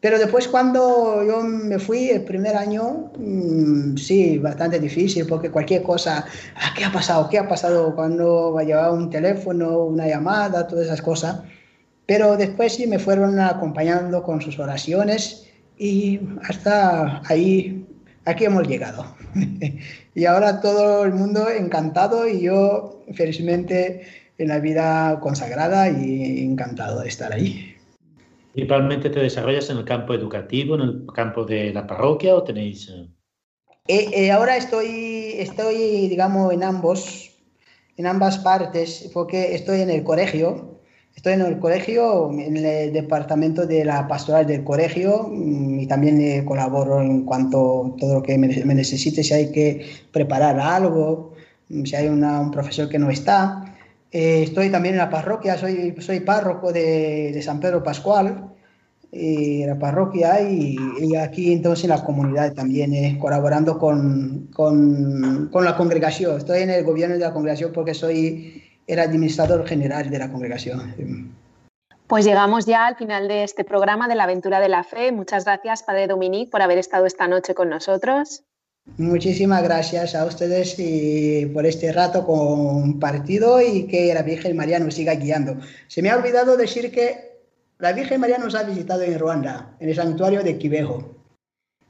Pero 0.00 0.18
después 0.18 0.46
cuando 0.46 1.24
yo 1.26 1.42
me 1.42 1.78
fui 1.80 2.10
el 2.10 2.22
primer 2.22 2.56
año, 2.56 3.10
mm, 3.18 3.96
sí, 3.96 4.38
bastante 4.38 4.78
difícil, 4.78 5.26
porque 5.26 5.50
cualquier 5.50 5.82
cosa, 5.82 6.24
ah, 6.54 6.72
¿qué 6.76 6.84
ha 6.84 6.92
pasado? 6.92 7.28
¿Qué 7.28 7.38
ha 7.38 7.48
pasado 7.48 7.94
cuando 7.96 8.56
llevaba 8.60 8.92
un 8.92 9.10
teléfono, 9.10 9.84
una 9.84 10.06
llamada, 10.06 10.68
todas 10.68 10.86
esas 10.86 11.02
cosas? 11.02 11.42
Pero 12.06 12.36
después 12.36 12.74
sí 12.74 12.86
me 12.86 12.98
fueron 13.00 13.40
acompañando 13.40 14.22
con 14.22 14.40
sus 14.40 14.58
oraciones 14.58 15.46
y 15.76 16.20
hasta 16.48 17.20
ahí, 17.28 17.84
aquí 18.24 18.44
hemos 18.44 18.68
llegado. 18.68 19.17
y 20.14 20.24
ahora 20.24 20.60
todo 20.60 21.04
el 21.04 21.12
mundo 21.12 21.48
encantado 21.50 22.28
y 22.28 22.40
yo 22.40 23.02
felizmente 23.14 24.06
en 24.38 24.48
la 24.48 24.60
vida 24.60 25.18
consagrada 25.20 25.90
y 25.90 26.44
encantado 26.44 27.00
de 27.00 27.08
estar 27.08 27.32
ahí. 27.32 27.74
¿Principalmente 28.52 29.10
te 29.10 29.20
desarrollas 29.20 29.70
en 29.70 29.78
el 29.78 29.84
campo 29.84 30.14
educativo, 30.14 30.74
en 30.74 30.80
el 30.80 31.06
campo 31.14 31.44
de 31.44 31.72
la 31.72 31.86
parroquia 31.86 32.34
o 32.34 32.42
tenéis...? 32.42 32.88
Eh? 32.88 33.08
Eh, 33.88 34.10
eh, 34.12 34.30
ahora 34.30 34.56
estoy, 34.56 35.34
estoy, 35.38 36.08
digamos, 36.08 36.52
en 36.52 36.62
ambos, 36.62 37.30
en 37.96 38.06
ambas 38.06 38.38
partes, 38.38 39.10
porque 39.14 39.54
estoy 39.54 39.80
en 39.80 39.90
el 39.90 40.04
colegio, 40.04 40.77
Estoy 41.18 41.32
en 41.32 41.40
el 41.40 41.58
colegio, 41.58 42.30
en 42.30 42.56
el 42.58 42.92
departamento 42.92 43.66
de 43.66 43.84
la 43.84 44.06
pastoral 44.06 44.46
del 44.46 44.62
colegio 44.62 45.28
y 45.34 45.84
también 45.88 46.20
eh, 46.20 46.44
colaboro 46.44 47.02
en 47.02 47.24
cuanto 47.24 47.86
a 47.86 47.96
todo 47.96 48.14
lo 48.14 48.22
que 48.22 48.38
me, 48.38 48.46
necesite, 48.46 49.24
si 49.24 49.34
hay 49.34 49.50
que 49.50 49.84
preparar 50.12 50.60
algo, 50.60 51.32
si 51.68 51.96
hay 51.96 52.06
un 52.06 52.52
profesor 52.52 52.88
que 52.88 53.00
no 53.00 53.10
está. 53.10 53.64
Eh, 54.12 54.44
estoy 54.44 54.70
también 54.70 54.94
en 54.94 54.98
la 54.98 55.10
parroquia, 55.10 55.58
soy, 55.58 55.96
soy 55.98 56.20
párroco 56.20 56.72
de, 56.72 57.32
de 57.32 57.42
San 57.42 57.58
Pedro 57.58 57.82
Pascual, 57.82 58.52
y 59.10 59.66
la 59.66 59.76
parroquia 59.76 60.40
y, 60.48 60.76
y, 61.00 61.16
aquí 61.16 61.52
entonces 61.52 61.82
en 61.82 61.90
la 61.90 62.04
comunidad 62.04 62.52
también 62.52 62.94
eh, 62.94 63.18
colaborando 63.20 63.76
con, 63.76 64.50
con, 64.54 65.48
con 65.50 65.64
la 65.64 65.76
congregación. 65.76 66.38
Estoy 66.38 66.60
en 66.60 66.70
el 66.70 66.84
gobierno 66.84 67.16
de 67.16 67.22
la 67.22 67.32
congregación 67.32 67.72
porque 67.72 67.94
soy 67.94 68.67
el 68.88 68.98
administrador 68.98 69.66
general 69.66 70.10
de 70.10 70.18
la 70.18 70.32
congregación. 70.32 71.36
Pues 72.08 72.24
llegamos 72.24 72.64
ya 72.64 72.86
al 72.86 72.96
final 72.96 73.28
de 73.28 73.44
este 73.44 73.64
programa 73.64 74.08
de 74.08 74.14
la 74.14 74.24
aventura 74.24 74.60
de 74.60 74.70
la 74.70 74.82
fe. 74.82 75.12
Muchas 75.12 75.44
gracias, 75.44 75.82
Padre 75.82 76.06
Dominique, 76.06 76.50
por 76.50 76.62
haber 76.62 76.78
estado 76.78 77.04
esta 77.04 77.28
noche 77.28 77.54
con 77.54 77.68
nosotros. 77.68 78.42
Muchísimas 78.96 79.62
gracias 79.62 80.14
a 80.14 80.24
ustedes 80.24 80.76
y 80.78 81.44
por 81.52 81.66
este 81.66 81.92
rato 81.92 82.24
compartido 82.24 83.60
y 83.60 83.86
que 83.86 84.14
la 84.14 84.22
Virgen 84.22 84.56
María 84.56 84.78
nos 84.78 84.94
siga 84.94 85.14
guiando. 85.14 85.58
Se 85.86 86.00
me 86.00 86.08
ha 86.08 86.16
olvidado 86.16 86.56
decir 86.56 86.90
que 86.90 87.28
la 87.78 87.92
Virgen 87.92 88.20
María 88.20 88.38
nos 88.38 88.54
ha 88.54 88.62
visitado 88.62 89.02
en 89.02 89.18
Ruanda, 89.18 89.76
en 89.78 89.90
el 89.90 89.94
santuario 89.94 90.42
de 90.42 90.56
Quivejo. 90.56 91.14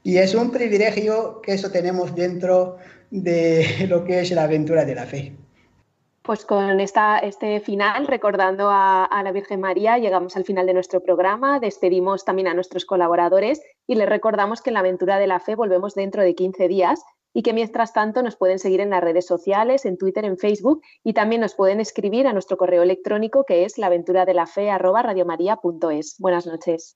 Y 0.03 0.17
es 0.17 0.35
un 0.35 0.51
privilegio 0.51 1.41
que 1.41 1.53
eso 1.53 1.71
tenemos 1.71 2.13
dentro 2.13 2.77
de 3.09 3.87
lo 3.87 4.03
que 4.03 4.19
es 4.19 4.31
la 4.31 4.43
aventura 4.43 4.83
de 4.83 4.95
la 4.95 5.05
fe. 5.05 5.38
Pues 6.29 6.45
con 6.45 6.77
esta, 6.79 7.17
este 7.17 7.59
final, 7.59 8.05
recordando 8.05 8.69
a, 8.69 9.09
la 9.23 9.31
Virgen 9.31 9.61
María, 9.61 9.97
llegamos 9.97 10.37
al 10.37 10.45
final 10.45 10.67
de 10.67 10.75
nuestro 10.75 11.01
programa. 11.01 11.59
Despedimos 11.59 12.23
también 12.23 12.47
a 12.47 12.53
nuestros 12.53 12.85
colaboradores 12.85 13.59
y 13.87 13.95
les 13.95 14.07
recordamos 14.07 14.61
que 14.61 14.69
en 14.69 14.75
la 14.75 14.81
aventura 14.81 15.17
de 15.17 15.25
la 15.25 15.39
fe 15.39 15.55
volvemos 15.55 15.95
dentro 15.95 16.21
de 16.21 16.35
15 16.35 16.67
días 16.67 17.03
y 17.33 17.41
que 17.41 17.53
mientras 17.53 17.93
tanto 17.93 18.21
nos 18.21 18.35
pueden 18.35 18.59
seguir 18.59 18.79
en 18.79 18.91
las 18.91 19.01
redes 19.01 19.25
sociales, 19.25 19.85
en 19.85 19.97
Twitter, 19.97 20.23
en 20.23 20.37
Facebook 20.37 20.83
y 21.03 21.13
también 21.13 21.41
nos 21.41 21.55
pueden 21.55 21.79
escribir 21.79 22.27
a 22.27 22.33
nuestro 22.33 22.57
correo 22.57 22.83
electrónico 22.83 23.43
que 23.43 23.65
es 23.65 23.79
laventuradelafe.es. 23.79 26.15
Buenas 26.19 26.45
noches. 26.45 26.95